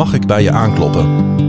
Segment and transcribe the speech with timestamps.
[0.00, 1.04] Mag ik bij je aankloppen?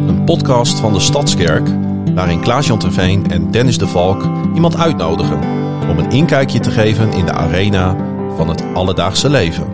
[0.08, 1.68] Een podcast van de Stadskerk,
[2.16, 5.40] waarin Klaas-Jan Terveen en Dennis de Valk iemand uitnodigen
[5.90, 7.96] om een inkijkje te geven in de arena
[8.36, 9.74] van het alledaagse leven.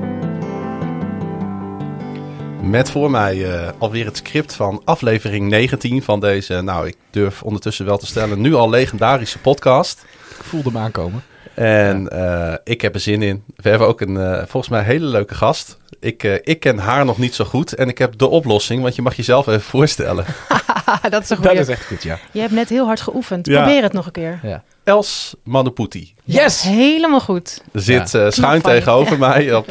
[2.61, 7.43] Met voor mij uh, alweer het script van aflevering 19 van deze, nou ik durf
[7.43, 10.05] ondertussen wel te stellen, nu al legendarische podcast.
[10.29, 11.23] Ik voelde hem aankomen.
[11.53, 13.43] En uh, ik heb er zin in.
[13.55, 15.76] We hebben ook een uh, volgens mij hele leuke gast.
[15.99, 18.95] Ik, uh, ik ken haar nog niet zo goed en ik heb de oplossing, want
[18.95, 20.25] je mag jezelf even voorstellen.
[21.09, 21.53] dat is een goede.
[21.53, 22.19] Dat is echt goed, ja.
[22.31, 23.47] Je hebt net heel hard geoefend.
[23.47, 23.61] Ja.
[23.61, 24.39] Probeer het nog een keer.
[24.43, 24.63] Ja.
[24.83, 26.13] Els Manuputi.
[26.23, 26.61] Yes!
[26.61, 27.63] Helemaal goed.
[27.73, 28.31] Zit ja.
[28.31, 29.69] schuin tegenover mij op,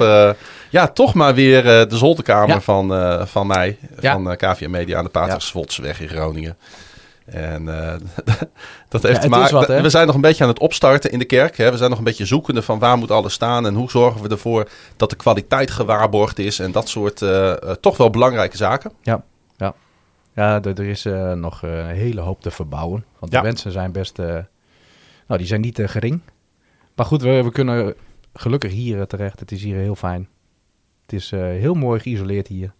[0.71, 2.89] ja, toch maar weer de zolderkamer van,
[3.29, 6.57] van mij, van KVM Media aan de Paterswotsweg in Groningen.
[7.27, 7.95] En uh,
[8.89, 9.55] dat heeft ja, te maken.
[9.55, 11.57] Wat, we zijn nog een beetje aan het opstarten in de kerk.
[11.57, 11.71] Hè.
[11.71, 14.29] We zijn nog een beetje zoekende van waar moet alles staan en hoe zorgen we
[14.29, 18.93] ervoor dat de kwaliteit gewaarborgd is en dat soort uh, uh, toch wel belangrijke zaken.
[19.03, 19.23] Ja,
[19.57, 19.75] ja.
[20.35, 23.05] ja er is nog een hele hoop te verbouwen.
[23.19, 23.45] Want de ja.
[23.45, 24.17] wensen zijn best.
[24.17, 24.45] nou,
[25.27, 26.21] die zijn niet gering.
[26.95, 27.95] Maar goed, we, we, kunnen
[28.35, 29.41] gelukkig hier terecht.
[29.41, 30.29] Het is hier heel fijn.
[31.03, 32.73] Het is heel mooi geïsoleerd hier.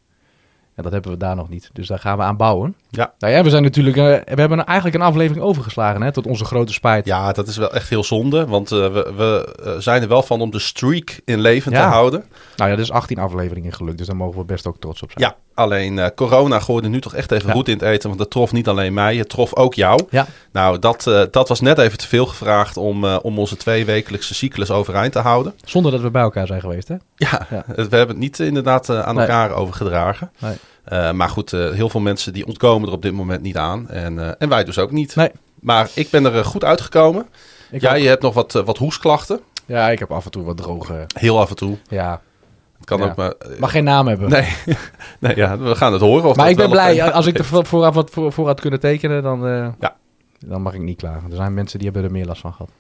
[0.77, 1.71] En dat hebben we daar nog niet.
[1.73, 2.77] Dus daar gaan we aan bouwen.
[2.91, 3.15] Ja.
[3.19, 3.97] Nou ja, we zijn natuurlijk.
[3.97, 7.07] Uh, we hebben eigenlijk een aflevering overgeslagen, hè, tot onze grote spijt.
[7.07, 8.47] Ja, dat is wel echt heel zonde.
[8.47, 11.83] Want uh, we, we uh, zijn er wel van om de streak in leven ja.
[11.83, 12.25] te houden.
[12.57, 13.99] Nou ja, er is 18 afleveringen gelukt.
[13.99, 15.25] Dus daar mogen we best ook trots op zijn.
[15.25, 17.55] Ja, alleen corona gooide nu toch echt even ja.
[17.55, 18.09] roet in het eten.
[18.09, 20.07] Want dat trof niet alleen mij, het trof ook jou.
[20.11, 20.27] Ja.
[20.53, 25.13] Nou, dat, dat was net even te veel gevraagd om, om onze tweewekelijkse cyclus overeind
[25.13, 25.55] te houden.
[25.65, 26.97] Zonder dat we bij elkaar zijn geweest, hè?
[27.17, 27.65] Ja, ja.
[27.75, 30.31] we hebben het niet inderdaad aan elkaar overgedragen.
[30.39, 30.57] Nee.
[30.93, 33.89] Uh, maar goed, uh, heel veel mensen die ontkomen er op dit moment niet aan.
[33.89, 35.17] En, uh, en wij dus ook niet.
[35.17, 35.31] Nee.
[35.61, 37.27] Maar ik ben er goed uitgekomen.
[37.71, 39.41] Ik Jij je hebt nog wat, wat hoesklachten.
[39.65, 41.07] Ja, ik heb af en toe wat droge.
[41.19, 41.77] Heel af en toe.
[41.89, 42.21] Ja.
[42.87, 43.11] Het kan ja.
[43.11, 43.59] ook maar.
[43.59, 44.31] Mag geen naam hebben.
[44.31, 44.49] Nee.
[45.21, 46.29] nee, ja, we gaan het horen.
[46.29, 47.13] Of maar ik ben blij.
[47.13, 49.41] Als ik er vooraf wat voor, voor had kunnen tekenen, dan,
[49.81, 49.97] ja.
[50.39, 51.31] dan mag ik niet klagen.
[51.31, 52.71] Er zijn mensen die hebben er meer last van gehad.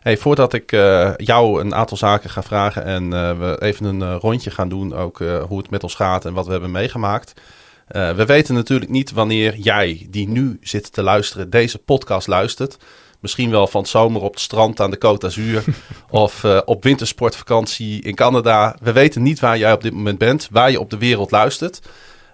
[0.00, 4.18] Hey, voordat ik uh, jou een aantal zaken ga vragen en uh, we even een
[4.18, 5.18] rondje gaan doen, ook
[5.48, 7.40] hoe het met ons gaat en wat we hebben meegemaakt.
[7.88, 12.78] We weten natuurlijk niet wanneer jij, die nu zit te luisteren, deze podcast luistert.
[13.20, 15.64] Misschien wel van zomer op het strand aan de Côte d'Azur
[16.10, 18.76] of uh, op wintersportvakantie in Canada.
[18.82, 21.80] We weten niet waar jij op dit moment bent, waar je op de wereld luistert.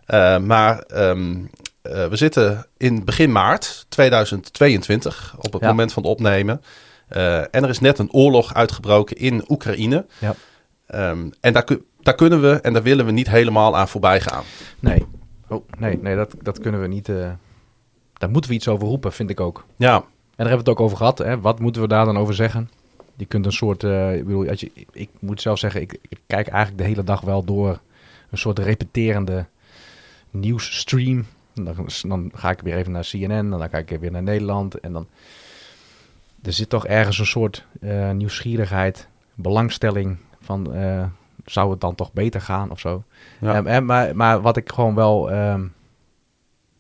[0.06, 1.50] Uh, maar um,
[1.82, 5.69] we zitten in begin maart 2022, op het ja.
[5.69, 6.62] moment van het opnemen.
[7.08, 10.06] en er is net een oorlog uitgebroken in Oekraïne.
[10.18, 10.34] Ja.
[11.10, 11.66] Um, en daar,
[12.00, 14.44] daar kunnen we en daar willen we niet helemaal aan voorbij gaan.
[14.80, 15.06] Nee,
[15.48, 17.06] Oh, nee, nee dat, dat kunnen we niet.
[18.12, 19.66] Daar moeten we iets over roepen, vind ik ook.
[19.76, 20.04] Ja.
[20.36, 21.19] En daar hebben we het ook over gehad.
[21.19, 21.41] Hè?
[21.41, 22.70] Wat moeten we daar dan over zeggen?
[23.16, 23.82] Je kunt een soort.
[23.82, 27.04] Uh, ik, bedoel, als je, ik moet zelf zeggen, ik, ik, kijk eigenlijk de hele
[27.04, 27.80] dag wel door
[28.30, 29.47] een soort repeterende
[30.30, 31.26] nieuwsstream.
[31.54, 34.80] Dan, dan ga ik weer even naar CNN, en dan kijk ik weer naar Nederland.
[34.80, 35.06] En dan.
[36.42, 40.72] Er zit toch ergens een soort uh, nieuwsgierigheid, belangstelling van
[41.50, 43.03] zou het dan toch beter gaan of zo.
[43.41, 43.64] Ja.
[43.64, 45.74] En, maar, maar wat ik gewoon wel, um,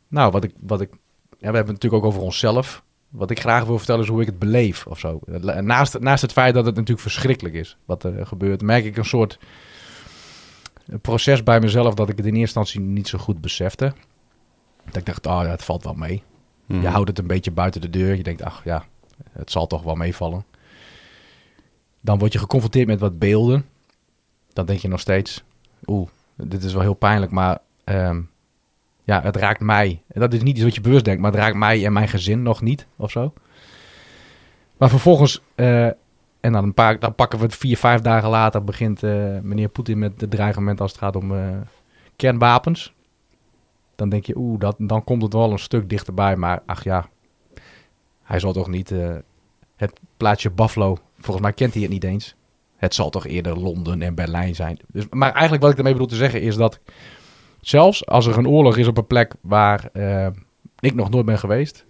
[0.08, 0.96] nou, wat ik, wat ik, ja,
[1.50, 2.84] we hebben het natuurlijk ook over onszelf.
[3.16, 5.20] Wat ik graag wil vertellen is hoe ik het beleef of zo.
[5.60, 9.04] Naast, naast het feit dat het natuurlijk verschrikkelijk is wat er gebeurt, merk ik een
[9.04, 9.38] soort
[11.00, 13.92] proces bij mezelf dat ik het in eerste instantie niet zo goed besefte.
[14.84, 16.22] Dat ik dacht, oh ja, het valt wel mee.
[16.66, 16.80] Mm.
[16.80, 18.16] Je houdt het een beetje buiten de deur.
[18.16, 18.84] Je denkt, ach ja,
[19.32, 20.44] het zal toch wel meevallen.
[22.00, 23.64] Dan word je geconfronteerd met wat beelden
[24.56, 25.42] dan denk je nog steeds,
[25.86, 28.30] oeh, dit is wel heel pijnlijk, maar um,
[29.06, 30.02] ja, het raakt mij.
[30.08, 32.42] Dat is niet iets wat je bewust denkt, maar het raakt mij en mijn gezin
[32.42, 33.32] nog niet, of zo.
[34.76, 35.84] Maar vervolgens, uh,
[36.40, 39.68] en dan, een paar, dan pakken we het vier, vijf dagen later, begint uh, meneer
[39.68, 41.48] Poetin met het dreigement als het gaat om uh,
[42.16, 42.94] kernwapens.
[43.94, 47.08] Dan denk je, oeh, dat, dan komt het wel een stuk dichterbij, maar ach ja,
[48.22, 48.94] hij zal toch niet
[49.76, 52.34] het plaatsje Buffalo, volgens mij kent hij het niet eens.
[52.76, 54.78] Het zal toch eerder Londen en Berlijn zijn.
[54.86, 56.80] Dus, maar eigenlijk wat ik ermee bedoel te zeggen is dat
[57.68, 60.26] zelfs als er een oorlog is op een plek waar uh,
[60.78, 61.84] ik nog nooit ben geweest,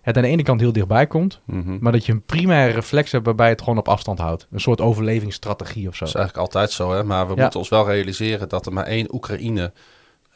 [0.00, 1.78] het aan de ene kant heel dichtbij komt, mm -hmm.
[1.80, 4.46] maar dat je een primaire reflex hebt waarbij het gewoon op afstand houdt.
[4.50, 6.04] Een soort overlevingsstrategie of zo.
[6.04, 7.04] Dat is eigenlijk altijd zo, hè?
[7.04, 7.42] maar we ja.
[7.42, 9.72] moeten ons wel realiseren dat er maar één Oekraïne,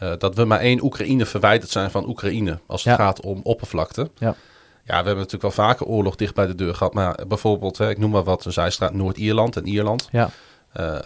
[0.02, 3.05] uh, dat we maar één Oekraïne verwijderd zijn van Oekraïne als het ja.
[3.05, 4.11] gaat om oppervlakte.
[4.19, 4.34] Ja.
[4.84, 6.94] Ja, we hebben natuurlijk wel vaker oorlog dicht bij de deur gehad.
[6.94, 10.08] Maar bijvoorbeeld, hè, ik noem maar wat, een zijstraat Noord-Ierland en Ierland.
[10.12, 10.31] Ja.
[10.80, 10.98] Uh,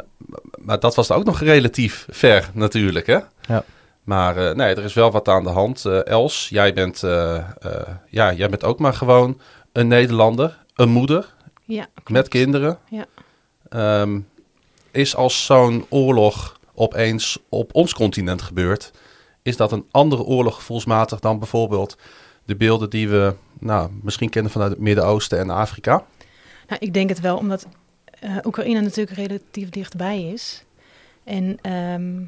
[0.58, 3.18] maar dat was ook nog relatief ver natuurlijk, hè?
[3.40, 3.64] Ja.
[4.02, 5.84] Maar uh, nee, er is wel wat aan de hand.
[5.84, 7.00] Uh, Els, jij bent,
[8.10, 9.40] ja, jij bent ook maar gewoon
[9.72, 11.34] een Nederlander, een moeder
[11.64, 12.78] ja, met kinderen.
[12.88, 13.06] Ja.
[14.00, 14.28] Um,
[14.90, 18.90] is als zo'n oorlog opeens op ons continent gebeurt,
[19.42, 21.96] is dat een andere oorlog gevoelsmatig dan bijvoorbeeld
[22.44, 26.04] de beelden die we nou, misschien kennen vanuit het Midden-Oosten en Afrika?
[26.68, 27.66] Nou, ik denk het wel, omdat
[28.24, 30.64] uh, Oekraïne natuurlijk relatief dichtbij is.
[31.24, 32.22] En ehm,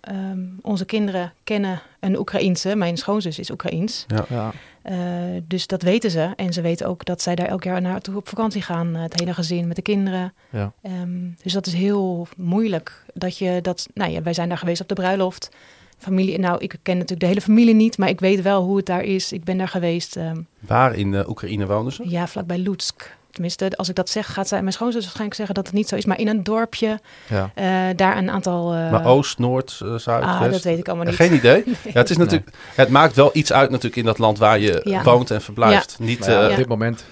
[0.00, 2.76] ehm, onze kinderen kennen een Oekraïense.
[2.76, 4.04] Mijn schoonzus is Oekraïens.
[4.08, 4.24] Ja.
[4.28, 4.52] ja.
[4.84, 6.32] Uh, dus dat weten ze.
[6.36, 8.96] En ze weten ook dat zij daar elk jaar naartoe op vakantie gaan.
[8.96, 10.32] Uh, het hele gezin met de kinderen.
[10.50, 10.72] Ja.
[10.82, 13.04] Um, dus dat is heel moeilijk.
[13.14, 13.86] Dat je dat.
[13.94, 15.50] Nou ja, wij zijn daar geweest op de bruiloft.
[15.98, 16.38] Familie.
[16.38, 19.02] Nou, ik ken natuurlijk de hele familie niet, maar ik weet wel hoe het daar
[19.02, 19.32] is.
[19.32, 20.18] Ik ben daar geweest.
[20.58, 22.08] Waar in uh, Oekraïne wonen ze?
[22.08, 23.18] Ja, vlakbij Lutsk.
[23.32, 25.96] Tenminste, als ik dat zeg, gaat zij, mijn schoonzus waarschijnlijk zeggen dat het niet zo
[25.96, 26.04] is.
[26.04, 27.50] Maar in een dorpje, ja.
[27.58, 28.74] uh, daar een aantal...
[28.74, 28.90] Uh...
[28.90, 31.14] Maar Oost, Noord, uh, Zuid, ah, dat weet ik allemaal niet.
[31.14, 31.62] Geen idee?
[31.66, 31.74] nee.
[31.92, 34.80] Ja, het, is natuurlijk, het maakt wel iets uit natuurlijk in dat land waar je
[34.84, 35.02] ja.
[35.02, 35.96] woont en verblijft.
[35.98, 36.04] Ja.
[36.04, 37.04] Niet, op dit moment...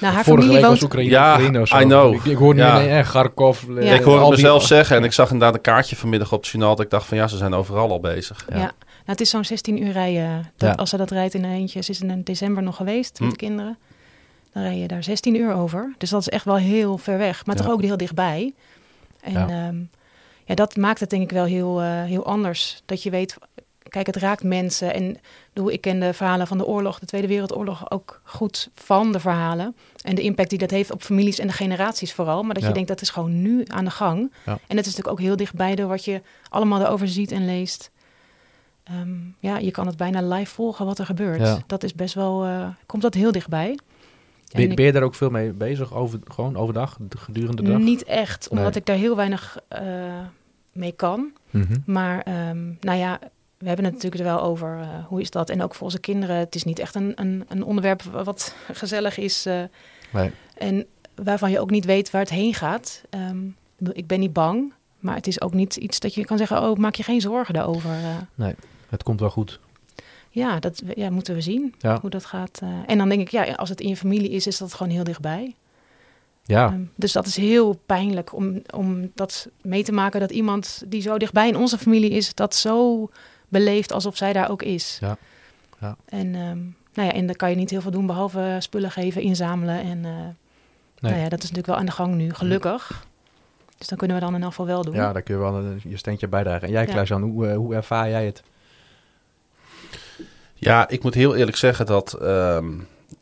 [0.00, 0.80] Nou, haar Vorige familie week woont...
[0.80, 1.84] was Oekraïne, Ja, Oekraïne.
[1.84, 2.14] I know.
[2.14, 2.78] Ik, ik hoorde Ja.
[2.78, 3.62] nu in eh, Kharkov.
[3.62, 6.50] eh, ik het die- mezelf zeggen en ik zag inderdaad een kaartje vanmiddag op het
[6.50, 6.74] journaal.
[6.76, 8.44] Dat ik dacht van ja, ze zijn overal al bezig.
[8.48, 8.56] Ja.
[8.56, 8.70] Nou,
[9.04, 10.52] het is zo'n 16 uur rijden.
[10.56, 10.74] Dat, Ja.
[10.74, 11.82] Als ze dat rijdt in een eentje.
[11.82, 13.28] Ze is in december nog geweest met Hm.
[13.30, 13.78] de kinderen.
[14.52, 15.94] Dan rij je daar 16 uur over.
[15.98, 17.46] Dus dat is echt wel heel ver weg.
[17.46, 17.62] Maar Ja.
[17.62, 18.54] toch ook heel dichtbij.
[19.20, 19.48] En Ja.
[19.48, 19.72] ja.
[20.44, 22.82] ja, dat maakt het denk ik wel heel, eh, heel anders.
[22.86, 23.36] Dat je weet,
[23.88, 24.94] kijk, het raakt mensen.
[24.94, 25.16] En
[25.68, 29.76] ik ken de verhalen van de oorlog, de Tweede Wereldoorlog, ook goed van de verhalen.
[30.02, 32.42] En de impact die dat heeft op families en de generaties vooral.
[32.42, 32.68] Maar dat Ja.
[32.68, 34.32] je denkt, dat is gewoon nu aan de gang.
[34.46, 34.52] Ja.
[34.52, 37.90] En dat is natuurlijk ook heel dichtbij door wat je allemaal erover ziet en leest.
[38.84, 41.40] Ehm, ja, je kan het bijna live volgen wat er gebeurt.
[41.40, 41.58] Ja.
[41.66, 43.78] Dat is best wel, eh, komt dat heel dichtbij.
[44.52, 47.62] Ben, En ik- ben je daar ook veel mee bezig, over, gewoon overdag, de- gedurende
[47.62, 47.78] de dag?
[47.80, 48.74] Niet echt, omdat Nee.
[48.76, 49.82] ik daar heel weinig eh,
[50.72, 51.32] mee kan.
[51.50, 51.78] Mhm.
[51.86, 53.18] Maar ehm, nou ja,
[53.58, 55.50] we hebben het natuurlijk er wel over eh, hoe is dat.
[55.50, 56.36] En ook voor onze kinderen.
[56.36, 59.46] Het is niet echt een, een, een onderwerp wat gezellig is.
[59.46, 59.62] eh,
[60.12, 60.30] Nee.
[60.56, 63.02] en waarvan je ook niet weet waar het heen gaat.
[63.10, 63.38] Ehm,
[63.92, 64.72] ik ben niet bang.
[64.98, 66.62] Maar het is ook niet iets dat je kan zeggen...
[66.62, 67.90] oh, maak je geen zorgen daarover.
[68.36, 68.46] eh.
[68.88, 69.60] Het komt wel goed.
[70.30, 71.98] Ja, dat ja, moeten we zien Ja.
[72.00, 72.58] hoe dat gaat.
[72.62, 72.68] eh.
[72.86, 74.46] en dan denk ik, ja, als het in je familie is...
[74.46, 75.54] is dat gewoon heel dichtbij.
[76.44, 80.20] Ja, Ehm, dus dat is heel pijnlijk om, om dat mee te maken...
[80.20, 82.34] dat iemand die zo dichtbij in onze familie is...
[82.34, 83.08] dat zo
[83.48, 84.98] beleeft alsof zij daar ook is.
[85.00, 85.16] Ja.
[85.80, 85.96] Ja.
[86.08, 86.58] En, ehm,
[86.94, 88.06] nou ja, en dan kan je niet heel veel doen...
[88.06, 89.80] behalve spullen geven, inzamelen.
[89.80, 90.12] En eh,
[91.00, 93.06] nou ja, dat is natuurlijk wel aan de gang nu, gelukkig.
[93.78, 94.94] Dus dan kunnen we dan in elk geval wel doen.
[94.94, 96.66] ja, daar kun je wel een- je steentje bijdragen.
[96.66, 96.92] En jij, Ja.
[96.92, 98.42] Klaas-Jan, hoe, eh, hoe ervaar jij het?
[100.60, 102.68] Ja, ik moet heel eerlijk zeggen dat, ehm,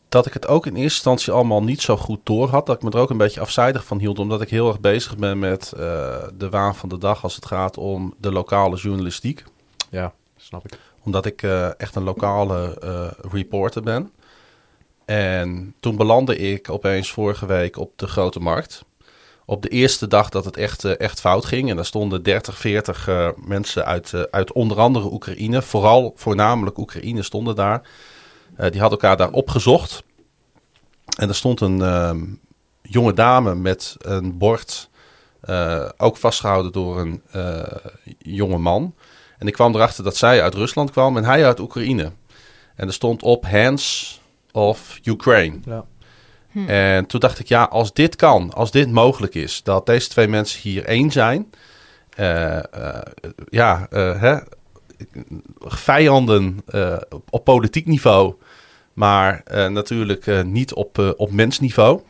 [0.09, 2.67] dat ik het ook in eerste instantie allemaal niet zo goed door had.
[2.67, 5.17] Dat ik me er ook een beetje afzijdig van hield, omdat ik heel erg bezig
[5.17, 9.45] ben met eh, de waan van de dag als het gaat om de lokale journalistiek.
[9.91, 10.79] Ja, snap ik.
[11.05, 14.13] Omdat ik eh, echt een lokale eh, reporter ben.
[15.05, 18.85] En toen belandde ik opeens vorige week op de grote markt.
[19.51, 21.71] Op de eerste dag dat het echt, eh, echt fout ging.
[21.71, 25.63] En daar stonden 30, 40 eh, mensen uit, eh, uit onder andere Oekraïne.
[25.63, 27.89] Vooral voornamelijk Oekraïne stonden daar.
[28.57, 30.03] Die hadden elkaar daar opgezocht.
[31.19, 32.25] En er stond een ehm,
[32.83, 34.91] jonge dame met een bord.
[35.97, 37.23] ook vastgehouden door een
[38.19, 38.95] jonge man.
[39.39, 42.13] En ik kwam erachter dat zij uit Rusland kwam en hij uit Oekraïne.
[42.75, 44.21] En er stond op Hands
[44.53, 45.59] of Ukraine.
[45.65, 45.85] Ja.
[46.65, 46.69] Hm.
[46.69, 50.29] En toen dacht ik, ja, als dit kan, als dit mogelijk is, dat deze twee
[50.29, 51.51] mensen hier één zijn.
[52.17, 53.03] eh, eh,
[53.49, 54.37] ja, eh, hè,
[55.59, 56.59] vijanden
[57.31, 58.35] op, politiek niveau,
[58.93, 62.01] maar natuurlijk niet op, op mensniveau.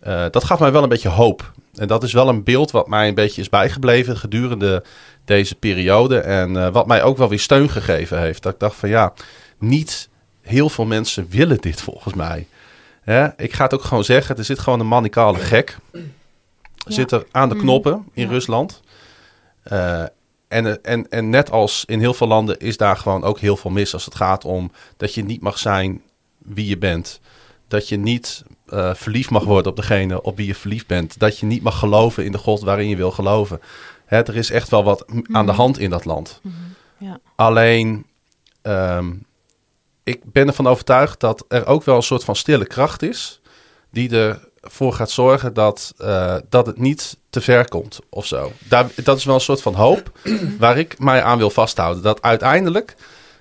[0.00, 1.52] Eh, dat gaf mij wel een beetje hoop.
[1.74, 4.84] En dat is wel een beeld wat mij een beetje is bijgebleven gedurende
[5.24, 6.18] deze periode.
[6.18, 8.42] En wat mij ook wel weer steun gegeven heeft.
[8.42, 9.12] Dat ik dacht van ja,
[9.58, 10.08] niet
[10.42, 12.46] heel veel mensen willen dit volgens mij.
[13.06, 13.28] Hè?
[13.36, 15.76] Ik ga het ook gewoon zeggen, er zit gewoon een manicale gek.
[16.86, 17.64] Zit er aan de Mhm.
[17.64, 18.28] knoppen in.
[18.28, 18.82] Rusland.
[19.62, 20.02] Eh,
[20.48, 23.70] en, en, en net als in heel veel landen is daar gewoon ook heel veel
[23.70, 26.02] mis als het gaat om dat je niet mag zijn
[26.38, 27.20] wie je bent.
[27.68, 31.18] Dat je niet eh, verliefd mag worden op degene op wie je verliefd bent.
[31.18, 33.60] Dat je niet mag geloven in de God waarin je wil geloven.
[34.04, 35.60] Hè, er is echt wel wat aan de Mhm.
[35.60, 36.40] hand in dat land.
[36.42, 36.54] Mhm.
[36.98, 37.18] Ja.
[37.36, 38.06] Alleen,
[38.62, 39.12] ehm,
[40.06, 43.40] ik ben ervan overtuigd dat er ook wel een soort van stille kracht is.
[43.90, 48.52] Die ervoor gaat zorgen dat, eh, dat het niet te ver komt of zo.
[48.68, 50.18] Daar, dat is wel een soort van hoop
[50.58, 52.02] waar ik mij aan wil vasthouden.
[52.02, 52.96] Dat uiteindelijk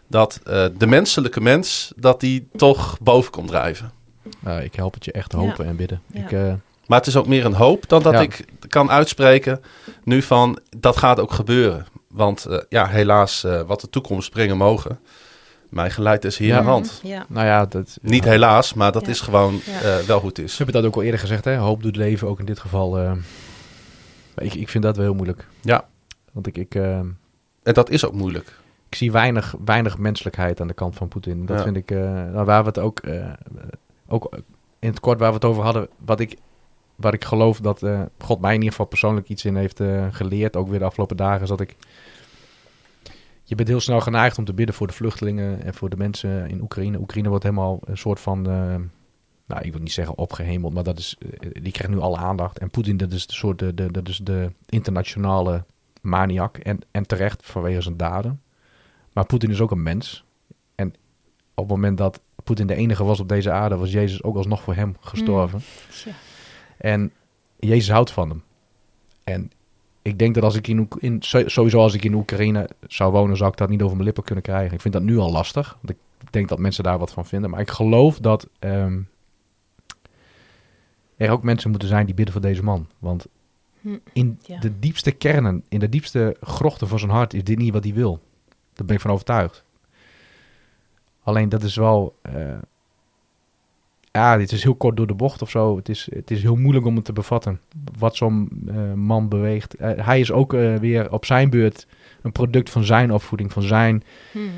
[0.07, 3.91] dat eh, de menselijke mens, dat die toch boven komt drijven.
[4.39, 6.01] Nou, ik help het je echt hopen en bidden.
[6.12, 6.19] Ja.
[6.22, 6.53] Ik, eh,
[6.88, 8.19] Maar het is ook meer een hoop dan dat Ja.
[8.19, 9.62] ik kan uitspreken
[10.03, 11.86] nu van dat gaat ook gebeuren.
[12.07, 15.00] Want ja, helaas, eh, wat de toekomst brengen mogen.
[15.75, 16.58] Mijn geleid is hier Ja.
[16.58, 17.00] aan de hand.
[17.03, 17.25] Ja.
[17.29, 19.12] nou ja, dat, Niet helaas, maar dat Ja.
[19.12, 19.79] is gewoon Ja.
[19.82, 20.58] eh, wel hoe het We is.
[20.58, 21.55] hebben dat ook al eerder gezegd, hè?
[21.58, 22.98] Hoop doet leven, ook in dit geval.
[23.00, 23.12] eh,
[24.36, 25.48] ik, ik vind dat wel heel moeilijk.
[25.62, 25.86] Ja.
[26.32, 28.60] Want ik, ik, eh, En dat is ook moeilijk.
[28.89, 31.46] ik zie weinig, weinig menselijkheid aan de kant van Poetin.
[31.46, 31.63] Dat Ja.
[31.63, 33.29] vind ik, eh, nou, waar we het ook, eh,
[34.08, 34.38] ook
[34.79, 36.36] in het kort waar we het over hadden, wat ik,
[36.96, 40.05] waar ik geloof dat eh, God mij in ieder geval persoonlijk iets in heeft eh,
[40.12, 41.75] geleerd, ook weer de afgelopen dagen, is dat ik,
[43.47, 46.49] je bent heel snel geneigd om te bidden voor de vluchtelingen en voor de mensen
[46.49, 46.99] in Oekraïne.
[46.99, 48.75] Oekraïne wordt helemaal een soort van, eh,
[49.45, 52.59] nou, ik wil niet zeggen opgehemeld, maar dat is, eh, die krijgt nu alle aandacht.
[52.59, 55.65] En Poetin, dat is de soort, de, de, dat is de internationale
[56.01, 58.41] maniak en, en terecht vanwege zijn daden.
[59.13, 60.25] Maar Poetin is ook een mens.
[60.75, 60.87] En
[61.53, 64.61] op het moment dat Poetin de enige was op deze aarde, was Jezus ook alsnog
[64.61, 65.61] voor hem gestorven.
[65.89, 66.11] Tja.
[66.77, 67.11] En
[67.59, 68.43] Jezus houdt van hem.
[69.23, 69.51] En
[70.05, 73.38] ik denk dat als ik in, Oek- in sowieso als ik in Oekraïne zou wonen,
[73.38, 74.74] zou ik dat niet over mijn lippen kunnen krijgen.
[74.74, 75.77] Ik vind dat nu al lastig.
[75.81, 75.89] Want
[76.21, 77.50] ik denk dat mensen daar wat van vinden.
[77.50, 79.00] Maar ik geloof dat ehm,
[81.17, 82.88] er ook mensen moeten zijn die bidden voor deze man.
[83.00, 83.25] Want
[83.81, 83.97] Hm.
[84.13, 84.59] in Ja.
[84.59, 87.93] de diepste kernen, in de diepste grochten van zijn hart is dit niet wat hij
[87.93, 88.21] wil.
[88.74, 89.63] Daar ben ik van overtuigd.
[91.24, 92.15] Alleen dat is wel.
[92.21, 92.57] eh,
[94.15, 95.75] ja, dit is heel kort door de bocht of zo.
[95.77, 97.60] Het is, het is heel moeilijk om het te bevatten.
[97.98, 99.75] Wat zo'n eh, man beweegt.
[99.75, 101.88] Eh, hij is ook eh, weer op zijn beurt
[102.22, 104.03] een product van zijn opvoeding, van zijn.
[104.31, 104.50] Hmm.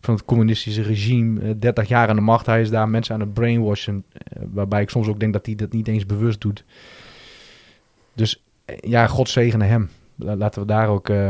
[0.00, 1.40] van het communistische regime.
[1.40, 2.46] eh, 30 jaar aan de macht.
[2.46, 4.04] Hij is daar mensen aan het brainwashen.
[4.52, 6.64] waarbij ik soms ook denk dat hij dat niet eens bewust doet.
[8.14, 8.42] Dus
[8.80, 9.88] ja, God zegene hem.
[10.16, 11.08] La- Laten we daar ook.
[11.08, 11.28] eh,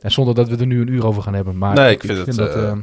[0.00, 1.58] en zonder dat we er nu een uur over gaan hebben.
[1.58, 2.78] Maar Nee, ik vind het, dat eh, eh,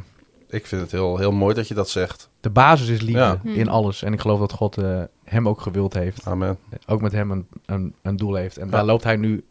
[0.52, 2.28] Ik vind het heel, heel mooi dat je dat zegt.
[2.40, 3.40] de basis is liefde Ja.
[3.44, 4.02] In alles.
[4.02, 6.26] En ik geloof dat God eh, hem ook gewild heeft.
[6.26, 6.58] Amen.
[6.86, 8.56] Ook met hem een, een, een doel heeft.
[8.58, 8.70] En Ja.
[8.72, 9.44] daar loopt hij nu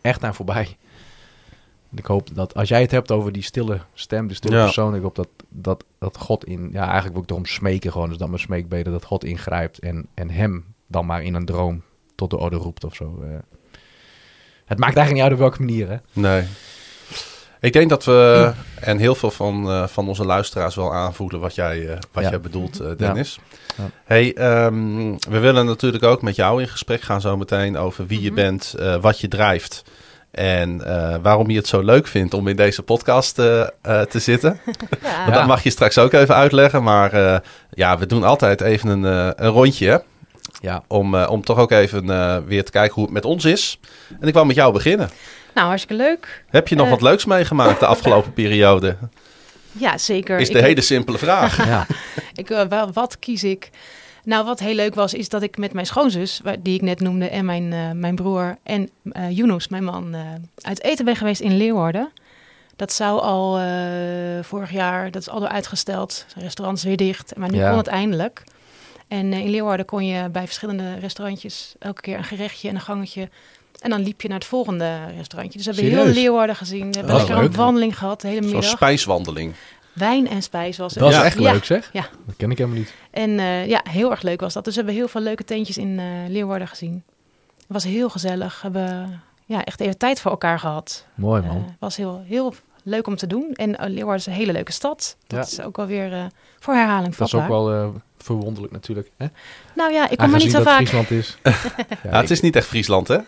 [0.00, 0.76] echt aan voorbij.
[1.90, 4.64] En ik hoop dat als jij het hebt over die stille stem, de stille Ja.
[4.64, 8.08] persoon, ik hoop dat, dat, dat God in, ja, eigenlijk wil ik erom smeken gewoon,
[8.08, 11.82] dus dat mijn smeekbeden, dat God ingrijpt en, en hem dan maar in een droom
[12.14, 13.20] tot de orde roept of zo.
[13.22, 13.28] eh.
[14.64, 15.96] Het maakt eigenlijk niet uit op welke manier, hè?
[16.12, 16.44] Nee.
[17.64, 21.54] Ik denk dat we, en heel veel van, eh, van onze luisteraars wel aanvoelen wat
[21.54, 22.30] jij, eh, wat Ja.
[22.30, 23.38] jij bedoelt, eh, Dennis.
[23.76, 23.84] Ja.
[24.04, 28.20] Hey, ehm, we willen natuurlijk ook met jou in gesprek gaan zo meteen over wie
[28.20, 28.34] je Mhm.
[28.34, 29.82] bent, wat je drijft.
[30.30, 30.78] En
[31.22, 34.60] waarom je het zo leuk vindt om in deze podcast te zitten.
[35.32, 36.82] Dat mag je straks ook even uitleggen.
[36.82, 39.02] Maar ja, we doen altijd even een,
[39.44, 39.88] een rondje.
[39.88, 39.98] hè,
[40.60, 40.82] Ja.
[40.88, 42.06] Om, om toch ook even
[42.46, 43.80] weer te kijken hoe het met ons is.
[44.20, 45.10] En ik wou met jou beginnen.
[45.54, 46.44] Nou, hartstikke leuk.
[46.48, 46.90] Heb je nog Eh.
[46.92, 48.96] wat leuks meegemaakt de afgelopen periode?
[49.72, 50.38] Ja, zeker.
[50.38, 51.66] Is Ik- de hele simpele vraag.
[51.66, 51.86] ja.
[52.34, 53.70] Ik, wel, wat kies ik?
[54.24, 57.00] Nou, wat heel leuk was, is dat ik met mijn schoonzus, waar- die ik net
[57.00, 60.20] noemde, en mijn, eh, mijn broer en eh Yunus, mijn man, eh,
[60.60, 62.12] uit eten ben geweest in Leeuwarden.
[62.76, 63.64] Dat zou al eh,
[64.42, 66.26] vorig jaar, dat is al door uitgesteld.
[66.36, 67.68] Restaurants weer dicht, maar nu Ja.
[67.68, 68.42] kon het eindelijk.
[69.08, 73.28] En in Leeuwarden kon je bij verschillende restaurantjes elke keer een gerechtje en een gangetje.
[73.84, 75.58] En dan liep je naar het volgende restaurantje.
[75.58, 76.14] Dus we hebben Serieus?
[76.14, 76.90] heel Leeuwarden gezien.
[76.92, 78.70] We hebben lekker een wandeling gehad de hele Zo'n middag.
[78.70, 79.54] spijswandeling.
[79.92, 81.02] Wijn en spijs was het.
[81.02, 81.24] Dat Ja.
[81.24, 81.52] echt Ja.
[81.52, 81.90] leuk, zeg.
[81.92, 82.06] Ja.
[82.26, 82.94] Dat ken ik helemaal niet.
[83.10, 84.64] En eh, ja, heel erg leuk was dat.
[84.64, 87.02] Dus we hebben heel veel leuke tentjes in eh, Leeuwarden gezien.
[87.56, 88.54] Het was heel gezellig.
[88.54, 91.06] We hebben ja, echt even tijd voor elkaar gehad.
[91.14, 91.76] Mooi, Het man.
[91.78, 93.50] was heel, heel leuk om te doen.
[93.54, 95.16] En eh, Leeuwarden is een hele leuke stad.
[95.26, 95.62] Dat Ja.
[95.62, 96.24] is ook wel weer eh,
[96.60, 97.64] voor herhaling dat is ook vatbaar.
[97.64, 97.88] wel eh,
[98.18, 99.10] verwonderlijk natuurlijk.
[99.16, 99.26] Hè?
[99.74, 100.76] Nou ja, ik kom er niet Aangezien zo dat vaak.
[100.76, 101.36] Friesland is.
[101.44, 103.18] ja, Ja, het is niet echt Friesland, hè?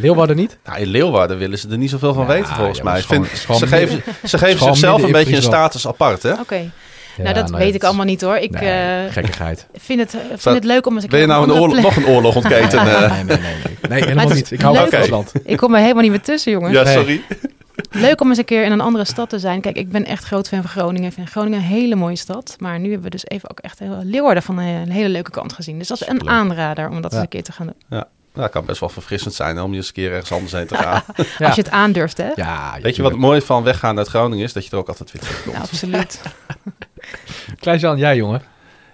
[0.00, 0.58] Leeuwarden niet?
[0.64, 3.00] Nou, in Leeuwarden willen ze er niet zoveel van Ja, weten, volgens ja, mij.
[3.02, 6.32] gewoon- Vind- ze geven, ze geven zichzelf een beetje een status apart, hè?
[6.32, 6.54] Oké,
[7.16, 8.36] Ja, nou dat nou, weet het ik allemaal niet hoor.
[8.36, 9.66] Ik Nee, eh, gekkigheid.
[9.74, 11.96] vind, het, vind het leuk om eens een Wil je keer nou een oorlog, nog
[11.96, 12.84] een oorlog ontketen?
[12.84, 13.10] nee, eh?
[13.10, 13.76] nee, nee, nee, nee.
[13.88, 14.50] Nee, helemaal niet.
[14.50, 15.32] Ik hou van Friesland.
[15.44, 16.72] Ik kom er helemaal niet meer tussen, jongens.
[16.72, 16.94] ja, Nee.
[16.94, 17.22] sorry.
[17.90, 19.60] Leuk om eens een keer in een andere stad te zijn.
[19.60, 21.08] Kijk, ik ben echt groot fan van Groningen.
[21.08, 22.56] Ik vind Groningen een hele mooie stad.
[22.58, 25.52] Maar nu hebben we dus even ook echt heel Leeuwarden van een, hele leuke kant
[25.52, 25.78] gezien.
[25.78, 27.16] Dus dat is een aanrader om dat Ja.
[27.16, 28.02] eens een keer te gaan doen.
[28.36, 30.66] Nou, kan best wel verfrissend zijn hè, om je eens een keer ergens anders heen
[30.66, 31.02] te gaan.
[31.38, 31.46] Ja.
[31.46, 32.30] Als je het aandurft, hè?
[32.34, 34.52] Ja, Weet je wat het mooie van weggaan uit Groningen is?
[34.52, 35.56] Dat je er ook altijd weer terugkomt.
[35.56, 36.20] Ja, absoluut.
[37.60, 38.42] Klein-Jan, jij jongen.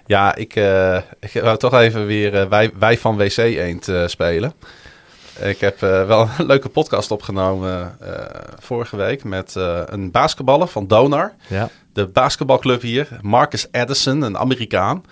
[0.05, 4.07] Ja, ik, eh, ik wou toch even weer eh, wij, wij van WC Eend eh,
[4.07, 4.53] spelen.
[5.39, 8.11] Ik heb eh, wel een leuke podcast opgenomen eh,
[8.59, 11.33] vorige week met eh, een basketballer van Donar.
[11.47, 11.69] Ja.
[11.93, 15.03] De basketbalclub hier, Marcus Addison, een Amerikaan.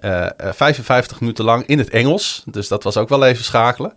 [0.00, 3.92] Eh, eh, 55 minuten lang in het Engels, dus dat was ook wel even schakelen.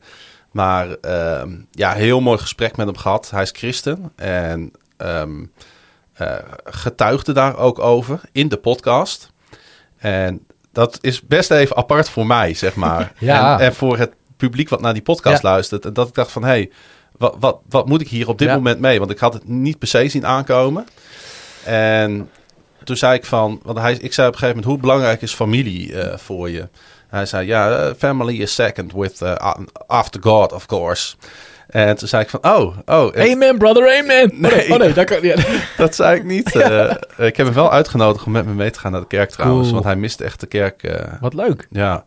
[0.52, 3.30] Maar ehm, ja, heel mooi gesprek met hem gehad.
[3.30, 5.44] Hij is christen en ehm,
[6.14, 9.32] eh, getuigde daar ook over in de podcast.
[9.98, 13.12] En dat is best even apart voor mij, zeg maar.
[13.20, 13.60] Ja.
[13.60, 15.50] En, en voor het publiek wat naar die podcast Ja.
[15.50, 15.86] luistert.
[15.86, 16.72] En dat ik dacht van, hé, hey,
[17.18, 18.56] wat, wat, wat moet ik hier op dit Ja.
[18.56, 19.00] moment mee?
[19.00, 20.86] Want ik had het niet per se zien aankomen.
[21.64, 22.30] En
[22.84, 25.34] toen zei ik van, want hij, ik zei op een gegeven moment, hoe belangrijk is
[25.34, 26.68] familie eh, voor je?
[27.08, 29.54] Hij zei, ja, eh, family is second with, eh,
[29.88, 31.16] after God, of course.
[31.68, 33.18] En toen zei ik van, oh, oh.
[33.18, 34.32] en Amen, brother, amen.
[34.32, 35.36] Oh, nee, oh nee, dat kan ja.
[35.78, 36.56] dat zei ik niet.
[37.18, 39.62] Ik heb hem wel uitgenodigd om met me mee te gaan naar de kerk trouwens.
[39.62, 39.74] Cool.
[39.74, 41.08] Want hij miste echt de kerk.
[41.20, 41.68] Wat leuk.
[41.70, 42.06] ja,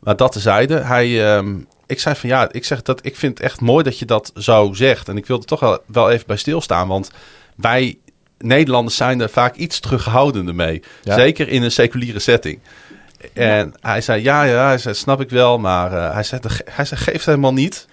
[0.00, 0.74] maar dat tezijde.
[0.74, 1.54] Hij, ehm,
[1.86, 4.30] ik zei van ja, ik zeg dat ik vind het echt mooi dat je dat
[4.34, 5.08] zo zegt.
[5.08, 6.88] En ik wilde toch wel, wel even bij stilstaan.
[6.88, 7.10] Want
[7.56, 7.98] wij
[8.38, 10.82] Nederlanders zijn er vaak iets terughoudender mee.
[11.02, 11.14] Ja.
[11.14, 12.58] Zeker in een seculiere setting.
[13.32, 15.58] En hij zei ja, ja, hij zei, snap ik wel.
[15.58, 17.86] Maar eh, hij, zei, hij zei, geeft helemaal niet.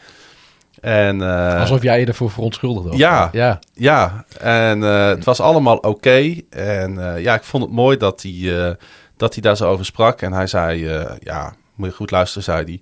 [0.82, 2.98] En, eh, Alsof jij je ervoor verontschuldigde.
[2.98, 3.30] Ja.
[3.32, 3.60] Ja.
[3.74, 6.36] ja, en eh, het was allemaal oké.
[6.50, 8.76] En ja, ik vond het mooi dat hij,
[9.18, 10.22] dat hij daar zo over sprak.
[10.22, 12.80] En hij zei, ja, moet je goed luisteren, zei hij.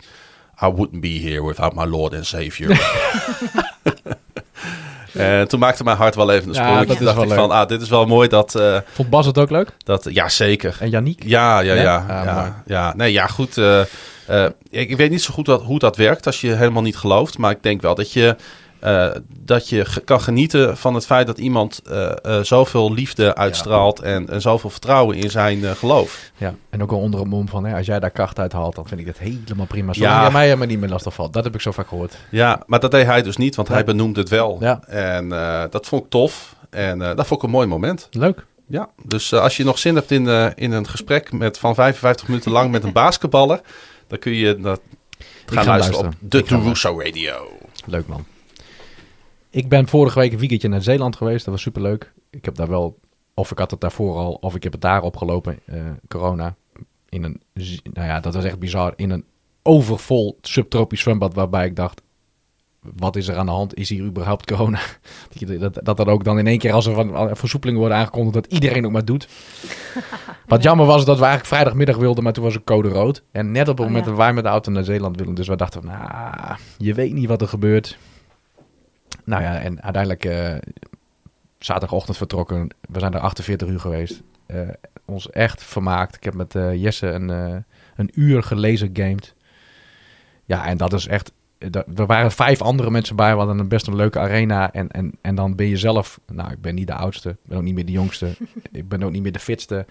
[0.70, 2.70] I wouldn't be here without my Lord and Savior.
[5.14, 6.88] en toen maakte mijn hart wel even een Ja, sprongetje.
[6.88, 8.56] dat is dacht wel ik van, ah, dit is wel mooi dat...
[8.56, 9.70] eh, Vond Bas het ook leuk?
[9.84, 10.78] dat ja, zeker.
[10.80, 11.24] En Janiek?
[11.26, 11.82] Ja, ja, Ja?
[11.82, 11.96] ja.
[12.20, 12.94] Ah, ja, ja.
[12.96, 13.58] Nee, ja, goed.
[13.58, 13.80] eh,
[14.28, 16.98] eh, ik, ik weet niet zo goed wat, hoe dat werkt als je helemaal niet
[16.98, 17.38] gelooft.
[17.38, 18.36] Maar ik denk wel dat je,
[18.84, 19.10] eh,
[19.40, 24.30] dat je kan genieten van het feit dat iemand eh, eh, zoveel liefde uitstraalt en,
[24.30, 26.32] en zoveel vertrouwen in zijn geloof.
[26.38, 26.54] Ja.
[26.70, 28.88] En ook al onder een mom van, hè, als jij daar kracht uit haalt, dan
[28.88, 29.94] vind ik het helemaal prima.
[29.94, 30.30] Zolang Ja.
[30.30, 31.34] mij helemaal niet meer lastig valt.
[31.34, 32.16] Dat heb ik zo vaak gehoord.
[32.30, 33.74] Ja, maar dat deed hij dus niet, want Ja.
[33.74, 34.58] hij benoemde het wel.
[34.60, 34.84] Ja.
[34.88, 35.30] En
[35.70, 36.56] dat vond ik tof.
[36.70, 38.08] En dat vond ik een mooi moment.
[38.12, 38.46] Leuk.
[38.68, 42.52] Ja, dus als je nog zin hebt in, in een gesprek met, van 55 minuten
[42.52, 43.62] lang met een basketballer,
[44.08, 44.82] dan kun je dat
[45.46, 46.42] ga gaan luisteren luisteren.
[46.42, 47.52] op de Russo Radio.
[47.86, 48.26] Leuk man.
[49.54, 51.46] Ik ben vorige week een weekendje naar Zeeland geweest.
[51.46, 52.14] Dat was superleuk.
[52.30, 53.00] Ik heb daar wel,
[53.34, 56.56] of ik had het daarvoor al, of ik heb het daar opgelopen, eh, corona.
[57.10, 57.42] In een,
[57.94, 58.94] nou ja, dat was echt bizar.
[58.96, 59.26] In een
[59.62, 62.02] overvol subtropisch zwembad waarbij ik dacht,
[62.80, 63.76] wat is er aan de hand?
[63.76, 64.80] Is hier überhaupt corona?
[65.84, 68.86] Dat Dat, ook dan in één keer als er van, versoepelingen worden aangekondigd, dat iedereen
[68.86, 69.28] ook maar doet.
[70.48, 73.24] Wat jammer was dat we eigenlijk vrijdagmiddag wilden, maar toen was het code rood.
[73.32, 74.10] En net op het Oh, moment ja.
[74.10, 77.28] dat wij met de auto naar Zeeland willen, dus we dachten, nou, je weet niet
[77.28, 77.98] wat er gebeurt.
[79.26, 80.56] Nou ja, en uiteindelijk eh,
[81.58, 82.68] zaterdagochtend vertrokken.
[82.90, 84.22] We zijn er 48 uur geweest.
[84.46, 84.60] Eh,
[85.06, 86.16] ons echt vermaakt.
[86.16, 87.30] Ik heb met eh, Jesse een,
[87.96, 89.36] een uur gelezen gamed.
[90.46, 91.32] Ja, en dat is echt...
[91.58, 93.32] dat- Er waren vijf andere mensen bij.
[93.32, 94.72] We hadden een best een leuke arena.
[94.74, 96.20] En, en, en dan ben je zelf...
[96.32, 97.30] Nou, ik ben niet de oudste.
[97.30, 98.32] Ik ben ook niet meer de jongste.
[98.72, 99.86] ik ben ook niet meer de fitste.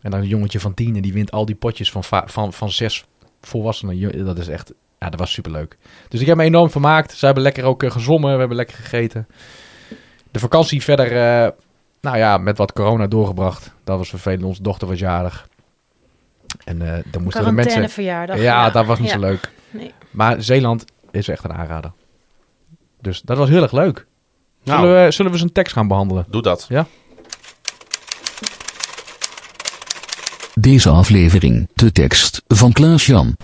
[0.00, 0.96] En dan een jongetje van tien.
[0.96, 3.04] En die wint al die potjes van, va- van, van zes
[3.40, 4.24] volwassenen.
[4.24, 4.72] Dat is echt...
[4.98, 5.76] Ja, dat was superleuk.
[6.08, 7.12] Dus ik heb me enorm vermaakt.
[7.12, 8.32] Ze hebben lekker ook eh, gezwommen.
[8.32, 9.26] We hebben lekker gegeten.
[10.30, 11.50] De vakantie verder, eh,
[12.00, 13.72] nou ja, met wat corona doorgebracht.
[13.84, 14.42] Dat was vervelend.
[14.44, 15.48] Onze dochter was jarig.
[16.64, 17.72] En eh dan moesten de mensen...
[17.72, 18.38] Quarantaineverjaardag.
[18.40, 19.14] Ja, dat was niet Ja.
[19.14, 19.50] zo leuk.
[19.70, 19.92] Nee.
[20.10, 21.92] Maar Zeeland is echt een aanrader.
[23.00, 24.06] Dus dat was heel erg leuk.
[24.64, 26.26] Nou, Zullen, we, zullen we zijn tekst gaan behandelen?
[26.28, 26.68] doe dat.
[30.54, 33.36] Deze aflevering, de tekst van Klaas-Jan.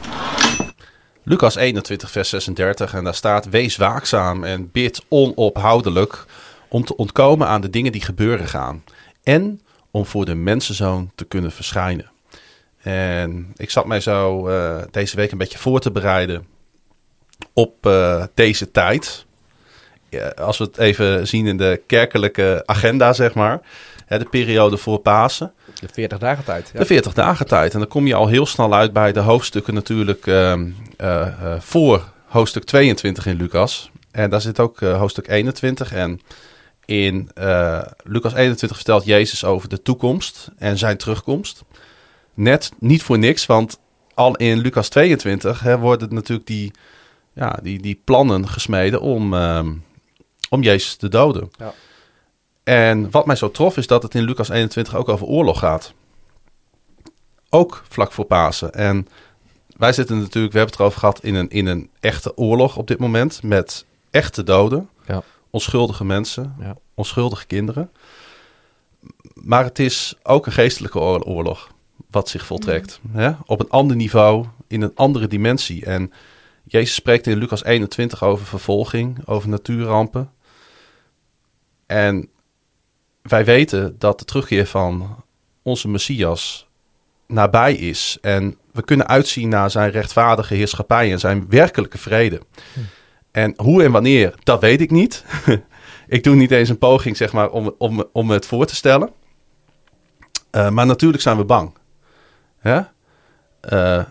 [1.26, 2.94] Lucas 21, vers 36.
[2.94, 6.24] En daar staat: Wees waakzaam en bid onophoudelijk.
[6.68, 8.84] Om te ontkomen aan de dingen die gebeuren gaan.
[9.22, 9.60] En
[9.90, 12.10] om voor de mensenzoon te kunnen verschijnen.
[12.82, 16.46] En ik zat mij zo eh, deze week een beetje voor te bereiden
[17.52, 19.26] op eh, deze tijd.
[20.36, 23.60] Als we het even zien in de kerkelijke agenda, zeg maar.
[24.06, 25.52] Hè, de periode voor Pasen.
[25.80, 26.70] De 40 dagen tijd.
[26.72, 26.78] Ja.
[26.78, 27.72] De 40 dagen tijd.
[27.72, 31.60] En dan kom je al heel snel uit bij de hoofdstukken natuurlijk ehm, eh, eh,
[31.60, 33.90] voor hoofdstuk 22 in Lucas.
[34.10, 35.92] En daar zit ook eh, hoofdstuk 21.
[35.92, 36.20] En
[36.84, 41.62] in eh, Lucas 21 vertelt Jezus over de toekomst en zijn terugkomst.
[42.34, 43.78] Net niet voor niks, want
[44.14, 46.72] al in Lucas 22 hè, worden natuurlijk die,
[47.32, 49.72] ja, die, die plannen gesmeden om, ehm,
[50.48, 51.50] om Jezus te doden.
[51.58, 51.74] Ja.
[52.64, 55.94] En wat mij zo trof is dat het in Lucas 21 ook over oorlog gaat.
[57.50, 58.72] Ook vlak voor Pasen.
[58.72, 59.08] En
[59.76, 62.86] wij zitten natuurlijk, we hebben het erover gehad, in een, in een echte oorlog op
[62.86, 63.42] dit moment.
[63.42, 64.88] Met echte doden.
[65.06, 65.22] Ja.
[65.50, 66.54] Onschuldige mensen.
[66.58, 66.76] Ja.
[66.94, 67.90] Onschuldige kinderen.
[69.34, 71.72] Maar het is ook een geestelijke oor- oorlog.
[72.10, 73.00] Wat zich voltrekt.
[73.10, 73.32] Hè?
[73.46, 74.46] Op een ander niveau.
[74.66, 75.84] In een andere dimensie.
[75.84, 76.12] En
[76.64, 79.26] Jezus spreekt in Lucas 21 over vervolging.
[79.26, 80.32] Over natuurrampen.
[81.86, 82.28] En
[83.28, 85.24] wij weten dat de terugkeer van
[85.62, 86.66] onze Messias
[87.26, 88.18] nabij is.
[88.20, 92.40] En we kunnen uitzien naar zijn rechtvaardige heerschappij en zijn werkelijke vrede.
[93.30, 95.24] En hoe en wanneer, dat weet ik niet.
[96.08, 99.10] ik doe niet eens een poging zeg maar, om, om, om het voor te stellen.
[100.50, 101.74] Eh, maar natuurlijk zijn we bang.
[102.58, 102.80] Hè?
[103.60, 104.04] Eh,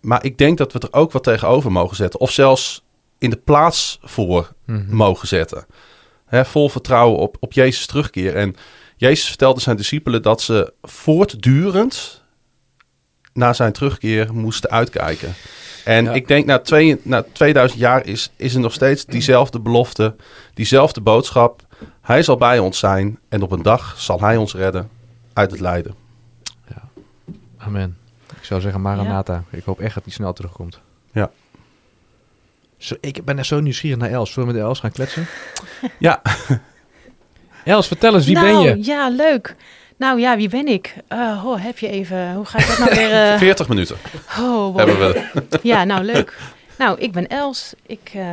[0.00, 2.20] maar ik denk dat we er ook wat tegenover mogen zetten.
[2.20, 2.84] Of zelfs
[3.18, 4.94] in de plaats voor Mhm.
[4.96, 5.66] mogen zetten.
[6.28, 8.36] Hè, vol vertrouwen op, op Jezus terugkeer.
[8.36, 8.56] En
[8.96, 12.22] Jezus vertelde zijn discipelen dat ze voortdurend
[13.32, 15.34] naar zijn terugkeer moesten uitkijken.
[15.84, 16.12] En Ja.
[16.12, 20.16] ik denk na, twee, na 2000 jaar is, is er nog steeds diezelfde belofte,
[20.54, 21.62] diezelfde boodschap.
[22.00, 24.90] Hij zal bij ons zijn en op een dag zal hij ons redden
[25.32, 25.94] uit het lijden.
[27.56, 27.96] Amen.
[28.38, 29.44] Ik zou zeggen Maranatha.
[29.50, 30.80] Ik hoop echt dat hij snel terugkomt.
[31.12, 31.30] Ja.
[32.78, 34.32] Zo, ik ben echt zo nieuwsgierig naar Els.
[34.32, 35.26] Zullen we met Els gaan kletsen?
[35.98, 36.22] Ja,
[37.64, 38.84] Els, vertel eens, wie nou, ben je?
[38.84, 39.56] Ja, leuk.
[39.96, 40.94] Nou ja, wie ben ik?
[41.08, 42.34] Oh, heb je even...
[42.34, 43.32] Hoe ga ik dat nou weer...
[43.32, 43.96] eh, 40 minuten
[44.28, 44.76] oh, wow.
[44.76, 45.48] hebben we.
[45.62, 46.38] Ja, nou leuk.
[46.78, 47.74] Nou, ik ben Els.
[47.86, 48.24] Ik eh,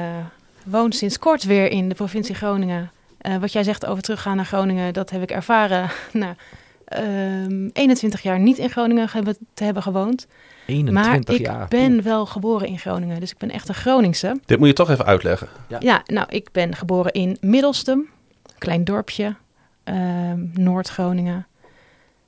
[0.64, 2.92] woon sinds kort weer in de provincie Groningen.
[3.18, 5.90] Eh, wat jij zegt over teruggaan naar Groningen, dat heb ik ervaren.
[6.12, 6.36] na
[6.86, 10.28] ehm, 21 jaar niet in Groningen hebben, te hebben gewoond.
[10.66, 11.68] 21 maar ik jaar.
[11.68, 14.40] ben wel geboren in Groningen, dus ik ben echt een Groningse.
[14.46, 15.48] Dit moet je toch even uitleggen.
[15.68, 15.78] Ja.
[15.80, 19.36] Ja, nou, ik ben geboren in Middelstum, een klein dorpje,
[19.84, 21.48] ehm, Noord-Groningen.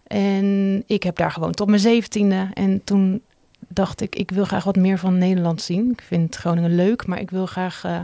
[0.07, 2.49] En ik heb daar gewoond tot mijn zeventiende.
[2.53, 3.21] En toen
[3.67, 5.91] dacht ik, ik wil graag wat meer van Nederland zien.
[5.91, 7.99] Ik vind Groningen leuk, maar ik wil graag eh,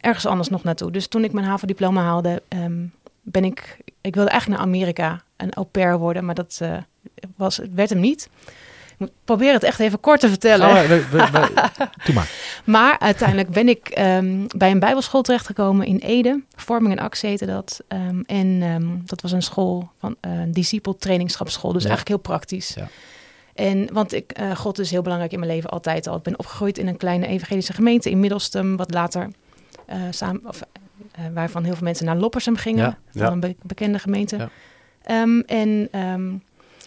[0.00, 0.90] ergens anders nog naartoe.
[0.90, 2.84] Dus toen ik mijn HAVO-diploma haalde, ehm,
[3.22, 3.78] ben ik...
[4.00, 6.76] Ik wilde eigenlijk naar Amerika een au pair worden, maar dat eh,
[7.36, 8.28] was, het werd hem niet.
[9.00, 10.68] Moet proberen het echt even kort te vertellen.
[10.70, 12.30] Gaan we- we- we- we- Doe maar.
[12.64, 16.42] Maar uiteindelijk ben ik ehm, bij een bijbelschool terechtgekomen in Ede.
[16.56, 17.80] Vorming en Actie heette dat.
[17.88, 21.72] Ehm, en ehm, dat was een school van eh, een.
[21.72, 21.88] Dus Ja.
[21.88, 22.74] eigenlijk heel praktisch.
[22.74, 22.88] Ja.
[23.54, 26.16] En want ik, eh, God is heel belangrijk in mijn leven altijd al.
[26.16, 28.76] Ik ben opgegroeid in een kleine evangelische gemeente in Middelstum.
[28.76, 29.30] Wat later
[29.86, 30.62] eh, samen, of,
[31.34, 32.98] waarvan heel veel mensen naar Loppersum gingen.
[33.10, 33.24] Ja.
[33.24, 34.48] Van een be- bekende gemeente.
[35.02, 35.88] En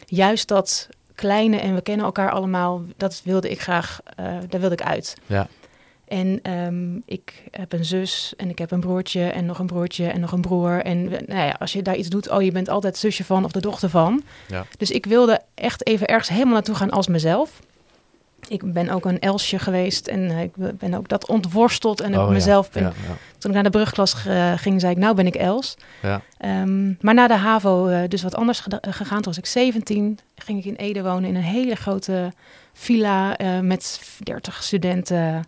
[0.05, 4.75] juist dat kleine en we kennen elkaar allemaal, dat wilde ik graag, eh, daar wilde
[4.75, 5.15] ik uit.
[5.25, 5.47] Ja.
[6.07, 10.07] En ehm, ik heb een zus en ik heb een broertje en nog een broertje
[10.07, 10.83] en nog een broer.
[10.83, 13.51] En nou ja, als je daar iets doet, oh, je bent altijd zusje van of
[13.51, 14.23] de dochter van.
[14.47, 14.65] Ja.
[14.77, 17.59] Dus ik wilde echt even ergens helemaal naartoe gaan als mezelf.
[18.47, 22.01] Ik ben ook een Elsje geweest en eh, ik ben ook dat ontworsteld.
[22.01, 22.29] En Oh, ja.
[22.31, 23.15] mezelf, ben- Ja, ja.
[23.37, 24.13] toen ik naar de brugklas
[24.55, 25.77] ging, zei ik, nou ben ik Els.
[26.01, 26.21] Ja.
[26.37, 29.21] Ehm, maar na de HAVO eh, dus wat anders gegaan.
[29.21, 32.31] Toen was ik 17, ging ik in Ede wonen in een hele grote
[32.73, 35.43] villa eh, met 30 studenten.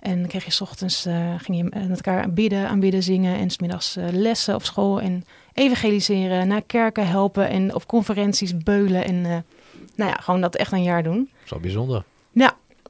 [0.00, 1.06] En dan kreeg je 's ochtends,
[1.38, 3.38] ging je met elkaar aanbidden, aanbidden, zingen.
[3.38, 8.56] En 's middags eh, lessen op school en evangeliseren, naar kerken helpen en op conferenties
[8.56, 9.04] beulen.
[9.04, 9.20] En
[9.96, 11.30] nou ja, gewoon dat echt een jaar doen.
[11.44, 12.04] Zo bijzonder.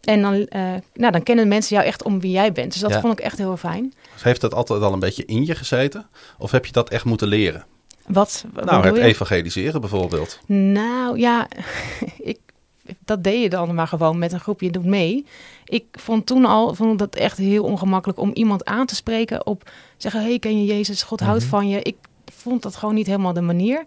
[0.04, 0.60] En dan, eh,
[0.94, 2.72] nou, dan kennen mensen jou echt om wie jij bent.
[2.72, 3.00] Dus dat Ja.
[3.00, 3.92] vond ik echt heel fijn.
[4.22, 6.06] Heeft dat altijd al een beetje in je gezeten?
[6.38, 7.64] Of heb je dat echt moeten leren?
[8.06, 9.02] Wat, wat nou, het je?
[9.02, 10.40] evangeliseren bijvoorbeeld.
[10.46, 11.48] Nou ja,
[12.32, 12.38] ik,
[13.04, 15.26] dat deed je dan maar gewoon met een groepje doet mee.
[15.64, 19.70] Ik vond toen al vond dat echt heel ongemakkelijk om iemand aan te spreken op
[19.96, 21.02] zeggen: Hey, ken je Jezus?
[21.02, 21.48] God houdt Mhm.
[21.48, 21.82] van je.
[21.82, 21.96] Ik
[22.32, 23.84] vond dat gewoon niet helemaal de manier.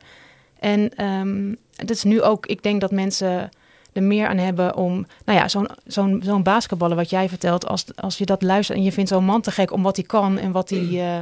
[0.59, 3.49] En ehm het is nu ook, ik denk dat mensen
[3.97, 7.85] er meer aan hebben om, nou ja, zo'n zo'n zo'n basketballer wat jij vertelt, als,
[7.95, 10.37] als je dat luistert en je vindt zo'n man te gek om wat hij kan
[10.37, 11.17] en wat hij, eh,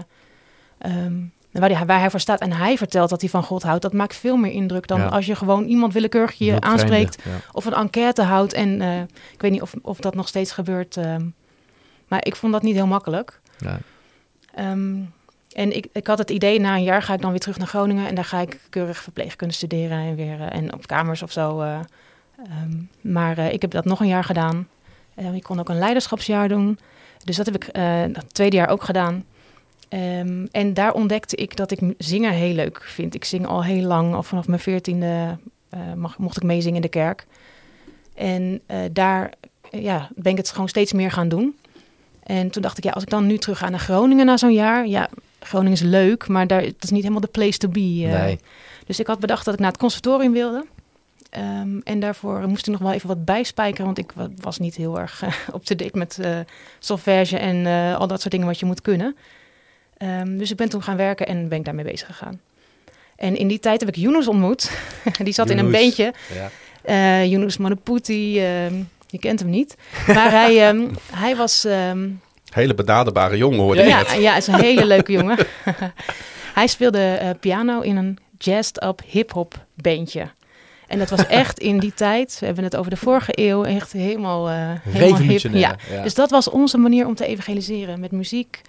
[0.77, 1.13] ehm,
[1.51, 3.93] waar, hij, waar hij voor staat en hij vertelt dat hij van God houdt, dat
[3.93, 5.05] maakt veel meer indruk dan Ja.
[5.05, 7.31] als je gewoon iemand willekeurig je aanspreekt ja.
[7.51, 8.53] of een enquête houdt.
[8.53, 9.01] En eh,
[9.33, 11.25] ik weet niet of, of dat nog steeds gebeurt, ehm,
[12.07, 13.39] maar ik vond dat niet heel makkelijk.
[13.57, 13.79] Ja.
[14.55, 14.95] Ehm,
[15.51, 17.67] en ik, ik had het idee, na een jaar ga ik dan weer terug naar
[17.67, 21.31] Groningen en daar ga ik keurig verpleegkunde studeren en weer eh, en op kamers of
[21.31, 21.63] zo.
[22.37, 24.67] Ehm, maar eh, ik heb dat nog een jaar gedaan.
[25.15, 26.79] Eh, ik kon ook een leiderschapsjaar doen.
[27.23, 29.25] Dus dat heb ik eh het tweede jaar ook gedaan.
[29.89, 33.15] Ehm, en daar ontdekte ik dat ik zingen heel leuk vind.
[33.15, 35.37] Ik zing al heel lang, al vanaf mijn veertiende
[35.95, 37.25] mag, mocht ik meezingen in de kerk.
[38.13, 39.31] En daar
[39.71, 41.55] ja, ben ik het gewoon steeds meer gaan doen.
[42.23, 44.53] En toen dacht ik, ja, als ik dan nu terug ga naar Groningen na zo'n
[44.53, 47.79] jaar, ja, Groningen is leuk, maar daar, het is niet helemaal de place to be.
[47.79, 48.39] Nee.
[48.85, 50.65] Dus ik had bedacht dat ik naar het conservatorium wilde.
[51.35, 54.75] Ehm, en daarvoor moest ik nog wel even wat bijspijkeren, want ik wa- was niet
[54.75, 55.23] heel erg
[55.55, 56.39] up-to-date met eh
[56.79, 59.15] solfège en eh, al dat soort dingen wat je moet kunnen.
[59.97, 62.39] Ehm, dus ik ben toen gaan werken en ben ik daarmee bezig gegaan.
[63.15, 64.71] En in die tijd heb ik Yunus ontmoet.
[65.23, 66.13] die zat in een beentje.
[66.33, 66.49] Ja.
[66.81, 68.73] Eh Yunus Monoputi, ehm,
[69.07, 69.75] je kent hem niet.
[70.07, 71.67] Maar hij, ehm, hij was...
[72.53, 74.21] Hele bedaderbare jongen hoorde je ja, net.
[74.21, 75.37] ja, is een hele leuke jongen.
[76.53, 80.27] hij speelde piano in een jazzed-up hip-hop bandje.
[80.87, 83.91] En dat was echt in die tijd, we hebben het over de vorige eeuw, echt
[83.91, 85.17] helemaal, eh helemaal hip.
[85.17, 85.61] Revolutionair.
[85.61, 85.75] Ja.
[85.95, 86.03] Ja.
[86.03, 87.99] Dus dat was onze manier om te evangeliseren.
[87.99, 88.61] Met muziek,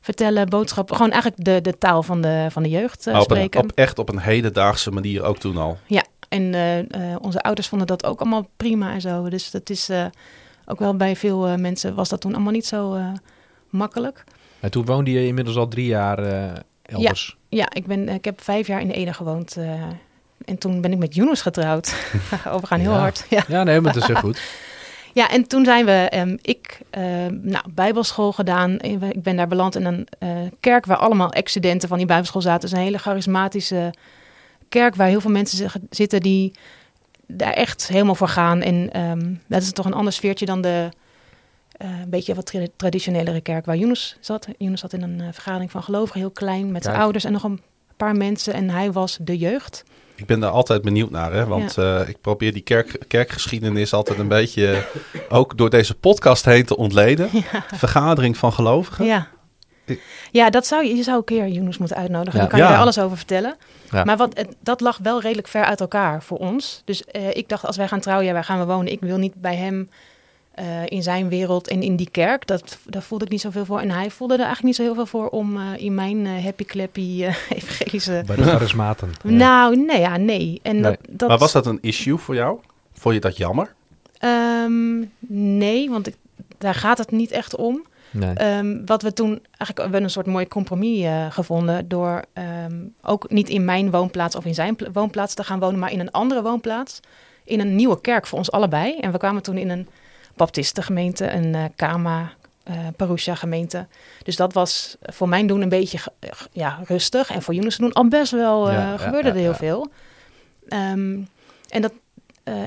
[0.00, 0.96] vertellen, boodschappen.
[0.96, 3.60] Gewoon eigenlijk de, de taal van de, van de jeugd eh, op een, spreken.
[3.60, 5.78] op, echt op een hedendaagse manier ook toen al.
[6.34, 9.28] En eh, eh, onze ouders vonden dat ook allemaal prima en zo.
[9.28, 10.04] Dus dat is eh,
[10.66, 13.12] ook wel bij veel mensen was dat toen allemaal niet zo eh,
[13.70, 14.24] makkelijk.
[14.60, 16.18] En toen woonde je inmiddels al drie jaar
[16.82, 17.36] elders.
[17.48, 19.56] Ja, ik, ben, ik heb vijf jaar in Ede gewoond.
[20.44, 21.94] Eh, en toen ben ik met Yunus getrouwd.
[22.46, 22.98] oh, we gaan heel Ja.
[22.98, 23.26] hard.
[23.28, 23.44] Ja.
[23.48, 24.40] Ja, nee, maar dat is heel goed.
[25.12, 28.76] Ja, en toen zijn we, ehm, ik, ehm, nou, bijbelschool gedaan.
[28.76, 30.28] We- Ik ben daar beland in een eh,
[30.60, 32.60] kerk waar allemaal ex-studenten van die bijbelschool zaten.
[32.60, 33.92] Het is een hele charismatische
[34.68, 36.52] kerk waar heel veel mensen zitten die
[37.26, 38.60] daar echt helemaal voor gaan.
[38.62, 40.88] En ehm, dat is toch een ander sfeertje dan de
[41.76, 44.46] eh, een beetje wat tra- traditionelere kerk waar Yunus zat.
[44.58, 47.42] Yunus zat in een eh, vergadering van gelovigen, heel klein, met zijn ouders en nog
[47.42, 47.60] een
[47.96, 48.52] paar mensen.
[48.54, 49.84] En hij was de jeugd.
[50.16, 51.46] Ik ben daar altijd benieuwd naar, hè?
[51.46, 56.44] want eh, ik probeer die kerk, kerkgeschiedenis altijd een beetje eh, ook door deze podcast
[56.44, 57.28] heen te ontleden.
[57.74, 59.04] Vergadering van gelovigen.
[59.04, 59.26] Ja.
[59.84, 62.38] Ik- Ja, dat zou je, je zou een keer Yunus moeten uitnodigen.
[62.40, 63.56] Dan kan je daar alles over vertellen.
[64.04, 66.82] Maar wat, dat lag wel redelijk ver uit elkaar voor ons.
[66.84, 68.92] Dus eh, ik dacht, als wij gaan trouwen, ja, waar gaan we wonen?
[68.92, 69.88] Ik wil niet bij hem
[70.54, 72.46] eh, in zijn wereld en in die kerk.
[72.46, 73.80] Dat, daar voelde ik niet zoveel voor.
[73.80, 76.44] En hij voelde er eigenlijk niet zo heel veel voor om eh, in mijn eh,
[76.44, 78.22] happy clappy evangelische...
[78.26, 79.08] Bij de charismaten.
[79.22, 79.30] Ja.
[79.44, 80.60] Nou, nee, ja, nee.
[80.62, 80.82] En Nee.
[80.82, 82.58] Dat, dat, Maar was dat een issue voor jou?
[82.92, 83.74] Vond je dat jammer?
[84.18, 84.98] Ehm,
[85.58, 86.16] nee, want ik,
[86.58, 87.84] daar gaat het niet echt om.
[88.10, 88.34] Nee.
[88.34, 92.74] Ehm, wat we toen eigenlijk we hebben een soort mooi compromis eh, gevonden door ehm,
[93.02, 96.00] ook niet in mijn woonplaats of in zijn pla- woonplaats te gaan wonen, maar in
[96.00, 97.00] een andere woonplaats,
[97.44, 98.96] in een nieuwe kerk voor ons allebei.
[98.98, 99.88] En we kwamen toen in een
[100.36, 102.32] baptistengemeente, een eh Kama
[102.64, 103.86] eh Parousia gemeente.
[104.22, 107.92] Dus dat was voor mijn doen een beetje eh, ja, rustig en voor Younes doen
[107.92, 109.90] al best wel Ja, gebeurde ja, er heel veel.
[110.68, 111.18] Ehm,
[111.68, 111.92] en dat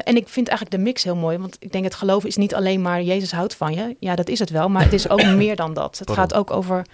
[0.03, 1.37] en ik vind eigenlijk de mix heel mooi.
[1.37, 3.95] Want ik denk het geloof is niet alleen maar Jezus houdt van je.
[3.99, 4.69] Ja, dat is het wel.
[4.69, 5.97] Maar het is ook meer dan dat.
[5.97, 6.29] Het Pardon.
[6.29, 6.85] gaat ook over.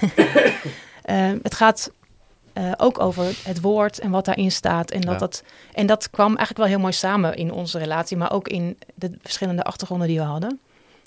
[1.42, 1.90] Het gaat
[2.58, 4.90] eh, ook over het woord en wat daarin staat.
[4.90, 5.18] En dat, Ja.
[5.18, 5.42] dat,
[5.72, 8.16] en dat kwam eigenlijk wel heel mooi samen in onze relatie.
[8.16, 10.60] Maar ook in de verschillende achtergronden die we hadden.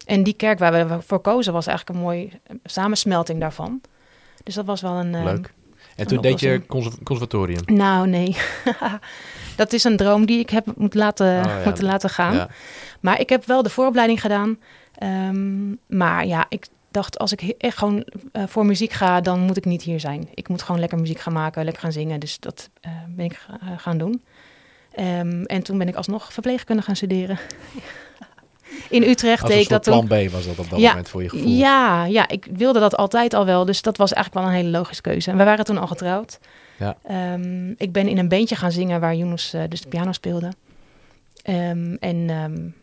[0.06, 3.82] En die kerk waar we voor kozen was eigenlijk een mooie eh, samensmelting daarvan.
[4.44, 5.16] Dus dat was wel een.
[5.16, 5.54] eh, Leuk.
[5.96, 6.62] En toen deed je
[7.04, 7.62] conservatorium.
[7.66, 8.36] Nou, nee.
[9.56, 11.62] dat is een droom die ik heb moeten laten, Oh, ja.
[11.66, 12.34] moeten laten gaan.
[12.36, 12.50] Ja.
[13.00, 14.58] Maar ik heb wel de vooropleiding gedaan.
[14.96, 19.58] Ehm, maar ja, ik dacht als ik echt gewoon eh, voor muziek ga, dan moet
[19.58, 20.30] ik niet hier zijn.
[20.34, 22.20] Ik moet gewoon lekker muziek gaan maken, lekker gaan zingen.
[22.20, 24.24] Dus dat eh, ben ik eh, gaan doen.
[24.92, 27.40] Ehm, en toen ben ik alsnog verpleegkunde gaan studeren.
[28.90, 30.08] In Utrecht Als deed ik dat toen.
[30.08, 30.90] plan B was dat op dat Ja.
[30.90, 31.48] moment voor je gevoel.
[31.48, 33.66] Ja, ja, ik wilde dat altijd al wel.
[33.66, 35.32] Dus dat was eigenlijk wel een hele logische keuze.
[35.32, 36.40] En we waren toen al getrouwd.
[36.80, 36.98] Ja.
[37.04, 40.52] Ehm, ik ben in een bandje gaan zingen waar eh, dus de piano speelde.
[41.44, 42.76] Ehm, en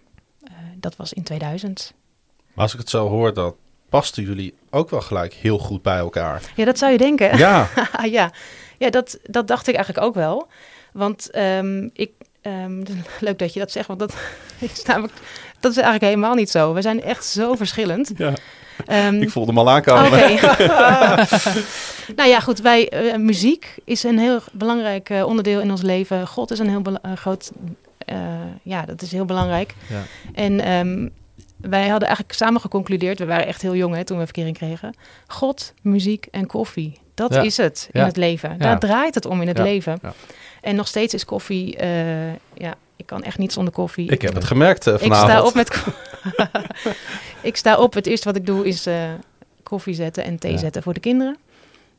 [0.76, 1.94] dat was in 2000.
[2.54, 3.54] Maar als ik het zo hoor, dan
[3.88, 6.42] pasten jullie ook wel gelijk heel goed bij elkaar.
[6.54, 7.36] Ja, dat zou je denken.
[7.38, 7.68] Ja,
[8.10, 8.30] ja,
[8.78, 10.48] ja dat, dat dacht ik eigenlijk ook wel.
[10.92, 12.10] Want ehm, ik,
[12.42, 12.82] ehm,
[13.20, 14.14] leuk dat je dat zegt, want dat
[14.58, 15.14] is namelijk,
[15.60, 16.74] dat is eigenlijk helemaal niet zo.
[16.74, 18.12] We zijn echt zo verschillend.
[18.16, 18.32] ja.
[18.86, 20.06] Ehm, ik voelde hem al aankomen.
[20.06, 20.38] Oké.
[22.16, 22.60] nou ja, goed.
[22.60, 26.26] Wij, eh, muziek is een heel belangrijk eh, onderdeel in ons leven.
[26.26, 27.50] God is een heel eh, groot...
[27.98, 28.16] eh,
[28.62, 29.74] ja, dat is heel belangrijk.
[29.88, 30.02] Ja.
[30.34, 31.08] En ehm,
[31.60, 33.18] wij hadden eigenlijk samen geconcludeerd...
[33.18, 34.94] We waren echt heel jong hè, toen we verkering kregen.
[35.26, 37.00] God, muziek en koffie.
[37.14, 37.42] Dat Ja.
[37.42, 38.06] is het in Ja.
[38.06, 38.50] het leven.
[38.50, 38.56] Ja.
[38.56, 39.62] Daar draait het om in het Ja.
[39.62, 39.98] leven.
[40.02, 40.12] Ja.
[40.60, 41.76] En nog steeds is koffie...
[41.76, 44.10] eh, ja, ik kan echt niet zonder koffie.
[44.10, 45.30] Ik heb het gemerkt eh, Ik vanavond.
[45.30, 45.84] sta op met.
[47.42, 47.94] ik sta op.
[47.94, 49.02] Het eerste wat ik doe is eh,
[49.62, 50.58] koffie zetten en thee Ja.
[50.58, 51.36] zetten voor de kinderen.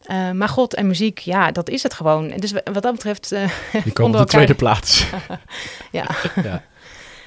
[0.04, 2.30] Eh, maar God en muziek, ja, dat is het gewoon.
[2.32, 3.42] En Dus wat dat betreft, eh,
[3.84, 4.28] Die komen Onder op de elkaar.
[4.28, 5.06] tweede plaats.
[5.92, 6.06] ja.
[6.44, 6.64] ja.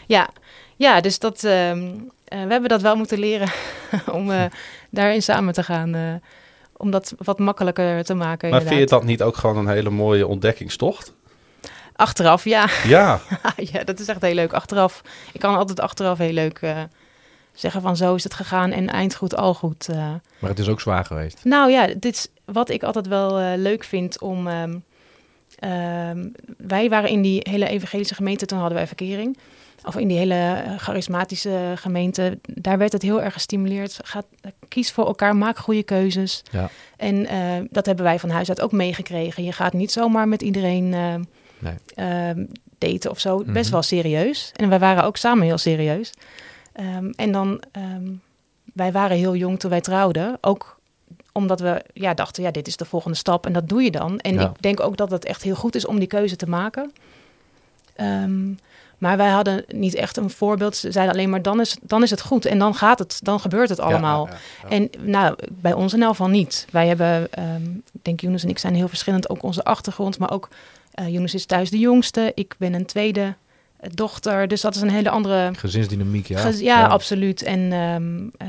[0.07, 0.29] ja,
[0.77, 1.91] ja, dus dat, ehm, eh,
[2.33, 3.49] we hebben dat wel moeten leren
[4.19, 4.45] om eh,
[4.91, 5.95] daarin samen te gaan.
[5.95, 6.15] eh,
[6.77, 8.51] om dat wat makkelijker te maken.
[8.51, 11.13] maar vind je dat niet ook gewoon een hele mooie ontdekkingstocht?
[11.97, 12.69] Achteraf, ja.
[12.87, 13.21] Ja,
[13.73, 14.53] ja, dat is echt heel leuk.
[14.53, 16.83] Achteraf, ik kan altijd achteraf heel leuk eh,
[17.53, 19.89] zeggen van zo is het gegaan en eind goed, al goed.
[19.89, 19.97] eh.
[20.39, 21.41] Maar het is ook zwaar geweest.
[21.45, 24.49] Nou ja, dit is wat ik altijd wel eh, leuk vind om.
[24.49, 24.77] ehm,
[25.59, 29.39] ehm, wij waren in die hele evangelische gemeente, toen hadden wij verkering.
[29.85, 32.39] Of in die hele eh, charismatische gemeente.
[32.43, 33.99] Daar werd het heel erg gestimuleerd.
[34.05, 34.23] Ga,
[34.69, 36.43] kies voor elkaar, maak goede keuzes.
[36.51, 36.71] Ja.
[36.97, 37.39] En eh,
[37.71, 39.45] dat hebben wij van huis uit ook meegekregen.
[39.45, 41.15] Je gaat niet zomaar met iedereen eh,
[41.59, 41.75] Nee.
[41.95, 42.45] ehm,
[42.79, 43.37] daten of zo.
[43.45, 43.71] Best Mhm.
[43.73, 44.53] wel serieus.
[44.57, 46.13] En wij waren ook samen heel serieus.
[46.73, 48.11] Ehm, en dan, ehm,
[48.75, 50.39] wij waren heel jong toen wij trouwden.
[50.41, 50.81] Ook
[51.33, 54.19] omdat we ja, dachten, ja, dit is de volgende stap en dat doe je dan.
[54.19, 54.41] En Ja.
[54.49, 56.93] ik denk ook dat het echt heel goed is om die keuze te maken.
[57.95, 58.53] Ehm,
[59.03, 60.77] maar wij hadden niet echt een voorbeeld.
[60.77, 62.45] Ze zeiden alleen maar, dan is, dan is het goed.
[62.45, 64.27] En dan gaat het, dan gebeurt het allemaal.
[64.27, 64.39] Ja, ja,
[64.69, 64.77] ja.
[64.77, 66.67] En nou, bij ons in elk geval niet.
[66.71, 67.63] Wij hebben, ehm,
[67.93, 69.29] ik denk Younes en ik zijn heel verschillend.
[69.31, 70.49] Ook onze achtergrond, maar ook
[71.07, 72.33] Younes is thuis de jongste.
[72.35, 73.35] Ik ben een tweede
[73.77, 74.49] eh, dochter.
[74.49, 75.51] Dus dat is een hele andere...
[75.57, 76.39] Gezinsdynamiek, ja.
[76.39, 77.43] Gez- ja, absoluut.
[77.43, 78.49] En ehm,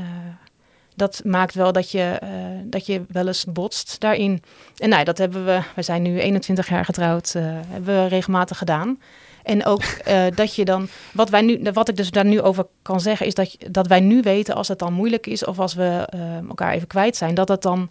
[0.96, 2.18] dat maakt wel dat je,
[2.64, 4.42] dat je wel eens botst daarin.
[4.76, 8.98] En nou, dat hebben we, we zijn nu 21 jaar getrouwd, hebben we regelmatig gedaan.
[9.44, 12.66] En ook eh, dat je dan, wat, wij nu, wat ik dus daar nu over
[12.82, 15.58] kan zeggen, is dat, je- dat wij nu weten als het dan moeilijk is of
[15.58, 17.90] als we eh, elkaar even kwijt zijn, dat het dan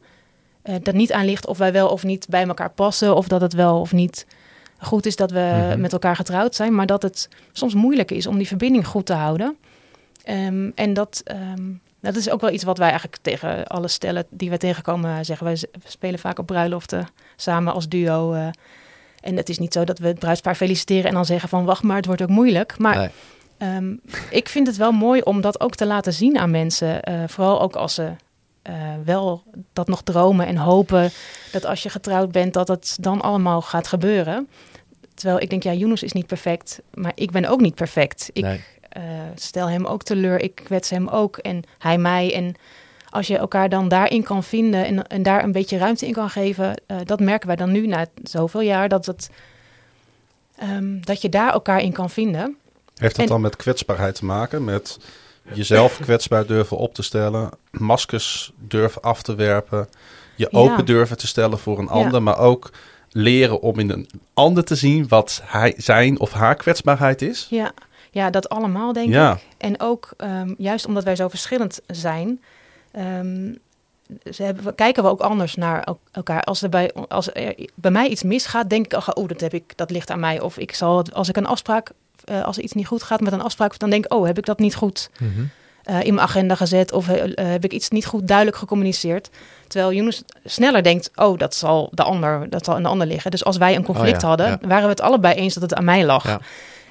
[0.61, 3.41] eh dat niet aan ligt of wij wel of niet bij elkaar passen, of dat
[3.41, 4.25] het wel of niet
[4.79, 5.39] goed is dat we
[5.69, 5.79] Mhm.
[5.81, 9.13] met elkaar getrouwd zijn, maar dat het soms moeilijk is om die verbinding goed te
[9.13, 9.55] houden.
[10.23, 11.61] Ehm, en dat, ehm,
[12.01, 15.45] dat is ook wel iets wat wij eigenlijk tegen alle stellen die we tegenkomen zeggen.
[15.45, 18.33] Wij spelen vaak op bruiloften samen als duo.
[18.33, 18.47] eh,
[19.23, 21.83] en het is niet zo dat we het bruidspaar feliciteren en dan zeggen van wacht
[21.83, 22.77] maar, het wordt ook moeilijk.
[22.77, 23.09] Maar Nee.
[23.57, 23.93] Ehm,
[24.29, 27.01] ik vind het wel mooi om dat ook te laten zien aan mensen.
[27.03, 28.11] eh, vooral ook als ze
[28.61, 28.73] eh,
[29.05, 31.11] wel dat nog dromen en hopen
[31.51, 34.47] dat als je getrouwd bent, dat het dan allemaal gaat gebeuren.
[35.13, 38.29] Terwijl ik denk, ja, Yunus is niet perfect, maar ik ben ook niet perfect.
[38.33, 38.63] Ik Nee.
[38.89, 39.03] eh,
[39.35, 42.33] stel hem ook teleur, ik kwets hem ook en hij mij.
[42.35, 42.55] En
[43.13, 46.29] als je elkaar dan daarin kan vinden en, en daar een beetje ruimte in kan
[46.29, 49.29] geven, eh, dat merken wij dan nu na zoveel jaar, dat, het,
[50.57, 52.57] ehm, dat je daar elkaar in kan vinden.
[52.95, 54.63] Heeft dat En- dan met kwetsbaarheid te maken?
[54.63, 54.99] Met
[55.53, 59.87] jezelf kwetsbaar durven op te stellen, maskers durven af te werpen,
[60.35, 60.57] je Ja.
[60.59, 62.71] open durven te stellen voor een ander, maar ook
[63.11, 67.47] leren om in een ander te zien wat hij, zijn of haar kwetsbaarheid is?
[67.49, 67.71] Ja,
[68.11, 69.33] ja dat allemaal denk Ja.
[69.33, 69.39] ik.
[69.57, 72.41] En ook ehm, juist omdat wij zo verschillend zijn,
[72.93, 73.53] ehm,
[74.33, 76.41] ze hebben, kijken we ook anders naar el- elkaar.
[76.43, 79.77] Als er bij, als er bij mij iets misgaat, denk ik, oh, dat, heb ik,
[79.77, 80.39] dat ligt aan mij.
[80.39, 81.89] Of ik zal, als ik een afspraak,
[82.25, 84.37] eh, als er iets niet goed gaat met een afspraak, dan denk ik, oh, heb
[84.37, 85.29] ik dat niet goed Mhm.
[85.83, 89.29] eh, in mijn agenda gezet of eh, heb ik iets niet goed duidelijk gecommuniceerd.
[89.67, 93.31] Terwijl Jonas sneller denkt, oh, dat zal de ander, dat zal aan de ander liggen.
[93.31, 94.57] Dus als wij een conflict Oh ja, hadden, ja.
[94.67, 96.23] waren we het allebei eens dat het aan mij lag.
[96.27, 96.39] Ja.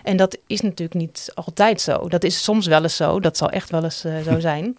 [0.03, 2.09] En dat is natuurlijk niet altijd zo.
[2.09, 3.21] Dat is soms wel eens zo.
[3.21, 4.77] Dat zal echt wel eens zo zijn.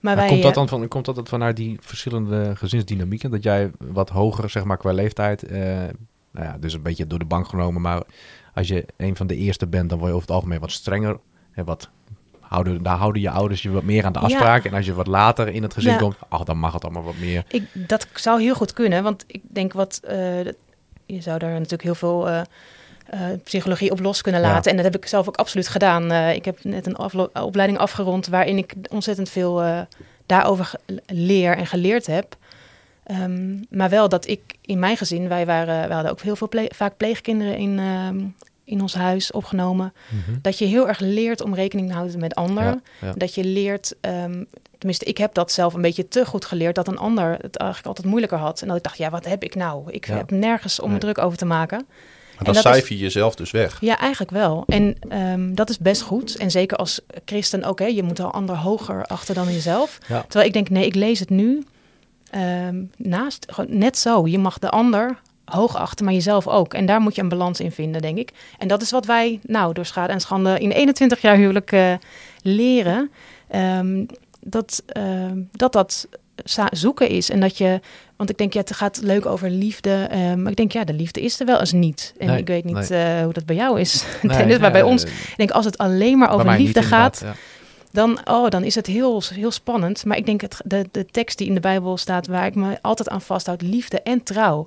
[0.00, 3.30] Maar, Maar wij, komt, dat eh, dan van, komt dat dan vanuit die verschillende gezinsdynamieken?
[3.30, 5.60] Dat jij wat hoger, zeg maar, qua leeftijd, eh,
[6.30, 8.02] nou ja, dus een beetje door de bank genomen, maar
[8.54, 11.18] als je een van de eerste bent, dan word je over het algemeen wat strenger.
[11.52, 11.88] En wat
[12.40, 14.24] houden, daar houden je ouders je wat meer aan de Ja.
[14.24, 14.64] afspraak.
[14.64, 15.98] En als je wat later in het gezin Ja.
[15.98, 17.44] komt, ach, dan mag het allemaal wat meer.
[17.48, 20.44] Ik, dat zou heel goed kunnen, want ik denk wat eh,
[21.06, 22.28] je zou daar natuurlijk heel veel
[23.10, 24.46] eh, psychologie op los kunnen Ja.
[24.46, 24.70] laten.
[24.70, 26.10] En dat heb ik zelf ook absoluut gedaan.
[26.10, 26.98] Eh, ik heb net een
[27.32, 29.80] opleiding afgerond waarin ik ontzettend veel eh,
[30.26, 30.70] daarover
[31.06, 32.36] leer en geleerd heb.
[33.04, 36.50] Ehm, maar wel dat ik in mijn gezin, wij waren, we hadden ook heel veel
[36.68, 38.24] vaak pleegkinderen in, ehm,
[38.64, 39.92] in ons huis opgenomen.
[40.42, 42.82] Dat je heel erg leert om rekening te houden met anderen.
[43.00, 43.12] Ja, ja.
[43.16, 44.44] Dat je leert, ehm,
[44.78, 47.88] tenminste, ik heb dat zelf een beetje te goed geleerd, dat een ander het eigenlijk
[47.88, 48.60] altijd moeilijker had.
[48.62, 49.90] En dat ik dacht, ja, wat heb ik nou?
[49.90, 50.16] Ik Ja.
[50.16, 51.00] heb nergens om me Nee.
[51.00, 51.86] druk over te maken.
[52.38, 53.80] Maar dan cijfer je jezelf dus weg.
[53.80, 54.64] Ja, eigenlijk wel.
[54.66, 56.36] En ehm, dat is best goed.
[56.36, 59.98] En zeker als christen ook, hè, je moet de ander hoger achter dan jezelf.
[60.08, 60.22] Ja.
[60.22, 61.64] Terwijl ik denk, nee, ik lees het nu
[62.30, 64.26] ehm, naast, gewoon net zo.
[64.26, 66.74] Je mag de ander hoog achten, maar jezelf ook.
[66.74, 68.32] En daar moet je een balans in vinden, denk ik.
[68.58, 71.94] En dat is wat wij, nou, door schade en schande in 21 jaar huwelijk eh,
[72.42, 73.10] leren.
[73.48, 74.04] Ehm,
[74.40, 74.82] dat,
[75.52, 76.08] dat dat
[76.70, 77.30] zoeken is.
[77.30, 77.80] En dat je,
[78.16, 80.06] want ik denk, ja, het gaat leuk over liefde.
[80.10, 82.14] ehm, maar ik denk, ja, de liefde is er wel eens niet.
[82.18, 83.02] En Nee, ik weet niet nee.
[83.16, 84.04] eh, hoe dat bij jou is.
[84.22, 87.24] Nee, maar bij eh, ons, ik denk, als het alleen maar over liefde gaat,
[87.92, 90.04] dan, oh, dan is het heel, heel spannend.
[90.04, 92.78] Maar ik denk, het, de, de tekst die in de Bijbel staat, waar ik me
[92.82, 94.66] altijd aan vasthoud, liefde en trouw.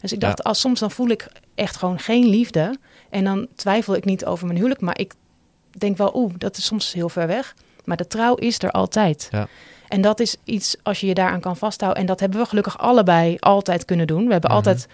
[0.00, 0.44] Dus ik dacht, Ja.
[0.50, 2.76] als soms dan voel ik echt gewoon geen liefde.
[3.10, 4.80] En dan twijfel ik niet over mijn huwelijk.
[4.80, 5.12] Maar ik
[5.70, 7.54] denk wel, oeh, dat is soms heel ver weg.
[7.88, 9.28] Maar de trouw is er altijd.
[9.30, 9.48] Ja.
[9.88, 12.00] En dat is iets, als je je daaraan kan vasthouden.
[12.00, 14.26] En dat hebben we gelukkig allebei altijd kunnen doen.
[14.26, 14.58] We hebben Mhm.
[14.58, 14.86] altijd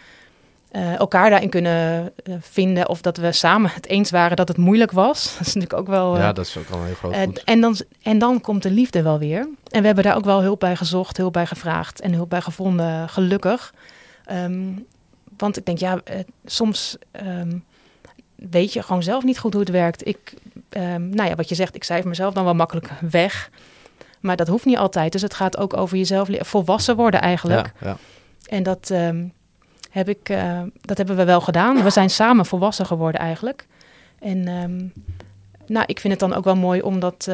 [0.70, 2.88] eh, elkaar daarin kunnen eh, vinden.
[2.88, 5.22] Of dat we samen het eens waren dat het moeilijk was.
[5.38, 6.10] Dat is natuurlijk ook wel...
[6.12, 6.18] ja.
[6.18, 7.44] eh, ja, dat is ook al een heel groot goed.
[7.44, 9.48] en, dan, en dan komt de liefde wel weer.
[9.70, 12.40] En we hebben daar ook wel hulp bij gezocht, hulp bij gevraagd en hulp bij
[12.40, 13.74] gevonden, gelukkig.
[14.24, 14.62] Ehm,
[15.36, 16.00] want ik denk, ja,
[16.44, 17.58] soms ehm,
[18.34, 20.06] weet je gewoon zelf niet goed hoe het werkt.
[20.06, 20.34] Ik,
[20.74, 23.50] ehm, nou ja, wat je zegt, ik cijfer mezelf dan wel makkelijk weg.
[24.20, 25.12] Maar dat hoeft niet altijd.
[25.12, 27.72] Dus het gaat ook over jezelf volwassen worden eigenlijk.
[27.80, 27.96] Ja, ja.
[28.46, 29.24] En dat, ehm,
[29.90, 31.82] heb ik, eh, dat hebben we wel gedaan.
[31.82, 33.66] We zijn samen volwassen geworden eigenlijk.
[34.18, 34.84] En ehm,
[35.66, 37.28] nou, ik vind het dan ook wel mooi om dat,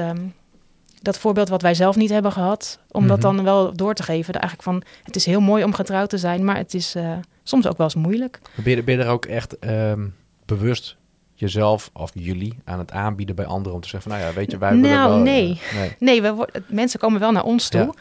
[1.02, 3.26] dat voorbeeld wat wij zelf niet hebben gehad, om dat Mhm.
[3.36, 4.34] dan wel door te geven.
[4.34, 7.12] Eigenlijk van, het is heel mooi om getrouwd te zijn, maar het is eh,
[7.42, 8.40] soms ook wel eens moeilijk.
[8.54, 9.56] Ben je, ben je er ook echt
[10.46, 10.96] bewust
[11.41, 14.51] jezelf of jullie aan het aanbieden bij anderen om te zeggen van, nou ja, weet
[14.51, 15.18] je, wij willen Nou, wel...
[15.18, 15.61] eh, nee.
[15.74, 15.97] nee.
[15.99, 17.80] Nee, worden, mensen komen wel naar ons toe.
[17.80, 17.93] Ja.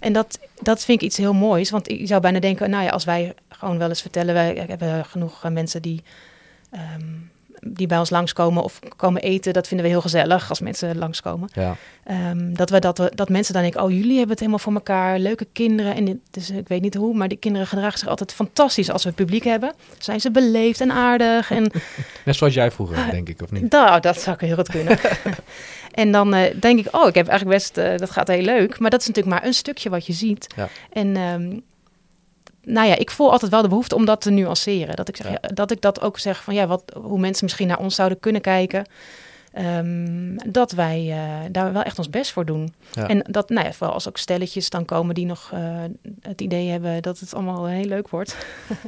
[0.00, 1.70] En dat, dat vind ik iets heel moois.
[1.70, 5.04] Want ik zou bijna denken, nou ja, als wij gewoon wel eens vertellen, wij hebben
[5.04, 6.02] genoeg eh, mensen die
[6.70, 7.04] ehm,
[7.68, 11.48] die bij ons langskomen of komen eten, dat vinden we heel gezellig als mensen langskomen.
[11.52, 11.76] Ja.
[12.04, 14.72] Ehm, dat, we, dat, we, dat mensen dan denken, oh jullie hebben het helemaal voor
[14.72, 15.94] elkaar, leuke kinderen.
[15.94, 19.04] En dit, dus ik weet niet hoe, maar die kinderen gedragen zich altijd fantastisch als
[19.04, 19.72] we publiek hebben.
[19.98, 21.50] Zijn ze beleefd en aardig.
[21.50, 21.70] En
[22.24, 23.70] Net zoals jij vroeger, denk ik, of niet?
[23.70, 24.98] nou, dat zou ik heel goed kunnen.
[25.92, 28.78] en dan eh, denk ik, oh, ik heb eigenlijk best, eh, dat gaat heel leuk.
[28.78, 30.46] Maar dat is natuurlijk maar een stukje wat je ziet.
[30.56, 30.68] Ja.
[30.92, 31.58] En ehm,
[32.66, 34.96] nou ja, ik voel altijd wel de behoefte om dat te nuanceren.
[34.96, 35.38] Dat ik, zeg, Ja.
[35.40, 38.20] ja, dat, ik dat ook zeg van ja, wat, hoe mensen misschien naar ons zouden
[38.20, 38.86] kunnen kijken.
[39.52, 42.74] Ehm, dat wij eh, daar wel echt ons best voor doen.
[42.92, 43.08] Ja.
[43.08, 45.60] En dat, nou ja, vooral als ook stelletjes dan komen die nog eh,
[46.20, 48.36] het idee hebben dat het allemaal heel leuk wordt.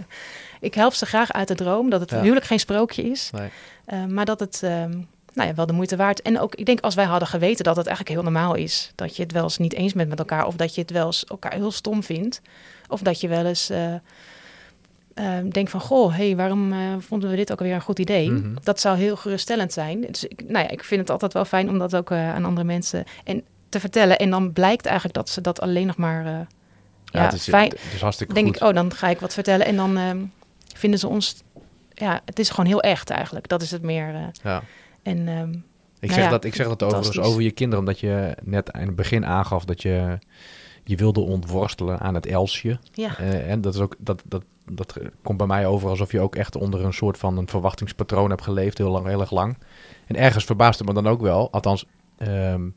[0.60, 2.20] ik help ze graag uit de droom dat het Ja.
[2.20, 3.30] huwelijk geen sprookje is.
[3.30, 3.48] Nee.
[3.86, 4.90] Uh, maar dat het ehm,
[5.32, 6.22] nou ja, wel de moeite waard.
[6.22, 8.92] En ook, ik denk als wij hadden geweten dat het eigenlijk heel normaal is.
[8.94, 10.46] Dat je het wel eens niet eens bent met elkaar.
[10.46, 12.40] Of dat je het wel eens elkaar heel stom vindt.
[12.88, 13.94] Of dat je wel eens eh,
[15.14, 15.80] eh, denkt van...
[15.80, 18.30] Goh, hey, waarom eh, vonden we dit ook weer een goed idee?
[18.30, 18.54] Mhm.
[18.62, 20.00] Dat zou heel geruststellend zijn.
[20.00, 22.44] Dus ik, nou ja, ik vind het altijd wel fijn om dat ook eh, aan
[22.44, 24.18] andere mensen en te vertellen.
[24.18, 26.26] En dan blijkt eigenlijk dat ze dat alleen nog maar...
[26.26, 26.32] eh,
[27.04, 28.56] ja, het, is, fijn, het is hartstikke denk goed.
[28.56, 29.66] ik, oh, dan ga ik wat vertellen.
[29.66, 30.24] En dan ehm,
[30.76, 31.42] vinden ze ons...
[31.94, 33.48] Ja, het is gewoon heel echt eigenlijk.
[33.48, 34.30] Dat is het meer.
[34.42, 34.62] Ja.
[35.02, 35.50] en ehm,
[36.00, 38.72] Ik, Nou zeg ja, dat, ik zeg dat overigens over je kinderen, omdat je net
[38.72, 40.18] aan het begin aangaf dat je
[40.88, 42.78] je wilde ontworstelen aan het Elsje.
[42.92, 46.20] ja, Eh, en dat, is ook, dat, dat, dat komt bij mij over alsof je
[46.20, 49.58] ook echt onder een soort van een verwachtingspatroon hebt geleefd, heel lang, heel erg lang.
[50.06, 51.86] En ergens verbaast het me dan ook wel, althans,
[52.18, 52.68] ehm,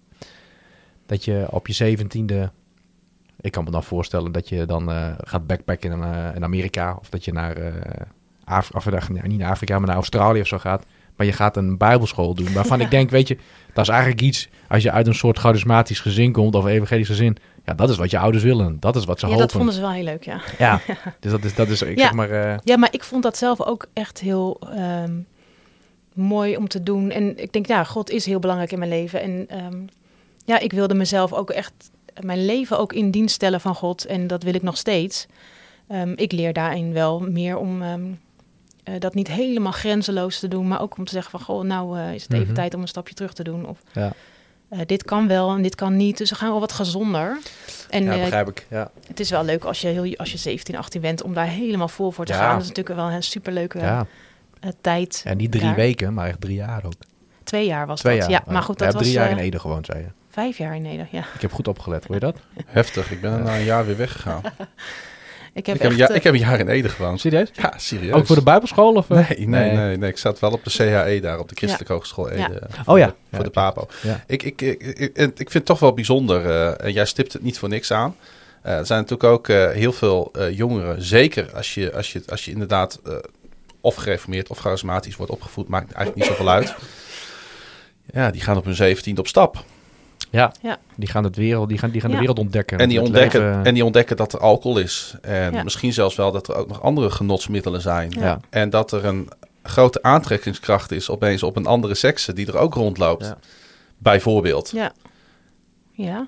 [1.05, 2.51] dat je op je zeventiende,
[3.41, 6.97] ik kan me dan voorstellen dat je dan eh, gaat backpacken in, eh, in Amerika,
[6.99, 8.05] of dat je naar, eh
[8.43, 10.85] Af of, eh, niet naar Afrika, maar naar Australië of zo gaat.
[11.15, 13.37] Maar je gaat een bijbelschool doen, waarvan ik denk, weet je,
[13.73, 17.37] dat is eigenlijk iets, als je uit een soort charismatisch gezin komt, of evangelisch gezin,
[17.71, 18.77] ja, dat is wat je ouders willen.
[18.79, 19.47] Dat is wat ze ja hopen.
[19.47, 20.41] dat vonden ze wel heel leuk, ja.
[20.57, 20.81] Ja,
[21.19, 22.03] dus dat is, dat is ik Ja.
[22.03, 22.29] zeg maar...
[22.29, 25.13] eh, Ja, maar ik vond dat zelf ook echt heel ehm,
[26.13, 27.11] mooi om te doen.
[27.11, 29.21] En ik denk, ja, God is heel belangrijk in mijn leven.
[29.21, 29.77] En ehm,
[30.45, 31.73] ja, ik wilde mezelf ook echt,
[32.19, 34.05] mijn leven ook in dienst stellen van God.
[34.05, 35.27] En dat wil ik nog steeds.
[35.87, 40.67] Ehm, ik leer daarin wel meer om eh, dat niet helemaal grenzeloos te doen.
[40.67, 42.55] Maar ook om te zeggen van, goh, nou eh, is het even Mhm.
[42.55, 43.65] tijd om een stapje terug te doen.
[43.67, 44.13] Of ja,
[44.71, 46.17] eh, dit kan wel en dit kan niet.
[46.17, 47.37] Dus we gaan wel wat gezonder.
[47.89, 48.65] En ja eh, begrijp ik.
[48.69, 48.91] Ja.
[49.07, 51.87] het is wel leuk als je, heel, als je 17, 18 bent om daar helemaal
[51.87, 52.39] vol voor te Ja.
[52.39, 52.53] gaan.
[52.53, 54.05] Dat is natuurlijk wel een superleuke ja,
[54.59, 55.21] eh, tijd.
[55.25, 55.75] en niet drie daar.
[55.75, 56.93] weken, maar echt drie jaar ook.
[57.43, 58.29] Twee jaar was Twee dat.
[58.29, 58.43] jaar.
[58.45, 60.07] Ja, maar goed, dat ja, was drie jaar in Ede gewoond, zei je.
[60.29, 61.11] vijf jaar in Nederland.
[61.11, 61.23] Ja.
[61.35, 62.37] Ik heb goed opgelet, hoor je dat?
[62.65, 63.11] Heftig.
[63.11, 64.41] Ik ben na een jaar weer weggegaan.
[65.53, 67.19] Ik heb ik, heb een echt, eh, ik heb een jaar in Ede gewoond.
[67.19, 67.49] Serieus?
[67.53, 68.13] Ja, serieus.
[68.13, 68.93] Ook voor de bijbelschool?
[68.93, 69.29] Of, eh?
[69.29, 72.29] Nee, nee, nee, nee, Ik zat wel op de CHE daar, op de Christelijke Hogeschool
[72.29, 72.39] Ede.
[72.39, 72.49] Ja.
[72.83, 73.05] Voor Oh ja.
[73.07, 73.87] de- Voor Ja, de PAPO.
[74.01, 74.23] Ja.
[74.27, 76.45] Ik, ik, ik, ik, ik vind het toch wel bijzonder.
[76.49, 78.15] eh, en jij stipt het niet voor niks aan.
[78.61, 81.01] Eh, er zijn natuurlijk ook eh, heel veel eh, jongeren.
[81.03, 83.13] Zeker als je, als je, als je inderdaad eh,
[83.81, 85.67] of gereformeerd of charismatisch wordt opgevoed.
[85.67, 86.75] Maakt eigenlijk niet zoveel uit.
[88.13, 89.63] Ja, die gaan op hun zeventiende op stap.
[90.31, 90.51] Ja.
[90.61, 90.77] Ja.
[90.95, 92.77] die gaan, het wereld, die gaan, die gaan de wereld ontdekken.
[92.77, 95.15] En die, ontdekken, leven- en die ontdekken dat er alcohol is.
[95.21, 95.63] En Ja.
[95.63, 98.09] misschien zelfs wel dat er ook nog andere genotsmiddelen zijn.
[98.19, 98.39] ja.
[98.49, 99.29] En dat er een
[99.63, 103.25] grote aantrekkingskracht is opeens op een andere sekse die er ook rondloopt.
[103.25, 103.37] Ja.
[103.97, 104.71] Bijvoorbeeld.
[104.73, 104.91] ja.
[105.91, 106.27] Ja.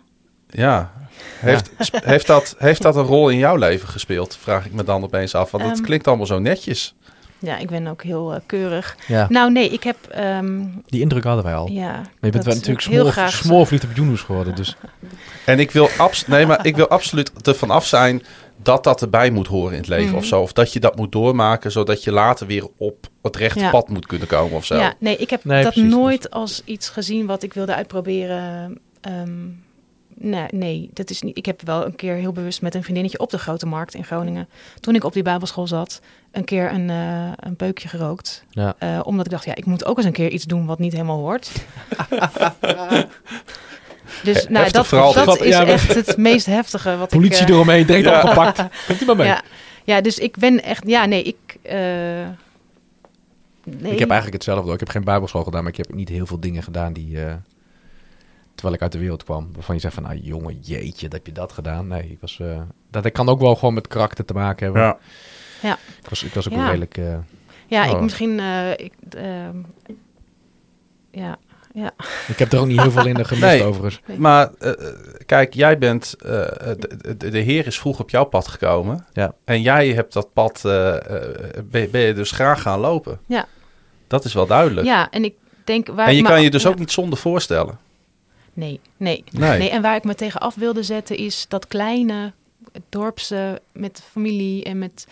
[0.49, 0.91] Ja.
[1.39, 1.71] Heeft,
[2.03, 4.35] heeft, dat, heeft dat een rol in jouw leven gespeeld?
[4.41, 5.51] Vraag ik me dan opeens af.
[5.51, 5.83] Want het Ehm.
[5.83, 6.95] klinkt allemaal zo netjes.
[7.43, 8.97] Ja, ik ben ook heel eh, keurig.
[9.07, 9.25] Ja.
[9.29, 9.97] Nou nee, ik heb...
[10.09, 11.69] ehm, Die indruk hadden wij al.
[11.69, 14.55] ja, Maar je bent wel natuurlijk smoor, op Yunus geworden.
[14.55, 14.75] Dus
[15.45, 18.23] En ik wil, abs nee, maar ik wil absoluut ervan af zijn
[18.61, 20.15] dat dat erbij moet horen in het leven Mhm.
[20.17, 20.41] of zo.
[20.41, 23.69] Of dat je dat moet doormaken, zodat je later weer op het rechte Ja.
[23.69, 24.75] pad moet kunnen komen of zo.
[24.75, 25.91] Ja, nee, ik heb Nee, dat precies.
[25.91, 28.77] nooit als iets gezien wat ik wilde uitproberen.
[29.01, 29.29] Ehm,
[30.15, 31.37] nee, nee, dat is niet.
[31.37, 34.03] Ik heb wel een keer heel bewust met een vriendinnetje op de Grote Markt in
[34.03, 34.47] Groningen,
[34.79, 36.01] toen ik op die Bijbelschool zat,
[36.31, 38.43] een keer een, eh, een peukje gerookt.
[38.49, 38.75] ja.
[38.79, 40.91] Eh, omdat ik dacht, ja, ik moet ook eens een keer iets doen wat niet
[40.91, 41.51] helemaal hoort.
[44.23, 47.47] dus nou, heftig dat, verhaal dat is Ja, echt het meest heftige wat Politie ik...
[47.47, 48.21] eh, eromheen, direct Ja.
[48.21, 48.63] opgepakt.
[48.87, 49.27] Komt u maar mee.
[49.27, 49.41] ja,
[49.83, 50.87] ja, dus ik ben echt...
[50.87, 51.35] Ja, nee, ik...
[51.61, 51.73] eh,
[53.63, 53.91] nee.
[53.91, 54.73] Ik heb eigenlijk hetzelfde.
[54.73, 57.25] Ik heb geen bijbelschool gedaan, maar ik heb niet heel veel dingen gedaan die...
[57.25, 57.33] eh,
[58.55, 59.49] terwijl ik uit de wereld kwam.
[59.53, 61.87] Waarvan je zegt van, nou jongen, jeetje, dat heb je dat gedaan.
[61.87, 62.39] Nee, ik was...
[62.39, 64.81] eh, dat kan ook wel gewoon met karakter te maken hebben.
[64.83, 64.97] Ja.
[65.61, 65.77] Ja.
[66.03, 66.57] Ik was, ik was ook Ja.
[66.59, 66.97] wel redelijk...
[66.97, 67.15] eh,
[67.67, 68.01] Ja, ik Oh.
[68.01, 68.39] misschien.
[68.39, 69.57] eh, ik, ehm,
[71.11, 71.37] ja,
[71.73, 71.91] ja.
[72.27, 73.63] ik heb er ook niet heel veel in de gemist Nee.
[73.63, 74.01] overigens.
[74.17, 74.51] Maar
[75.25, 79.05] kijk, jij bent, eh, de, de, de Heer is vroeg op jouw pad gekomen.
[79.13, 79.33] Ja.
[79.43, 83.19] En jij hebt dat pad, ben, ben je dus graag gaan lopen.
[83.27, 83.45] Ja.
[84.07, 84.87] Dat is wel duidelijk.
[84.87, 85.33] ja, en ik
[85.63, 86.07] denk waar.
[86.07, 86.69] en je kan je dus ja.
[86.69, 87.77] ook niet zonder voorstellen.
[88.53, 89.57] Nee, nee, Nee.
[89.57, 89.69] nee.
[89.69, 92.33] En waar ik me tegen af wilde zetten is dat kleine
[92.89, 95.05] dorpse met familie en met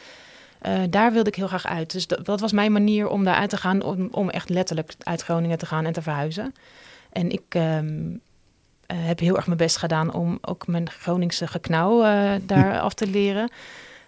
[0.61, 1.91] Eh, daar wilde ik heel graag uit.
[1.91, 4.93] Dus dat, dat was mijn manier om daar uit te gaan, om, om echt letterlijk
[4.99, 6.53] uit Groningen te gaan en te verhuizen.
[7.11, 8.15] En ik ehm,
[8.85, 12.93] eh, heb heel erg mijn best gedaan om ook mijn Groningse geknauw eh, daar af
[12.93, 13.51] te leren.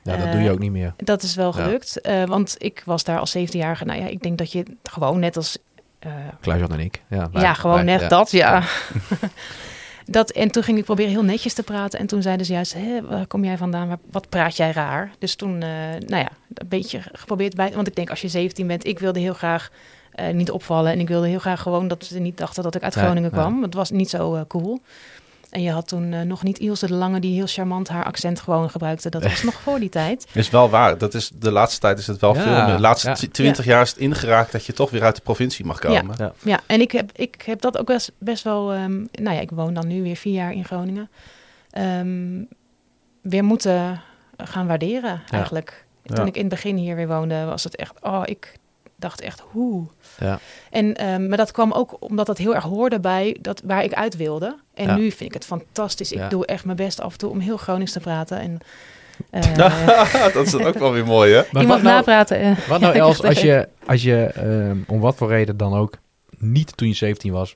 [0.03, 0.93] Ja, dat doe je ook niet meer.
[0.97, 3.85] Dat is wel gelukt, want ik was daar als 17-jarige.
[3.85, 5.57] Nou ja, ik denk dat je gewoon net als
[6.03, 7.01] eh, Klaas-Jan en ik.
[7.07, 8.07] Ja, wij- ja, gewoon wij- net ja.
[8.07, 8.63] dat, ja.
[10.05, 11.99] dat, en toen ging ik proberen heel netjes te praten.
[11.99, 13.99] En toen zeiden ze juist, Hé, waar kom jij vandaan?
[14.11, 15.11] Wat praat jij raar?
[15.19, 15.69] Dus toen, eh,
[16.07, 17.71] nou ja, een beetje geprobeerd bij...
[17.73, 19.69] Want ik denk, als je 17 bent, ik wilde heel graag
[20.11, 20.91] eh, niet opvallen.
[20.91, 23.61] En ik wilde heel graag gewoon dat ze niet dachten dat ik uit Groningen kwam.
[23.63, 24.81] Het was niet zo cool.
[25.53, 28.39] En je had toen eh, nog niet Ilse de Lange, die heel charmant haar accent
[28.39, 29.09] gewoon gebruikte.
[29.09, 30.25] Dat was nog voor die tijd.
[30.33, 30.97] Is wel waar.
[30.97, 32.75] Dat is, de laatste tijd is het wel Ja, veel meer.
[32.75, 33.13] De laatste ja.
[33.15, 36.15] tw- 20 jaar is het ingeraakt dat je toch weer uit de provincie mag komen.
[36.17, 36.33] Ja.
[36.43, 38.73] Ja, en ik heb, ik heb dat ook best, best wel...
[38.73, 41.09] ehm, nou ja, ik woon dan nu weer vier jaar in Groningen.
[41.69, 42.43] ehm,
[43.21, 44.01] weer moeten
[44.37, 45.85] gaan waarderen eigenlijk.
[46.03, 46.15] Ja.
[46.15, 47.93] Toen ik in het begin hier weer woonde, was het echt...
[48.01, 48.53] Oh, ik
[49.03, 49.85] dacht echt, hoe?
[50.19, 50.39] Ja.
[50.71, 53.93] En, ehm, maar dat kwam ook omdat dat heel erg hoorde bij dat, waar ik
[53.93, 54.55] uit wilde.
[54.73, 54.95] En Ja.
[54.95, 56.11] nu vind ik het fantastisch.
[56.11, 56.29] Ik Ja.
[56.29, 58.39] doe echt mijn best af en toe om heel Gronings te praten.
[58.39, 58.57] En,
[59.29, 61.41] eh, dat is ook wel weer mooi, hè?
[61.51, 62.39] Maar iemand wat nou, napraten.
[62.39, 63.43] eh, wat nou Els, als leuk.
[63.43, 65.97] je, als je ehm, om wat voor reden dan ook
[66.37, 67.53] niet toen je 17 was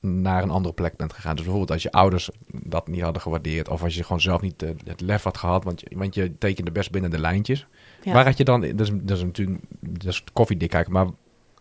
[0.00, 1.32] naar een andere plek bent gegaan.
[1.34, 4.62] Dus bijvoorbeeld als je ouders dat niet hadden gewaardeerd of als je gewoon zelf niet
[4.62, 7.66] eh, het lef had gehad, want je, want je tekende best binnen de lijntjes.
[8.06, 8.12] Ja.
[8.12, 11.06] Waar had je dan, dat is, dat is natuurlijk dat is koffiedik kijken, maar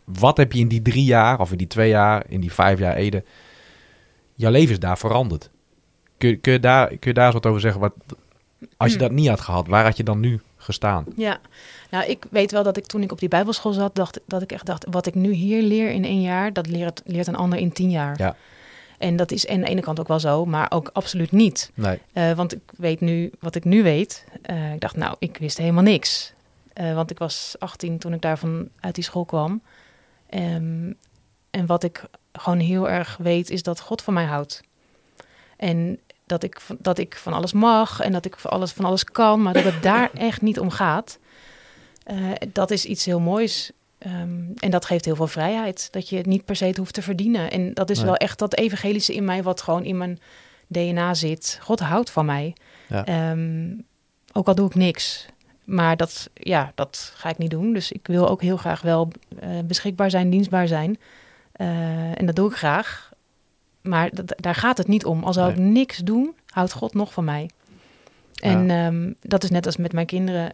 [0.03, 2.79] wat heb je in die drie jaar of in die twee jaar, in die vijf
[2.79, 3.23] jaar Ede,
[4.33, 5.49] jouw leven is daar veranderd.
[6.17, 7.81] Kun, je- kun, je daar, kun je daar eens wat over zeggen?
[7.81, 7.93] Wat,
[8.77, 11.05] als je dat niet had gehad, waar had je dan nu gestaan?
[11.15, 11.39] Ja,
[11.91, 14.51] nou ik weet wel dat ik toen ik op die bijbelschool zat, dacht, dat ik
[14.51, 17.59] echt dacht, wat ik nu hier leer in één jaar, dat leert, leert een ander
[17.59, 18.15] in tien jaar.
[18.17, 18.35] Ja.
[18.97, 21.71] En dat is aan de ene kant ook wel zo, maar ook absoluut niet.
[21.73, 21.99] Nee.
[22.13, 24.25] Eh, want ik weet nu wat ik nu weet.
[24.41, 26.33] Eh, ik dacht, nou, ik wist helemaal niks.
[26.75, 29.61] Eh, want ik was 18 toen ik daarvan uit die school kwam.
[30.29, 30.91] Ehm,
[31.49, 32.03] en wat ik
[32.33, 34.61] gewoon heel erg weet, is dat God van mij houdt.
[35.57, 38.85] En dat ik, van- dat ik van alles mag en dat ik van alles, van
[38.85, 41.19] alles kan, maar dat het daar echt niet om gaat.
[42.03, 42.17] Eh,
[42.53, 43.71] dat is iets heel moois.
[43.97, 45.87] Ehm, en dat geeft heel veel vrijheid.
[45.91, 47.51] Dat je het niet per se het hoeft te verdienen.
[47.51, 48.05] En dat is Nee.
[48.05, 50.19] wel echt dat evangelische in mij, wat gewoon in mijn
[50.67, 51.57] DNA zit.
[51.61, 52.55] God houdt van mij.
[52.87, 53.05] Ja.
[53.05, 53.69] Ehm,
[54.33, 55.25] ook al doe ik niks.
[55.65, 57.73] Maar dat, ja, dat ga ik niet doen.
[57.73, 60.97] Dus ik wil ook heel graag wel eh, beschikbaar zijn, dienstbaar zijn.
[61.51, 63.11] Eh, en dat doe ik graag.
[63.81, 65.23] Maar dat- daar gaat het niet om.
[65.23, 67.49] Als zou ik niks doen, houdt God nog van mij.
[68.41, 70.51] En ehm, dat is net als met mijn kinderen.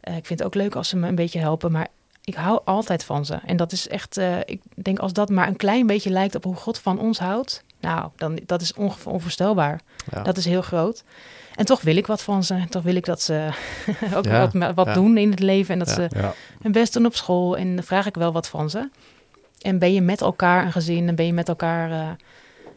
[0.00, 1.72] Eh, ik vind het ook leuk als ze me een beetje helpen.
[1.72, 1.88] Maar
[2.24, 3.34] ik hou altijd van ze.
[3.46, 6.54] En dat is echt, ik denk als dat maar een klein beetje lijkt op hoe
[6.54, 7.64] God van ons houdt.
[7.80, 9.80] Nou, dan, dat is onge- onvoorstelbaar.
[10.10, 10.22] Ja.
[10.22, 11.04] Dat is heel groot.
[11.54, 12.64] En toch wil ik wat van ze.
[12.68, 13.48] Toch wil ik dat ze
[14.16, 14.92] ook Ja, wat, wat ja.
[14.94, 15.72] doen in het leven.
[15.72, 15.94] En dat Ja.
[15.94, 16.34] ze Ja.
[16.62, 17.56] hun best doen op school.
[17.56, 18.88] En dan vraag ik wel wat van ze.
[19.60, 21.08] En ben je met elkaar een gezin.
[21.08, 21.90] En ben je met elkaar...
[21.90, 22.08] eh,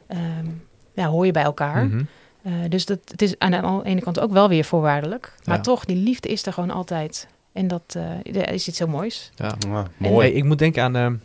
[0.08, 0.46] ehm,
[0.94, 1.86] ja, hoor je bij elkaar.
[1.86, 2.04] Mhm.
[2.44, 5.34] Eh, dus dat, het is aan de ene kant ook wel weer voorwaardelijk.
[5.44, 5.62] Maar Ja.
[5.62, 7.28] toch, die liefde is er gewoon altijd.
[7.54, 9.32] En dat eh, is iets heel moois.
[9.36, 9.56] Ja.
[9.68, 10.30] Hey, mooi.
[10.32, 10.96] ik moet denken aan.
[10.96, 11.16] ehm,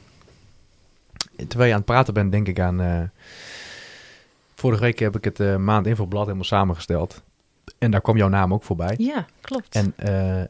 [1.36, 3.10] terwijl je aan het praten bent, denk ik aan.
[4.56, 7.22] Vorige week heb ik het eh, maand infoblad helemaal samengesteld.
[7.78, 8.94] En daar kwam jouw naam ook voorbij.
[8.98, 9.74] Ja, klopt.
[9.74, 10.42] En eh,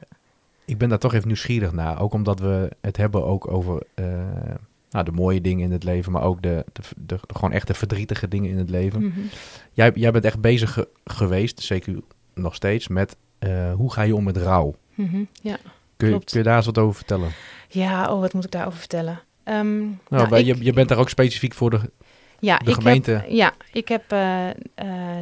[0.64, 2.00] ik ben daar toch even nieuwsgierig naar.
[2.00, 4.04] Ook omdat we het hebben ook over eh,
[4.90, 7.66] nou, de mooie dingen in het leven, maar ook de, de, de, de gewoon echt
[7.66, 9.02] de verdrietige dingen in het leven.
[9.06, 9.20] Mhm.
[9.72, 11.94] Jij, jij bent echt bezig ge- geweest, zeker
[12.34, 13.16] nog steeds, met
[13.74, 14.74] hoe ga je om met rouw?
[14.94, 15.58] Mhm, Ja.
[15.96, 17.30] Kun je, kun je daar eens wat over vertellen?
[17.68, 19.20] ja, oh, wat moet ik daarover vertellen?
[19.44, 21.80] Ehm, Nou, nou, ik- je, je bent daar ook specifiek voor de.
[22.46, 24.54] Ja, De ik gemeente- Heb, ja, ik heb eh, eh,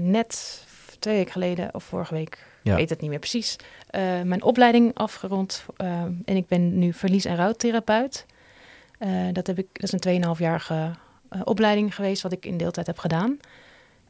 [0.00, 0.64] net
[0.98, 2.74] twee weken geleden of vorige week, Ja.
[2.76, 3.56] weet het niet meer precies,
[3.90, 5.64] eh, mijn opleiding afgerond.
[6.24, 8.26] en ik ben nu verlies- en rouwtherapeut.
[9.32, 10.90] Dat, heb ik, dat is een 2,5-jarige
[11.28, 13.38] eh, opleiding geweest, wat ik in deeltijd heb gedaan.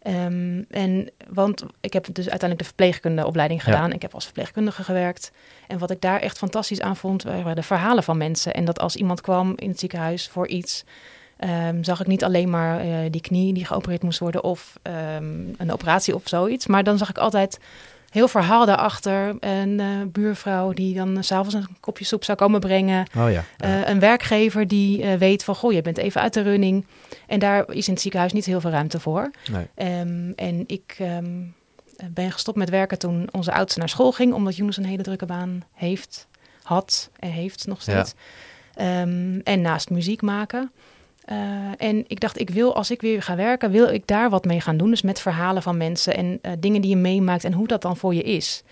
[0.03, 3.73] Ehm, en, want ik heb dus uiteindelijk de verpleegkundeopleiding Ja.
[3.73, 3.93] gedaan.
[3.93, 5.33] Ik heb als verpleegkundige gewerkt.
[5.69, 8.55] En wat ik daar echt fantastisch aan vond, waren de verhalen van mensen.
[8.55, 10.85] En dat als iemand kwam in het ziekenhuis voor iets,
[11.37, 15.25] ehm, zag ik niet alleen maar eh, die knie die geopereerd moest worden of ehm,
[15.57, 16.67] een operatie of zoiets.
[16.67, 17.59] Maar dan zag ik altijd
[18.11, 19.37] heel verhaal daarachter.
[19.41, 23.07] Een eh, buurvrouw die dan s s'avonds een kopje soep zou komen brengen.
[23.17, 23.45] Oh ja.
[23.57, 26.87] Eh, een werkgever die weet van, goh, je bent even uit de running.
[27.27, 29.31] En daar is in het ziekenhuis niet heel veel ruimte voor.
[29.51, 29.67] nee.
[29.75, 30.97] Ehm, en ik
[32.11, 35.27] ben gestopt met werken toen onze oudste naar school ging, omdat Jonas een hele drukke
[35.27, 36.29] baan heeft,
[36.63, 38.15] had en heeft nog steeds.
[39.45, 40.71] En naast muziek maken.
[41.25, 41.37] Eh,
[41.77, 44.61] en ik dacht, ik wil, als ik weer ga werken, wil ik daar wat mee
[44.61, 44.91] gaan doen.
[44.91, 47.97] Dus met verhalen van mensen en eh, dingen die je meemaakt en hoe dat dan
[47.97, 48.63] voor je is.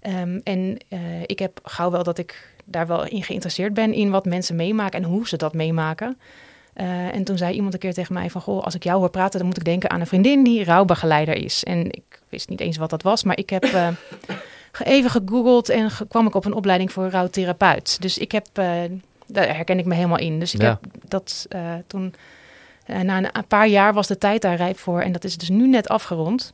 [0.00, 4.10] Ehm, en eh, ik heb gauw wel dat ik daar wel in geïnteresseerd ben in
[4.10, 6.18] wat mensen meemaken en hoe ze dat meemaken.
[7.12, 9.38] En toen zei iemand een keer tegen mij van, goh, als ik jou hoor praten,
[9.38, 11.64] dan moet ik denken aan een vriendin die rouwbegeleider is.
[11.64, 13.64] En ik wist niet eens wat dat was, maar ik heb
[14.84, 18.00] even gegoogeld en kwam ik op een opleiding voor rouwtherapeut.
[18.00, 18.46] Dus ik heb,
[19.28, 20.38] daar herken ik me helemaal in.
[20.40, 20.68] Dus ik Ja.
[20.68, 22.14] heb dat eh, toen,
[22.86, 25.36] eh, na een, een paar jaar was de tijd daar rijp voor en dat is
[25.36, 26.50] dus nu net afgerond.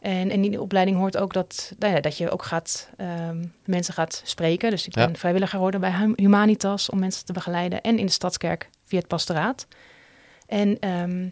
[0.00, 3.94] En in die opleiding hoort ook dat, nou ja, dat je ook gaat, ehm, mensen
[3.94, 4.70] gaat spreken.
[4.70, 5.06] Dus ik Ja.
[5.06, 7.80] ben vrijwilliger geworden bij Hum- Humanitas om mensen te begeleiden.
[7.80, 9.66] En in de Stadskerk via het pastoraat.
[10.46, 11.28] En ehm,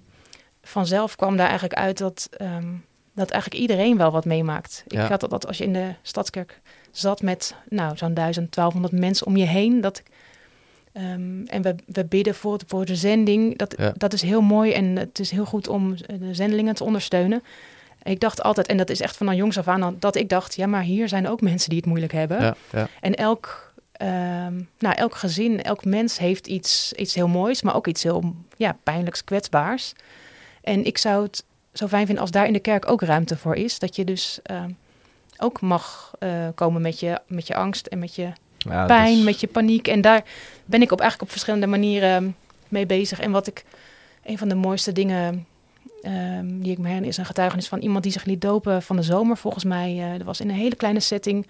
[0.63, 2.69] vanzelf kwam daar eigenlijk uit dat, ehm,
[3.15, 4.85] dat eigenlijk iedereen wel wat meemaakt.
[4.87, 9.01] Ik had dat, dat als je in de Stadskerk zat met nou, zo'n 1000, 1200
[9.01, 9.81] mensen om je heen.
[9.81, 10.03] Dat,
[10.95, 13.59] ehm, en we, we bidden voor, voor de zending.
[13.59, 13.93] Dat, Ja.
[13.97, 17.43] dat is heel mooi en het is heel goed om de zendelingen te ondersteunen.
[18.03, 20.67] Ik dacht altijd, en dat is echt van jongs af aan, dat ik dacht, ja,
[20.67, 22.41] maar hier zijn ook mensen die het moeilijk hebben.
[22.41, 22.89] Ja, ja.
[23.01, 27.87] En elk, ehm, nou, elk gezin, elk mens heeft iets, iets heel moois, maar ook
[27.87, 29.93] iets heel ja, pijnlijks, kwetsbaars.
[30.63, 33.55] En ik zou het zo fijn vinden als daar in de kerk ook ruimte voor
[33.55, 33.79] is.
[33.79, 34.71] Dat je dus ehm,
[35.39, 38.33] ook mag eh, komen met je, met je angst en met je
[38.65, 39.89] Ja, pijn, met je paniek.
[39.89, 40.25] En daar
[40.65, 42.37] ben ik op eigenlijk op verschillende manieren
[42.69, 43.21] mee bezig.
[43.21, 43.65] En wat ik,
[44.25, 45.47] een van de mooiste dingen
[46.03, 48.97] ehm, die ik me herinner, is een getuigenis van iemand die zich liet dopen van
[48.97, 49.37] de zomer.
[49.37, 51.47] Volgens mij, eh dat was in een hele kleine setting.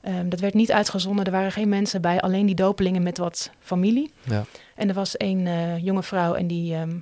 [0.00, 3.50] Ehm, dat werd niet uitgezonden, er waren geen mensen bij, alleen die dopelingen met wat
[3.60, 4.10] familie.
[4.22, 4.44] Ja.
[4.74, 6.96] En er was een eh, jonge vrouw en die, ehm,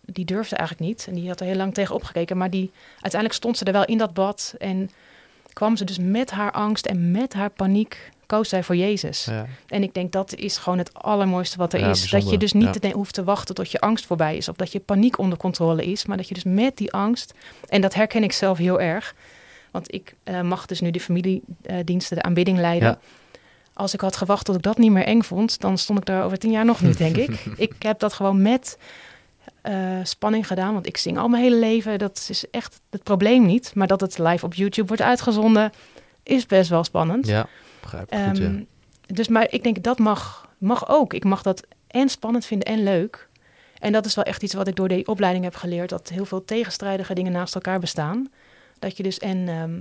[0.00, 1.06] die durfde eigenlijk niet.
[1.08, 2.36] En die had er heel lang tegen opgekeken.
[2.36, 4.54] Maar die, uiteindelijk stond ze er wel in dat bad.
[4.58, 4.90] En
[5.52, 9.24] kwam ze dus met haar angst en met haar paniek, koos zij voor Jezus.
[9.24, 9.46] Ja.
[9.66, 12.10] En ik denk dat is gewoon het allermooiste wat er Ja, is.
[12.10, 12.90] Dat je dus niet ja.
[12.90, 14.48] hoeft te wachten tot je angst voorbij is.
[14.48, 16.06] Of dat je paniek onder controle is.
[16.06, 17.34] Maar dat je dus met die angst.
[17.68, 19.14] En dat herken ik zelf heel erg.
[19.70, 22.98] Want ik eh, mag dus nu de familiediensten, de aanbidding leiden.
[23.72, 26.24] Als ik had gewacht tot ik dat niet meer eng vond, dan stond ik daar
[26.24, 27.44] over tien jaar nog niet, denk ik.
[27.68, 28.78] Ik heb dat gewoon met
[29.62, 30.72] eh, spanning gedaan.
[30.72, 31.98] Want ik zing al mijn hele leven.
[31.98, 33.74] Dat is echt het probleem niet.
[33.74, 35.72] Maar dat het live op YouTube wordt uitgezonden,
[36.22, 37.26] is best wel spannend.
[37.26, 37.48] ja,
[37.82, 38.44] begrijp ik goed, ja.
[38.44, 38.62] Ehm,
[39.06, 41.14] Dus maar ik denk dat mag, mag ook.
[41.14, 43.28] Ik mag dat en spannend vinden en leuk.
[43.78, 45.88] En dat is wel echt iets wat ik door die opleiding heb geleerd.
[45.88, 48.30] Dat heel veel tegenstrijdige dingen naast elkaar bestaan.
[48.78, 49.72] Dat je dus en ehm,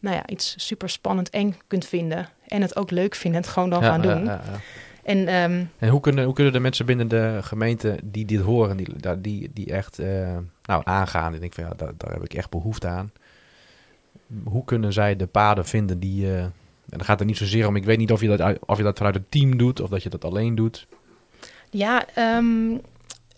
[0.00, 2.28] nou ja, iets super spannend eng kunt vinden.
[2.46, 4.24] En het ook leuk vinden en het gewoon dan Ja, gaan ja, doen.
[4.24, 4.58] ja, ja.
[5.02, 8.76] En ehm, En hoe kunnen, hoe kunnen de mensen binnen de gemeente die dit horen,
[8.76, 12.24] die, daar- die, die echt eh, nou, aangaan, en ik van ja, daar, daar heb
[12.24, 13.12] ik echt behoefte aan.
[14.44, 16.36] Hoe kunnen zij de paden vinden die.
[16.36, 16.44] eh,
[16.90, 18.82] en dan gaat het niet zozeer om, ik weet niet of je, dat, of je
[18.82, 20.86] dat vanuit het team doet of dat je dat alleen doet.
[21.70, 22.76] ja, ehm,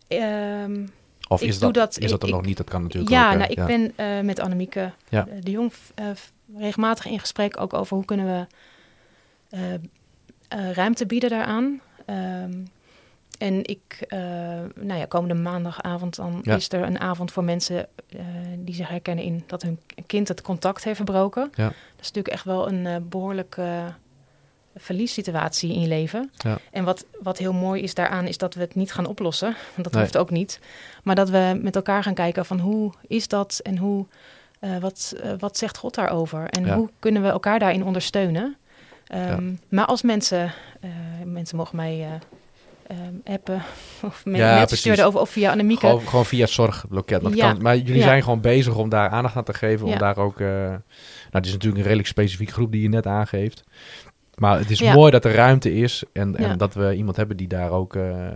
[0.09, 0.87] ehm,
[1.29, 2.57] Of Ik is dat, dat- is dat ik- er nog ik- niet?
[2.57, 3.39] Dat kan natuurlijk ja, ook.
[3.39, 3.67] nou, ik ja.
[3.67, 5.27] ben eh, met Annemieke Ja.
[5.27, 6.07] eh, de Jong eh,
[6.57, 9.81] regelmatig in gesprek ook over hoe kunnen we
[10.73, 11.81] ruimte bieden daaraan.
[12.07, 12.53] Ehm,
[13.43, 14.19] en ik, eh,
[14.75, 16.55] nou ja, komende maandagavond dan Ja.
[16.57, 18.19] is er een avond voor mensen eh,
[18.59, 21.51] die zich herkennen in dat hun kind het contact heeft verbroken.
[21.55, 21.65] Ja.
[21.65, 23.95] Dat is natuurlijk echt wel een eh, behoorlijke
[24.77, 26.31] verliessituatie in je leven.
[26.37, 26.59] Ja.
[26.71, 29.49] En wat, wat heel mooi is daaraan, is dat we het niet gaan oplossen.
[29.75, 30.03] Want dat Nee.
[30.03, 30.61] hoeft ook niet.
[31.03, 34.07] Maar dat we met elkaar gaan kijken van hoe is dat en hoe,
[34.81, 36.49] wat, wat zegt God daarover?
[36.49, 38.57] En hoe kunnen we elkaar daarin ondersteunen?
[39.07, 40.53] Ehm, Maar als mensen,
[41.25, 42.19] mensen mogen mij
[42.93, 43.63] eh, ehm, appen
[44.03, 45.87] of Ja, sturen over of via Annemieke.
[45.87, 47.23] Gewoon, gewoon via het zorgloket.
[47.23, 47.53] Maar, het Ja.
[47.53, 48.03] kan, maar jullie Ja.
[48.03, 49.87] zijn gewoon bezig om daar aandacht aan te geven.
[49.87, 50.41] Om daar ook.
[50.41, 50.81] eh, nou,
[51.31, 53.63] het is natuurlijk een redelijk specifieke groep die je net aangeeft.
[54.35, 56.03] Maar het is mooi dat er ruimte is.
[56.13, 58.29] En, en dat we iemand hebben die daar ook eh,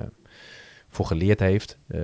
[0.89, 1.79] voor geleerd heeft.
[1.89, 2.01] Eh,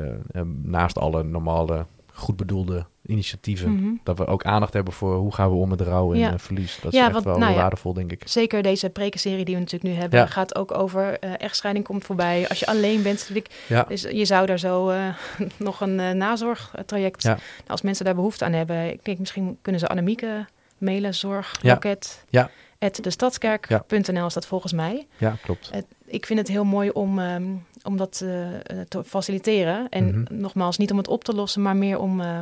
[0.63, 3.73] naast alle normale, goed bedoelde initiatieven.
[3.75, 3.93] Mhm.
[4.03, 6.33] Dat we ook aandacht hebben voor hoe gaan we om met rouw en Ja.
[6.33, 6.79] eh, verlies.
[6.83, 7.61] Dat is Ja, echt want, wel nou heel ja.
[7.61, 8.23] waardevol, denk ik.
[8.25, 10.27] Zeker deze prekenserie die we natuurlijk nu hebben, Ja.
[10.27, 12.49] gaat ook over eh, echtscheiding komt voorbij.
[12.49, 15.05] Als je alleen bent, ik, Ja, dus je zou daar zo eh,
[15.59, 17.23] nog een eh, nazorgtraject.
[17.23, 17.29] Ja.
[17.29, 20.47] Nou, als mensen daar behoefte aan hebben, ik denk misschien kunnen ze Annemieke
[20.79, 22.25] mailen, zorgloket.
[22.31, 22.51] Ja.
[22.79, 25.07] at destadskerk.nl is dat volgens mij.
[25.19, 25.71] ja, klopt.
[26.05, 27.43] Ik vind het heel mooi om, ehm,
[27.85, 29.87] om dat eh, eh, te faciliteren.
[29.89, 30.41] En Mhm.
[30.41, 32.39] nogmaals, niet om het op te lossen, maar meer om eh,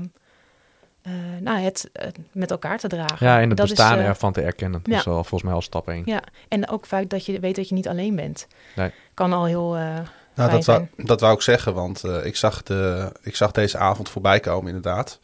[1.40, 1.90] nou, het
[2.32, 3.26] met elkaar te dragen.
[3.26, 4.80] Ja, en het Dat is, bestaan ervan te erkennen.
[4.82, 4.98] Dat ja.
[4.98, 6.02] is al, volgens mij al stap één.
[6.06, 8.46] Ja, en ook feit dat je weet dat je niet alleen bent.
[8.76, 8.90] Nee.
[9.14, 11.06] Kan al heel eh Nou, fijn dat wou, zijn.
[11.06, 14.66] dat wou ik zeggen, want eh, ik, zag de, ik zag deze avond voorbij komen
[14.66, 15.18] inderdaad.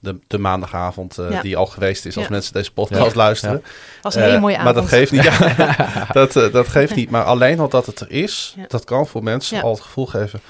[0.00, 1.40] De, de maandagavond eh, Ja.
[1.42, 2.30] die al geweest is als Ja.
[2.30, 3.16] mensen deze podcast Ja.
[3.16, 3.62] luisteren.
[4.02, 5.22] was een hele Eh, mooie Maar dat geeft niet.
[5.28, 7.10] Ja, dat, eh, dat geeft niet.
[7.10, 8.64] Maar alleen al dat het er is, Ja.
[8.68, 9.62] dat kan voor mensen Ja.
[9.62, 10.40] al het gevoel geven.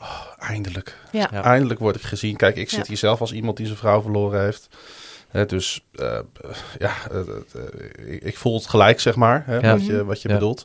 [0.00, 0.96] Oh, eindelijk.
[1.12, 1.28] Ja.
[1.32, 1.42] Ja.
[1.42, 2.36] Eindelijk word ik gezien.
[2.36, 2.84] Kijk, ik zit Ja.
[2.88, 4.68] hier zelf als iemand die zijn vrouw verloren heeft.
[5.28, 6.18] Hè, dus eh,
[6.78, 6.92] ja,
[8.06, 9.72] ik- ik voel het gelijk, zeg maar, hè, Ja.
[9.72, 10.34] wat je, wat je Ja.
[10.34, 10.64] bedoelt.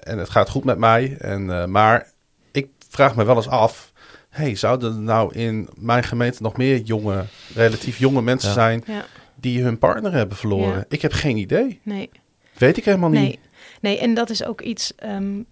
[0.00, 1.16] En het gaat goed met mij.
[1.18, 2.08] En, eh, maar
[2.52, 3.91] ik vraag me wel eens af...
[4.32, 7.24] Hey, zouden er nou in mijn gemeente nog meer jonge,
[7.54, 8.54] relatief jonge mensen Ja.
[8.54, 8.82] zijn...
[8.86, 9.04] Ja,
[9.34, 10.76] die hun partner hebben verloren?
[10.76, 10.84] Ja.
[10.88, 11.80] Ik heb geen idee.
[11.82, 12.10] nee.
[12.58, 13.20] Weet ik helemaal niet.
[13.20, 13.38] Nee,
[13.80, 15.42] nee, en dat is ook iets ehm,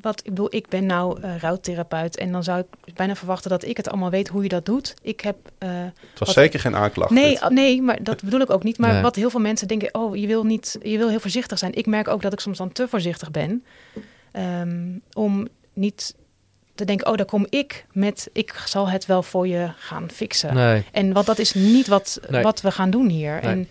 [0.00, 0.54] wat ik bedoel.
[0.54, 4.10] Ik ben nou eh rouwtherapeut en dan zou ik bijna verwachten dat ik het allemaal
[4.10, 4.94] weet hoe je dat doet.
[5.02, 7.10] Ik heb eh, Het was Wat- zeker geen aanklacht.
[7.10, 7.40] nee, dit.
[7.40, 8.78] ah, nee, maar dat bedoel ik ook niet.
[8.78, 9.02] Maar Nee.
[9.02, 11.74] wat heel veel mensen denken, oh, je wil niet, je wil heel voorzichtig zijn.
[11.74, 13.64] Ik merk ook dat ik soms dan te voorzichtig ben
[14.32, 16.14] ehm, om niet
[16.74, 20.54] te denken, oh, daar kom ik met, ik zal het wel voor je gaan fixen.
[20.54, 20.84] Nee.
[20.92, 22.42] En wat dat is niet wat, Nee.
[22.42, 23.32] wat we gaan doen hier.
[23.42, 23.42] Nee.
[23.42, 23.68] En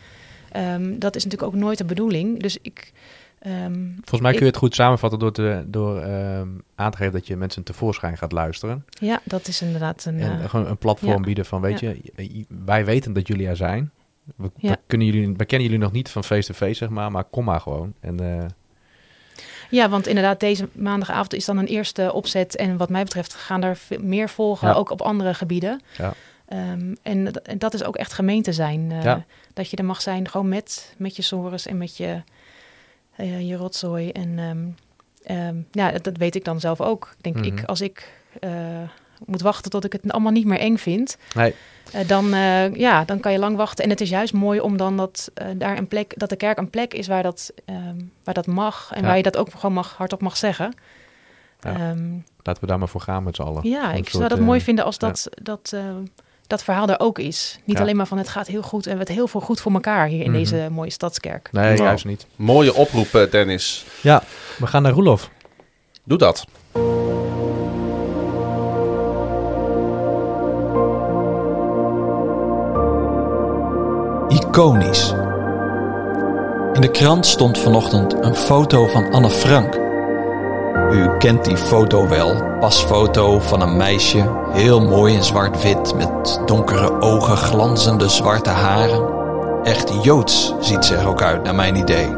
[0.52, 2.42] ehm, dat is natuurlijk ook nooit de bedoeling.
[2.42, 2.92] Dus ik.
[3.40, 6.98] ehm, Volgens mij kun je Ik- het goed samenvatten door, te, door ehm, aan te
[6.98, 8.86] geven dat je mensen tevoorschijn gaat luisteren.
[9.00, 10.20] ja, dat is inderdaad een.
[10.20, 11.20] En eh, gewoon een platform ja.
[11.20, 11.94] bieden van, weet Ja.
[12.16, 13.92] je, wij weten dat jullie er zijn.
[14.36, 14.70] We, Ja.
[14.72, 17.60] we, kunnen jullie, we kennen jullie nog niet van face-to-face, zeg maar, maar kom maar
[17.62, 17.94] gewoon.
[18.00, 18.46] En eh,
[19.72, 22.56] ja, want inderdaad, deze maandagavond is dan een eerste opzet.
[22.56, 24.74] En wat mij betreft gaan er veel meer volgen, Ja.
[24.74, 25.82] ook op andere gebieden.
[25.98, 26.14] Ja.
[26.48, 28.92] Ehm, en, dat- en dat is ook echt gemeente zijn.
[28.92, 29.26] eh, Ja.
[29.54, 32.22] Dat je er mag zijn, gewoon met, met je sores en met je,
[33.16, 34.10] eh, je rotzooi.
[34.12, 34.66] En ehm,
[35.38, 37.16] ehm, ja, dat, dat weet ik dan zelf ook.
[37.22, 37.46] Denk Mhm.
[37.46, 38.52] ik, als ik eh,
[39.26, 41.56] moet wachten tot ik het allemaal niet meer eng vind, nee,
[41.92, 43.84] eh, dan, eh, ja, dan kan je lang wachten.
[43.84, 46.58] En het is juist mooi om dan dat, eh, daar een plek, dat de kerk
[46.58, 48.92] een plek is waar dat, ehm, waar dat mag.
[48.94, 49.08] En Ja.
[49.08, 50.74] waar je dat ook gewoon mag, hardop mag zeggen.
[51.60, 51.70] Ja.
[51.74, 52.10] Ehm,
[52.44, 53.70] laten we daar maar voor gaan met z'n allen.
[53.70, 55.84] ja, ik soort, zou dat mooi vinden als dat, dat, eh,
[56.48, 57.60] dat verhaal er ook is.
[57.66, 57.82] Niet Ja.
[57.82, 60.08] alleen maar van het gaat heel goed en we hebben heel veel goed voor elkaar
[60.08, 60.40] hier in Mhm.
[60.40, 61.50] deze mooie stadskerk.
[61.52, 62.26] Nee, juist niet.
[62.36, 63.86] Mooie oproep, Dennis.
[64.02, 64.24] Ja,
[64.58, 65.30] we gaan naar Roelof.
[66.04, 66.46] Doe dat.
[74.52, 75.14] Iconisch.
[76.74, 79.76] In de krant stond vanochtend een foto van Anne Frank.
[80.92, 82.58] U kent die foto wel.
[82.60, 89.10] Pasfoto van een meisje, heel mooi in zwart-wit met donkere ogen, glanzende zwarte haren.
[89.64, 92.16] Echt joods ziet ze er ook uit, naar mijn idee.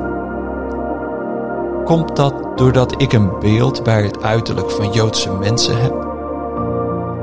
[1.86, 6.08] Komt dat doordat ik een beeld bij het uiterlijk van Joodse mensen heb?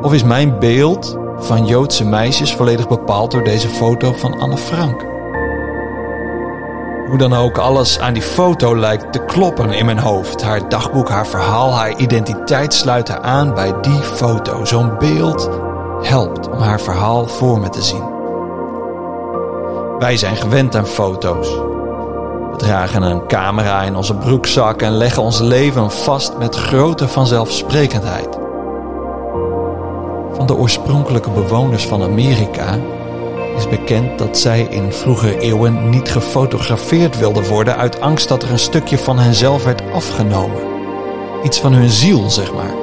[0.03, 5.05] Of is mijn beeld van Joodse meisjes volledig bepaald door deze foto van Anne Frank?
[7.09, 10.43] Hoe dan ook, alles aan die foto lijkt te kloppen in mijn hoofd.
[10.43, 14.64] Haar dagboek, haar verhaal, haar identiteit sluiten aan bij die foto.
[14.64, 15.51] Zo'n beeld
[16.03, 18.05] helpt om haar verhaal voor me te zien.
[19.99, 21.49] Wij zijn gewend aan foto's.
[22.51, 28.38] We dragen een camera in onze broekzak en leggen ons leven vast met grote vanzelfsprekendheid.
[30.41, 32.78] Van de oorspronkelijke bewoners van Amerika
[33.57, 38.51] is bekend dat zij in vroegere eeuwen niet gefotografeerd wilden worden uit angst dat er
[38.51, 40.62] een stukje van henzelf werd afgenomen.
[41.45, 42.74] Iets van hun ziel, zeg maar.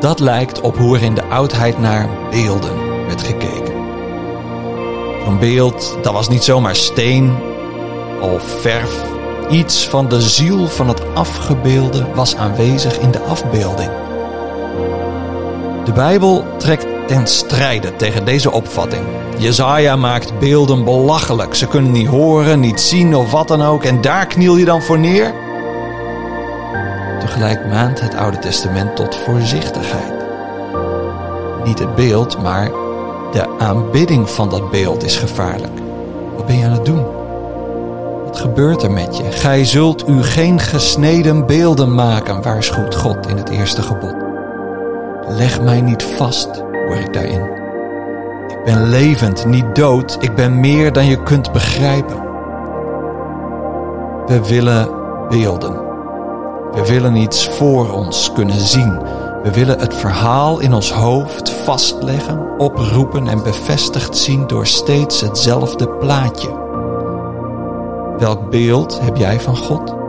[0.00, 3.74] Dat lijkt op hoe er in de oudheid naar beelden werd gekeken.
[5.24, 7.34] Zo'n beeld, dat was niet zomaar steen
[8.20, 9.04] of verf.
[9.50, 14.09] Iets van de ziel van het afgebeelde was aanwezig in de afbeelding.
[15.90, 19.02] De Bijbel trekt ten strijde tegen deze opvatting.
[19.38, 21.54] Jezaja maakt beelden belachelijk.
[21.54, 23.84] Ze kunnen niet horen, niet zien of wat dan ook.
[23.84, 25.34] En daar kniel je dan voor neer?
[27.20, 30.12] Tegelijk maant het Oude Testament tot voorzichtigheid.
[31.64, 32.70] Niet het beeld, maar
[33.32, 35.78] de aanbidding van dat beeld is gevaarlijk.
[36.36, 37.06] Wat ben je aan het doen?
[38.24, 39.30] Wat gebeurt er met je?
[39.30, 44.19] Gij zult u geen gesneden beelden maken, waarschuwt God in het eerste gebod.
[45.36, 46.48] Leg mij niet vast,
[46.86, 47.42] hoor ik daarin.
[48.48, 50.16] Ik ben levend, niet dood.
[50.20, 52.16] Ik ben meer dan je kunt begrijpen.
[54.26, 54.88] We willen
[55.28, 55.72] beelden.
[56.72, 58.98] We willen iets voor ons kunnen zien.
[59.42, 65.88] We willen het verhaal in ons hoofd vastleggen, oproepen en bevestigd zien door steeds hetzelfde
[65.88, 66.58] plaatje.
[68.18, 69.99] Welk beeld heb jij van God?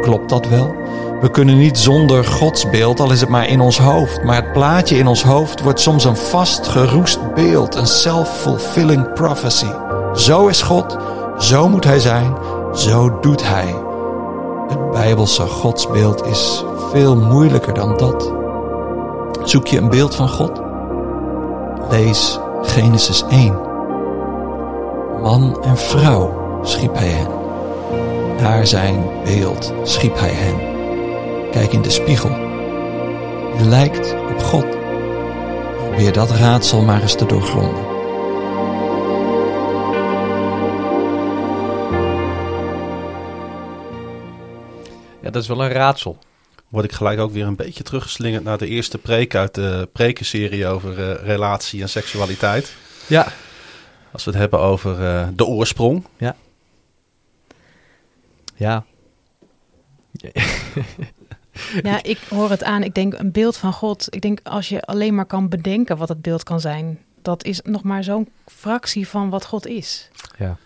[0.00, 0.74] Klopt dat wel?
[1.20, 4.22] We kunnen niet zonder Gods beeld, al is het maar in ons hoofd.
[4.22, 9.70] Maar het plaatje in ons hoofd wordt soms een vast geroest beeld, een self-fulfilling prophecy.
[10.14, 10.96] Zo is God,
[11.38, 12.36] zo moet Hij zijn,
[12.74, 13.74] zo doet Hij.
[14.68, 18.32] Het Bijbelse Godsbeeld is veel moeilijker dan dat.
[19.44, 20.60] Zoek je een beeld van God?
[21.90, 23.60] Lees Genesis 1.
[25.22, 27.45] Man en vrouw schiep Hij hen
[28.48, 30.58] naar zijn beeld schiep hij hen.
[31.50, 32.30] Kijk in de spiegel.
[33.56, 34.66] Je lijkt op God.
[35.76, 37.84] Probeer dat raadsel maar eens te doorgronden.
[45.22, 46.18] Ja, dat is wel een raadsel.
[46.68, 50.66] Word ik gelijk ook weer een beetje teruggeslingerd naar de eerste preek uit de preekenserie
[50.66, 52.74] over eh, relatie en seksualiteit.
[53.06, 53.26] Ja.
[54.12, 56.04] Als we het hebben over eh, de oorsprong.
[56.16, 56.36] Ja.
[61.82, 62.82] Ja, ik hoor het aan.
[62.82, 64.06] Ik denk een beeld van God.
[64.10, 67.60] Ik denk als je alleen maar kan bedenken wat het beeld kan zijn, dat is
[67.62, 70.10] nog maar zo'n fractie van wat God is.
[70.38, 70.56] Ja.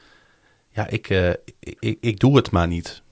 [0.72, 3.03] Ja, ik, eh, ik, ik, doe het maar niet.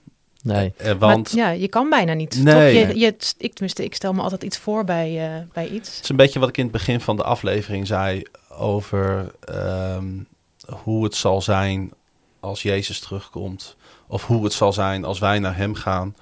[0.42, 0.72] Nee.
[0.76, 2.42] Eh, want Maar, ja, je kan bijna niet.
[2.42, 2.84] Nee.
[2.84, 2.92] Toch?
[2.92, 5.94] Je, je, ik, tenminste, ik stel me altijd iets voor bij, eh, bij iets.
[5.94, 10.08] het is een beetje wat ik in het begin van de aflevering zei over ehm,
[10.66, 11.92] hoe het zal zijn
[12.40, 13.76] als Jezus terugkomt.
[14.08, 16.14] Of hoe het zal zijn als wij naar hem gaan.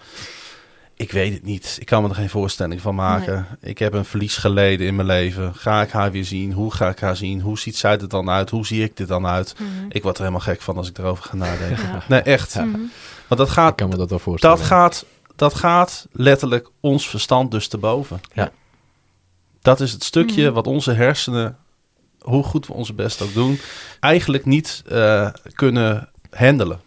[0.95, 1.77] Ik weet het niet.
[1.81, 3.47] Ik kan me er geen voorstelling van maken.
[3.61, 5.55] Ik heb een verlies geleden in mijn leven.
[5.55, 6.53] Ga ik haar weer zien?
[6.53, 7.41] Hoe ga ik haar zien?
[7.41, 8.51] Hoe ziet zij er dan uit?
[8.51, 9.55] Hoe zie ik er dan uit?
[9.59, 9.69] Mhm.
[9.89, 11.83] Ik word er helemaal gek van als ik erover ga nadenken.
[11.93, 12.03] Ja.
[12.09, 12.53] Nee, echt.
[12.53, 12.65] Ja.
[12.65, 12.79] Mhm.
[13.27, 14.57] Want dat Ik gaat, kan me dat wel voorstellen.
[14.57, 15.05] dat gaat,
[15.37, 18.21] dat gaat letterlijk ons verstand dus te boven.
[18.33, 18.51] Ja.
[19.63, 20.53] Dat is het stukje Mhm.
[20.53, 21.57] wat onze hersenen,
[22.21, 23.61] hoe goed we onze best ook doen,
[24.01, 26.81] eigenlijk niet eh, kunnen handelen.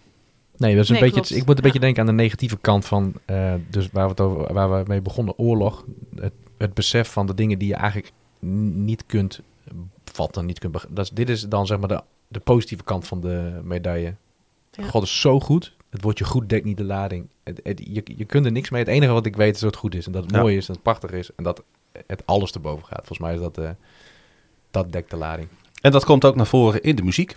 [0.59, 1.19] Nee, dat is een Nee, beetje.
[1.19, 1.61] het- ik moet een Ja.
[1.61, 3.13] beetje denken aan de negatieve kant van.
[3.25, 5.85] eh, dus waar we, het over, waar we mee begonnen, oorlog.
[6.15, 8.11] Het, het besef van de dingen die je eigenlijk
[8.73, 9.39] niet kunt
[10.05, 10.85] vatten, niet kunt.
[10.89, 14.15] Dat is, dit is dan zeg maar de, de positieve kant van de medaille.
[14.71, 14.83] Ja.
[14.83, 15.75] God is zo goed.
[15.89, 17.27] Het woordje goed dekt niet de lading.
[17.43, 18.81] Het, het- je, je kunt er niks mee.
[18.81, 20.05] Het enige wat ik weet is dat het goed is.
[20.05, 20.41] En dat het Ja.
[20.41, 20.67] mooi is.
[20.67, 21.29] En dat het prachtig is.
[21.35, 21.63] En dat
[22.07, 22.97] het alles erboven gaat.
[23.05, 23.57] Volgens mij is dat.
[23.57, 23.69] eh,
[24.71, 25.47] dat dekt de lading.
[25.81, 27.35] En dat komt ook naar voren in de muziek.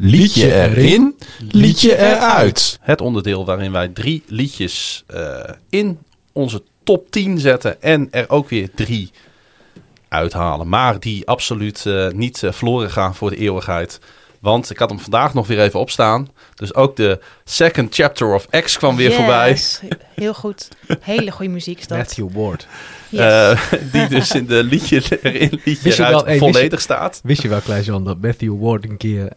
[0.00, 1.16] Liedje erin,
[1.50, 2.78] liedje eruit.
[2.80, 5.38] Het onderdeel waarin wij drie liedjes eh,
[5.70, 5.98] in
[6.32, 9.10] onze top 10 zetten en er ook weer drie
[10.08, 10.68] uithalen.
[10.68, 14.00] Maar die absoluut eh, niet eh, verloren gaan voor de eeuwigheid.
[14.40, 16.28] Want ik had hem vandaag nog weer even opstaan.
[16.54, 19.48] Dus ook de second chapter of X kwam weer voorbij.
[19.50, 19.80] Yes.
[20.14, 20.68] Heel goed.
[21.00, 21.98] Hele goede muziek is dat.
[21.98, 22.66] Matthew Ward.
[23.08, 23.20] Yes.
[23.20, 26.80] Eh, die dus in de liedje erin, liedje Wist eruit wel- hey, wist je- volledig
[26.80, 27.20] staat.
[27.22, 29.32] Wist je wel, Klaas-Jan, dat Matthew Ward een keer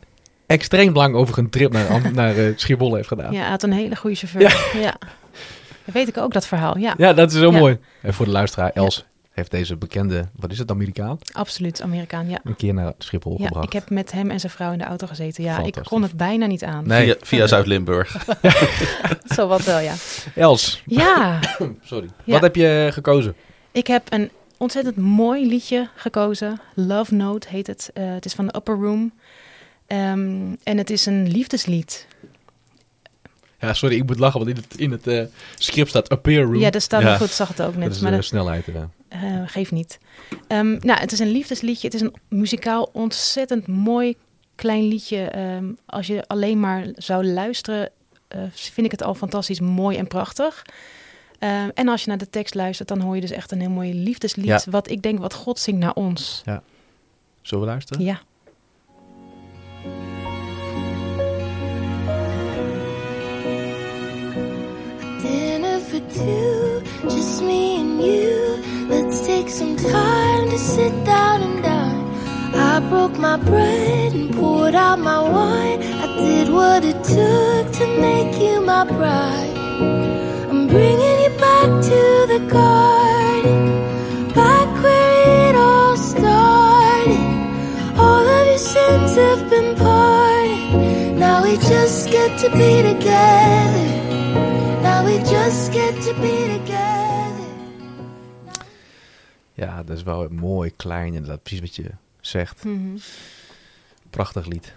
[0.51, 3.31] extreem lang over een trip naar, naar eh, Schiphol heeft gedaan?
[3.33, 4.79] ja, hij had een hele goede chauffeur.
[4.81, 4.95] Ja.
[5.85, 6.77] Dat weet ik ook, dat verhaal.
[6.77, 7.57] Ja, Ja, dat is zo Ja.
[7.59, 7.77] mooi.
[8.01, 11.81] En voor de luisteraar, Els heeft deze bekende, wat is het, Amerikaan, absoluut.
[11.81, 12.39] Amerikaan, ja.
[12.43, 13.65] een keer naar Schiphol Ja, gebracht.
[13.65, 15.43] ik heb met hem en zijn vrouw in de auto gezeten.
[15.43, 16.87] Ja, ik kon het bijna niet aan.
[16.87, 17.03] Nee.
[17.05, 18.25] Via, via Zuid-Limburg.
[19.35, 19.93] Zo wat wel, ja.
[20.35, 21.39] Els, Ja,
[21.83, 22.07] sorry.
[22.23, 22.33] Ja.
[22.33, 23.35] Wat heb je gekozen?
[23.71, 26.59] ik heb een ontzettend mooi liedje gekozen.
[26.75, 27.89] Love Note heet het.
[27.93, 29.11] Eh, het is van de Upper Room.
[29.91, 32.07] Ehm, en het is een liefdeslied.
[33.59, 35.23] Ja, sorry, ik moet lachen, want in het, in het eh,
[35.57, 36.59] script staat appear room.
[36.59, 37.17] Ja, dat staat Ja.
[37.17, 37.29] goed.
[37.29, 37.91] Zag het ook dat net.
[37.91, 38.67] is maar de dat snelheid.
[38.67, 38.81] eh.
[39.09, 39.99] eh, geeft niet.
[40.47, 41.85] Ehm, nou, het is een liefdesliedje.
[41.87, 44.15] Het is een muzikaal ontzettend mooi
[44.55, 45.23] klein liedje.
[45.23, 47.89] Ehm, als je alleen maar zou luisteren,
[48.27, 50.65] eh, vind ik het al fantastisch mooi en prachtig.
[51.73, 53.93] En als je naar de tekst luistert, dan hoor je dus echt een heel mooi
[53.93, 54.45] liefdeslied.
[54.45, 54.61] Ja.
[54.69, 56.41] Wat ik denk wat God zingt naar ons.
[57.41, 58.03] Zullen we luisteren?
[58.03, 58.21] Ja.
[69.61, 72.05] Some time to sit down and dine.
[72.69, 75.79] I broke my bread and poured out my wine.
[76.03, 79.57] I did what it took to make you my bride.
[80.51, 82.01] I'm bringing you back to
[82.33, 83.61] the garden,
[84.39, 87.27] back where it all started.
[88.05, 91.19] All of your sins have been pardoned.
[91.19, 93.89] Now we just get to be together.
[94.87, 96.90] Now we just get to be together.
[99.91, 101.43] Dat is wel mooi, klein, inderdaad.
[101.43, 102.63] Precies wat je zegt.
[102.63, 102.97] Mhm.
[104.09, 104.65] Prachtig lied.
[104.65, 104.75] Vind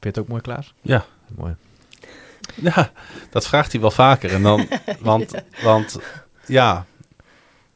[0.00, 0.74] je het ook mooi, Klaas?
[0.80, 1.04] Ja.
[1.36, 1.54] Mooi.
[2.54, 2.92] Ja,
[3.30, 4.32] dat vraagt hij wel vaker.
[4.32, 4.66] En dan,
[5.00, 5.98] want, want
[6.46, 6.86] ja,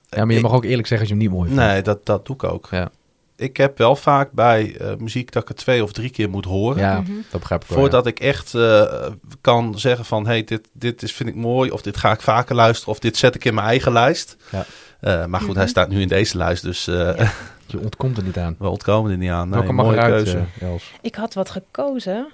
[0.08, 1.64] Ja, maar je Ik- mag ook eerlijk zeggen als je hem niet mooi vindt.
[1.64, 2.68] nee, dat, dat doe ik ook.
[2.70, 2.90] Ja,
[3.36, 6.44] Ik heb wel vaak bij eh, muziek dat ik het twee of drie keer moet
[6.44, 6.78] horen.
[6.78, 7.12] ja Mhm.
[7.30, 7.78] dat begrijp ik wel.
[7.78, 9.06] Voordat ik echt eh,
[9.40, 11.70] kan zeggen van, hey, dit, dit is, vind ik mooi.
[11.70, 12.92] Of dit ga ik vaker luisteren.
[12.92, 14.36] Of dit zet ik in mijn eigen lijst.
[14.50, 14.66] Ja.
[15.04, 15.58] Eh, maar goed, Mhm.
[15.58, 16.62] hij staat nu in deze lijst.
[16.62, 17.14] Dus eh, Ja.
[17.24, 17.30] ja.
[17.66, 18.56] Je ontkomt er niet aan.
[18.58, 19.48] we ontkomen er niet aan.
[19.48, 20.44] Nee, Welke mag mooie eruit, keuze.
[20.60, 20.92] eh, Els?
[21.00, 22.26] Ik had wat gekozen.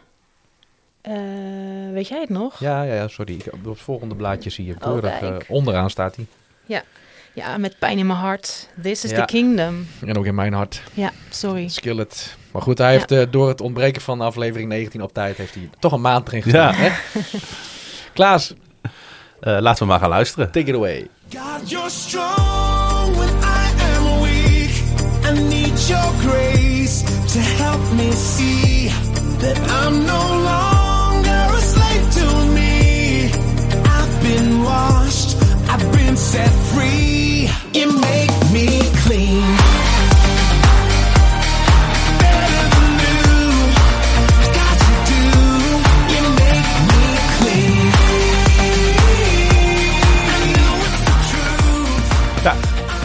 [1.01, 1.15] Eh,
[1.93, 2.61] weet jij het nog?
[2.61, 3.35] Ja, ja, ja, sorry.
[3.35, 5.49] Ik, op het volgende blaadje zie je Oh, keurig.
[5.49, 6.27] onderaan staat hij.
[7.35, 8.69] Ja, met pijn in mijn hart.
[8.83, 9.17] This is Ja.
[9.19, 9.87] the kingdom.
[10.07, 10.83] En ook in mijn hart.
[10.93, 11.69] Ja, sorry.
[11.69, 12.37] Skillet.
[12.51, 15.37] Maar goed, hij heeft door het ontbreken van aflevering 19 op tijd...
[15.37, 16.75] heeft hij toch een maand erin gestaan.
[16.75, 16.79] Ja.
[16.81, 16.91] Hè?
[18.13, 18.55] Klaas,
[19.41, 20.51] Eh, laten we maar gaan luisteren.
[20.51, 21.09] take it away.
[21.31, 24.73] God, you're strong when I am weak.
[25.25, 27.39] I need your grace to
[27.97, 28.89] me see
[29.39, 33.31] that I'm no longer a slave to me.
[33.85, 35.37] I've been washed,
[35.69, 37.49] I've been set free.
[37.73, 38.80] You make me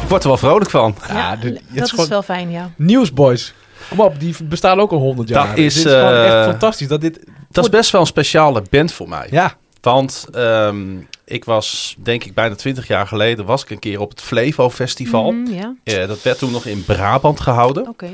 [0.06, 0.96] ik word er wel vrolijk van.
[1.08, 2.72] Ja, dit- dat is, gewoon- wel fijn, ja.
[2.76, 3.54] Newsboys.
[3.90, 5.48] Kom op, die bestaan ook al 100 jaar.
[5.48, 6.88] Dat is, Dit is gewoon eh, echt fantastisch.
[6.88, 7.20] Dat dit...
[7.52, 9.28] Dat is best wel een speciale band voor mij.
[9.32, 10.78] Ja, Want ehm,
[11.26, 13.46] ik was, denk ik, bijna twintig jaar geleden...
[13.46, 15.32] was ik een keer op het Flevo Festival.
[15.32, 17.88] Mhm, ja, Eh, dat werd toen nog in Brabant gehouden.
[17.88, 18.10] oké.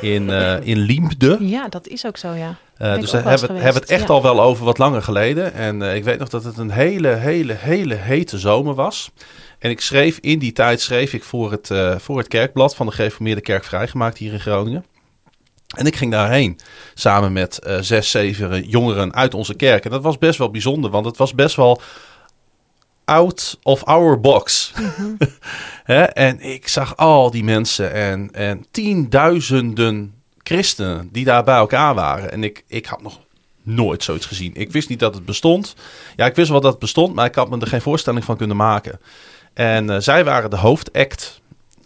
[0.00, 1.36] In, eh in Liemde.
[1.40, 2.54] Ja, dat is ook zo, ja.
[2.76, 4.14] Eh, ik dus daar hebben we het- echt ja.
[4.14, 5.54] al wel over wat langer geleden.
[5.54, 9.10] En eh, ik weet nog dat het een hele, hele, hele hete zomer was.
[9.58, 12.86] En ik schreef in die tijd schreef ik voor het, eh, voor het kerkblad van
[12.86, 14.84] de Gereformeerde Kerk Vrijgemaakt hier in Groningen.
[15.76, 16.58] En ik ging daarheen
[16.94, 19.84] samen met eh, zes, zeven jongeren uit onze kerk.
[19.84, 21.80] En dat was best wel bijzonder, want het was best wel
[23.04, 24.72] out of our box.
[25.84, 26.02] Hè?
[26.02, 32.32] En ik zag al die mensen en, en tienduizenden christenen die daar bij elkaar waren.
[32.32, 33.20] En ik, ik had nog
[33.62, 34.54] nooit zoiets gezien.
[34.54, 35.74] Ik wist niet dat het bestond.
[36.16, 38.36] Ja, ik wist wel dat het bestond, maar ik had me er geen voorstelling van
[38.36, 39.00] kunnen maken.
[39.56, 41.40] En eh, zij waren de hoofdact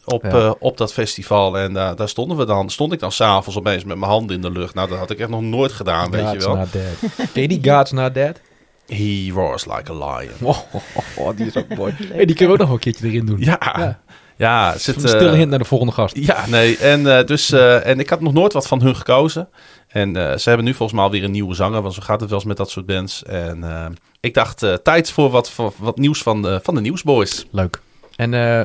[0.04, 0.30] op, Ja.
[0.30, 1.58] eh, op dat festival.
[1.58, 2.70] En daar daar stonden we dan.
[2.70, 4.74] Stond ik dan s'avonds opeens met mijn handen in de lucht.
[4.74, 6.56] Nou, dat had ik echt nog nooit gedaan, weet je wel.
[6.56, 7.28] not dead.
[7.32, 8.40] Ken je die God's Not Dead?
[8.86, 10.32] He roars like a lion.
[10.42, 11.94] Oh, oh, oh, oh, die is ook mooi.
[12.12, 13.40] Hey, die kunnen we ook nog een keertje erin doen.
[13.40, 14.00] Ja, Ja.
[14.36, 14.78] ja.
[14.78, 16.16] zit, Een stille eh, hint naar de volgende gast.
[16.16, 16.76] Ja, nee.
[16.78, 19.48] En, eh, dus, eh, en ik had nog nooit wat van hun gekozen.
[19.90, 21.82] En eh, ze hebben nu volgens mij alweer een nieuwe zanger.
[21.82, 23.22] Want zo gaat het wel eens met dat soort bands.
[23.22, 23.86] En eh,
[24.20, 27.46] ik dacht, eh, tijd voor wat, voor wat nieuws van de, van de Nieuwsboys.
[27.50, 27.80] Leuk.
[28.16, 28.64] En eh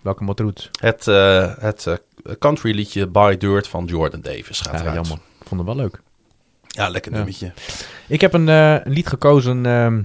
[0.00, 0.70] welke motroet?
[0.80, 1.04] Het,
[1.60, 2.00] het
[2.38, 4.94] country liedje By Dirt van Jordan Davis gaat Ja, eruit.
[4.94, 5.16] jammer.
[5.40, 6.00] Ik vond het wel leuk.
[6.66, 7.16] Ja, lekker Ja.
[7.16, 7.52] nummertje.
[8.08, 10.02] Ik heb een, eh, een lied gekozen, ehm,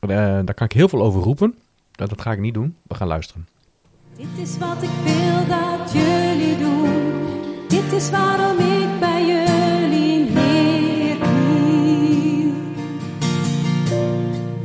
[0.00, 0.08] eh,
[0.44, 1.54] daar kan ik heel veel over roepen.
[1.92, 2.76] Dat, dat ga ik niet doen.
[2.82, 3.48] We gaan luisteren.
[4.16, 7.06] Dit is wat ik wil dat jullie doen.
[7.68, 8.97] Dit is waarom ik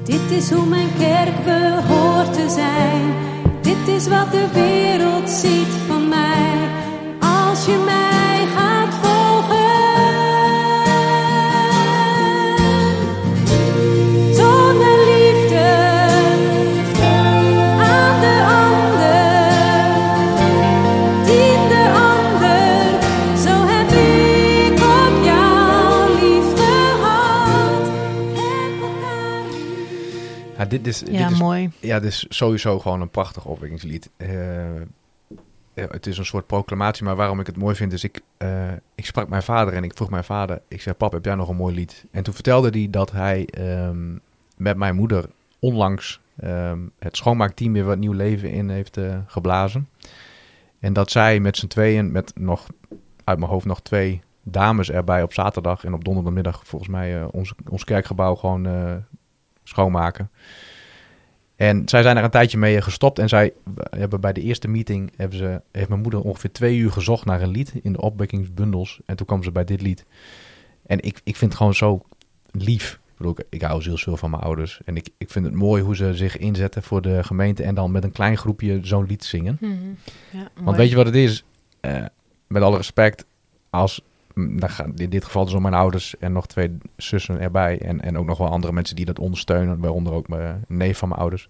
[0.04, 3.14] Dit is hoe mijn kerk behoort te zijn.
[3.62, 6.73] Dit is wat de wereld ziet van mij.
[30.78, 31.72] Dit is, Ja, dit is, mooi.
[31.80, 34.10] ja, dit is sowieso gewoon een prachtig opwekkingslied.
[34.18, 34.28] Eh,
[35.74, 38.04] ja, het is een soort proclamatie, maar waarom ik het mooi vind is...
[38.04, 40.62] Ik, eh, ik sprak mijn vader en ik vroeg mijn vader...
[40.68, 42.06] Ik zei, pap, heb jij nog een mooi lied?
[42.12, 44.18] En toen vertelde hij dat hij ehm,
[44.58, 45.26] met mijn moeder
[45.60, 46.20] onlangs...
[46.40, 49.90] ehm, het schoonmaakteam weer wat nieuw leven in heeft eh, geblazen.
[50.80, 52.68] En dat zij met z'n tweeën, met nog
[53.24, 55.84] uit mijn hoofd nog twee dames erbij op zaterdag...
[55.86, 58.68] en op donderdagmiddag volgens mij ons, ons kerkgebouw gewoon
[59.64, 60.30] schoonmaken.
[61.56, 63.20] En zij zijn er een tijdje mee gestopt.
[63.20, 63.54] En zij
[63.90, 67.42] hebben bij de eerste meeting hebben ze, heeft mijn moeder ongeveer twee uur gezocht naar
[67.42, 69.00] een lied in de opwekkingsbundels.
[69.06, 70.06] En toen kwam ze bij dit lied.
[70.86, 72.06] En ik, ik vind het gewoon zo
[72.52, 72.92] lief.
[72.94, 74.82] Ik, bedoel, ik, ik hou zielsveel van mijn ouders.
[74.86, 77.64] En ik, ik vind het mooi hoe ze zich inzetten voor de gemeente.
[77.64, 79.58] En dan met een klein groepje zo'n lied zingen.
[79.60, 79.74] Mhm.
[80.30, 81.44] Ja, Want weet je wat het is?
[81.80, 82.06] Eh,
[82.48, 83.26] met alle respect,
[83.70, 84.02] als
[84.36, 87.82] dan gaat in dit geval dus om mijn ouders en nog twee zussen erbij.
[87.82, 89.80] En, en ook nog wel andere mensen die dat ondersteunen.
[89.80, 91.50] Waaronder ook mijn neef van mijn ouders.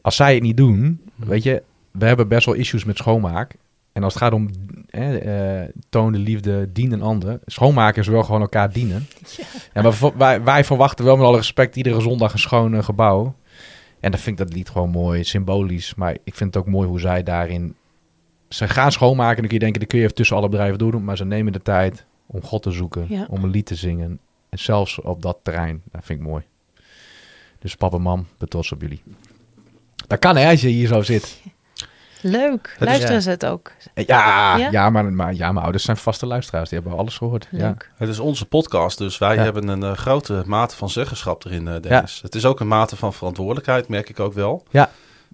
[0.00, 3.56] Als zij het niet doen, weet je, we hebben best wel issues met schoonmaak.
[3.92, 4.50] En als het gaat om
[4.90, 7.40] eh, eh, toon de liefde, dien een ander.
[7.46, 9.06] Schoonmaken is wel gewoon elkaar dienen.
[9.72, 9.92] Ja.
[10.16, 13.34] wij, wij verwachten wel met alle respect iedere zondag een schoon eh, gebouw.
[14.00, 15.94] En dan vind ik dat lied gewoon mooi, symbolisch.
[15.94, 17.74] Maar ik vind het ook mooi hoe zij daarin...
[18.48, 20.78] Ze gaan schoonmaken en dan kun je denken, dat kun je even tussen alle bedrijven
[20.78, 21.04] doen.
[21.04, 23.26] Maar ze nemen de tijd om God te zoeken, Ja.
[23.30, 24.18] om een lied te zingen.
[24.48, 26.42] En zelfs op dat terrein, dat vind ik mooi.
[27.58, 29.02] Dus papa en mam, ben trots op jullie.
[30.06, 31.40] Dat kan hè, als je hier zo zit.
[32.22, 32.76] Leuk.
[32.80, 33.72] is- Luisteren ze het ook?
[33.94, 34.68] Ja, Ja?
[34.70, 34.90] ja?
[34.90, 36.68] maar, maar ja, mijn ouders zijn vaste luisteraars.
[36.70, 37.48] Die hebben alles gehoord.
[37.50, 37.76] Ja.
[37.96, 39.42] Het is onze podcast, dus wij Ja.
[39.42, 42.20] hebben een eh, grote mate van zeggenschap erin, eh Dennis.
[42.22, 44.64] Het is ook een mate van verantwoordelijkheid, merk ik ook wel.
[44.70, 44.90] Ja.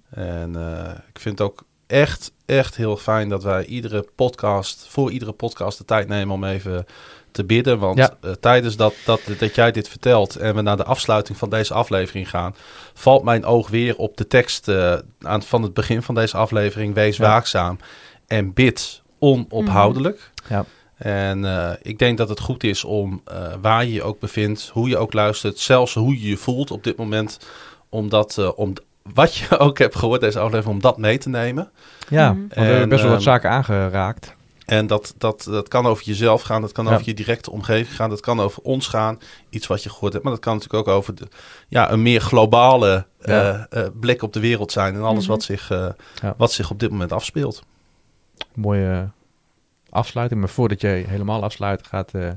[0.09, 5.11] En eh, ik vind het ook echt, echt heel fijn dat wij iedere podcast, voor
[5.11, 6.85] iedere podcast de tijd nemen om even
[7.31, 7.79] te bidden.
[7.79, 8.13] Want Ja.
[8.21, 11.73] eh, tijdens dat, dat, dat jij dit vertelt en we naar de afsluiting van deze
[11.73, 12.55] aflevering gaan,
[12.93, 16.93] valt mijn oog weer op de tekst eh, aan, van het begin van deze aflevering.
[16.93, 17.23] Wees Ja.
[17.27, 17.77] waakzaam
[18.27, 20.31] en bid onophoudelijk.
[20.49, 20.65] Ja.
[20.97, 23.23] En eh, ik denk dat het goed is om
[23.61, 26.83] waar je je ook bevindt, hoe je ook luistert, zelfs hoe je je voelt op
[26.83, 27.39] dit moment,
[27.89, 28.73] om, dat, om
[29.13, 31.71] wat je ook hebt gehoord deze aflevering, om dat mee te nemen.
[32.09, 32.39] Ja, Mhm.
[32.39, 34.35] want we hebben En, best wel wat ehm, zaken aangeraakt.
[34.65, 36.93] En dat, dat, dat kan over jezelf gaan, dat kan Ja.
[36.93, 40.23] over je directe omgeving gaan, dat kan over ons gaan, iets wat je gehoord hebt.
[40.25, 41.27] Maar dat kan natuurlijk ook over de,
[41.67, 43.67] ja, een meer globale Ja.
[43.69, 45.31] eh, eh, blik op de wereld zijn en alles Mhm.
[45.31, 45.87] wat, zich, eh,
[46.21, 46.33] Ja.
[46.37, 47.63] wat zich op dit moment afspeelt.
[48.53, 49.09] Mooie
[49.89, 50.39] afsluiting.
[50.39, 52.29] Maar voordat je helemaal afsluit, gaat eh,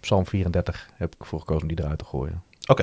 [0.00, 2.42] Psalm 34, heb ik voor gekozen om die eruit te gooien.
[2.66, 2.76] Oh,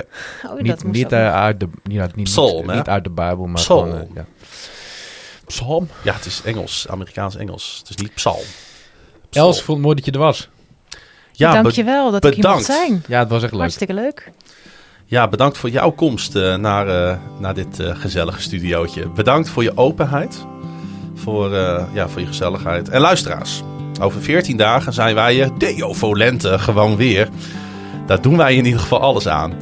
[0.84, 2.76] niet eh, uit de, niet, uit, niet, Psalm, niet, hè?
[2.76, 3.90] niet uit de Bijbel, maar Psalm.
[3.90, 4.00] gewoon...
[4.00, 4.24] eh, ja.
[5.46, 5.88] Psalm.
[6.02, 7.76] Ja, het is Engels, Amerikaans-Engels.
[7.78, 8.42] Het is niet psalm.
[9.30, 10.48] Els, ik vond het mooi dat je er was.
[11.32, 12.86] Ja, Dankjewel dat ik hier mocht bedankt.
[12.86, 13.04] zijn.
[13.08, 13.60] Ja, het was echt leuk.
[13.60, 14.30] Hartstikke leuk.
[15.04, 19.08] ja, bedankt voor jouw komst eh, naar, eh, naar dit gezellige studiootje.
[19.08, 20.46] Bedankt voor je openheid.
[21.14, 22.88] Voor, eh, ja, voor je gezelligheid.
[22.88, 23.62] En luisteraars,
[24.00, 27.28] over 14 dagen zijn wij er Deo Volente gewoon weer.
[28.06, 29.52] Daar doen wij in ieder geval alles aan.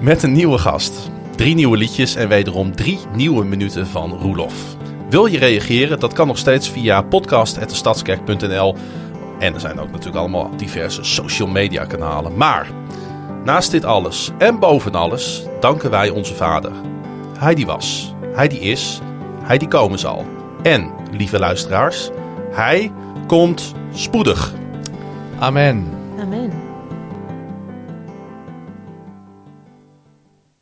[0.00, 1.10] Met een nieuwe gast.
[1.36, 4.76] Drie nieuwe liedjes en wederom drie nieuwe minuten van Roelof.
[5.10, 6.00] Wil je reageren?
[6.00, 8.76] Dat kan nog steeds via podcast.destadskerk.nl.
[9.38, 12.36] En er zijn ook natuurlijk allemaal diverse social media kanalen.
[12.36, 12.66] Maar
[13.44, 16.72] naast dit alles en boven alles danken wij onze vader.
[17.38, 19.00] Hij die was, hij die is,
[19.42, 20.26] hij die komen zal.
[20.62, 22.10] En, lieve luisteraars,
[22.50, 22.92] hij
[23.26, 24.52] komt spoedig.
[25.38, 25.88] Amen.
[26.20, 26.59] Amen.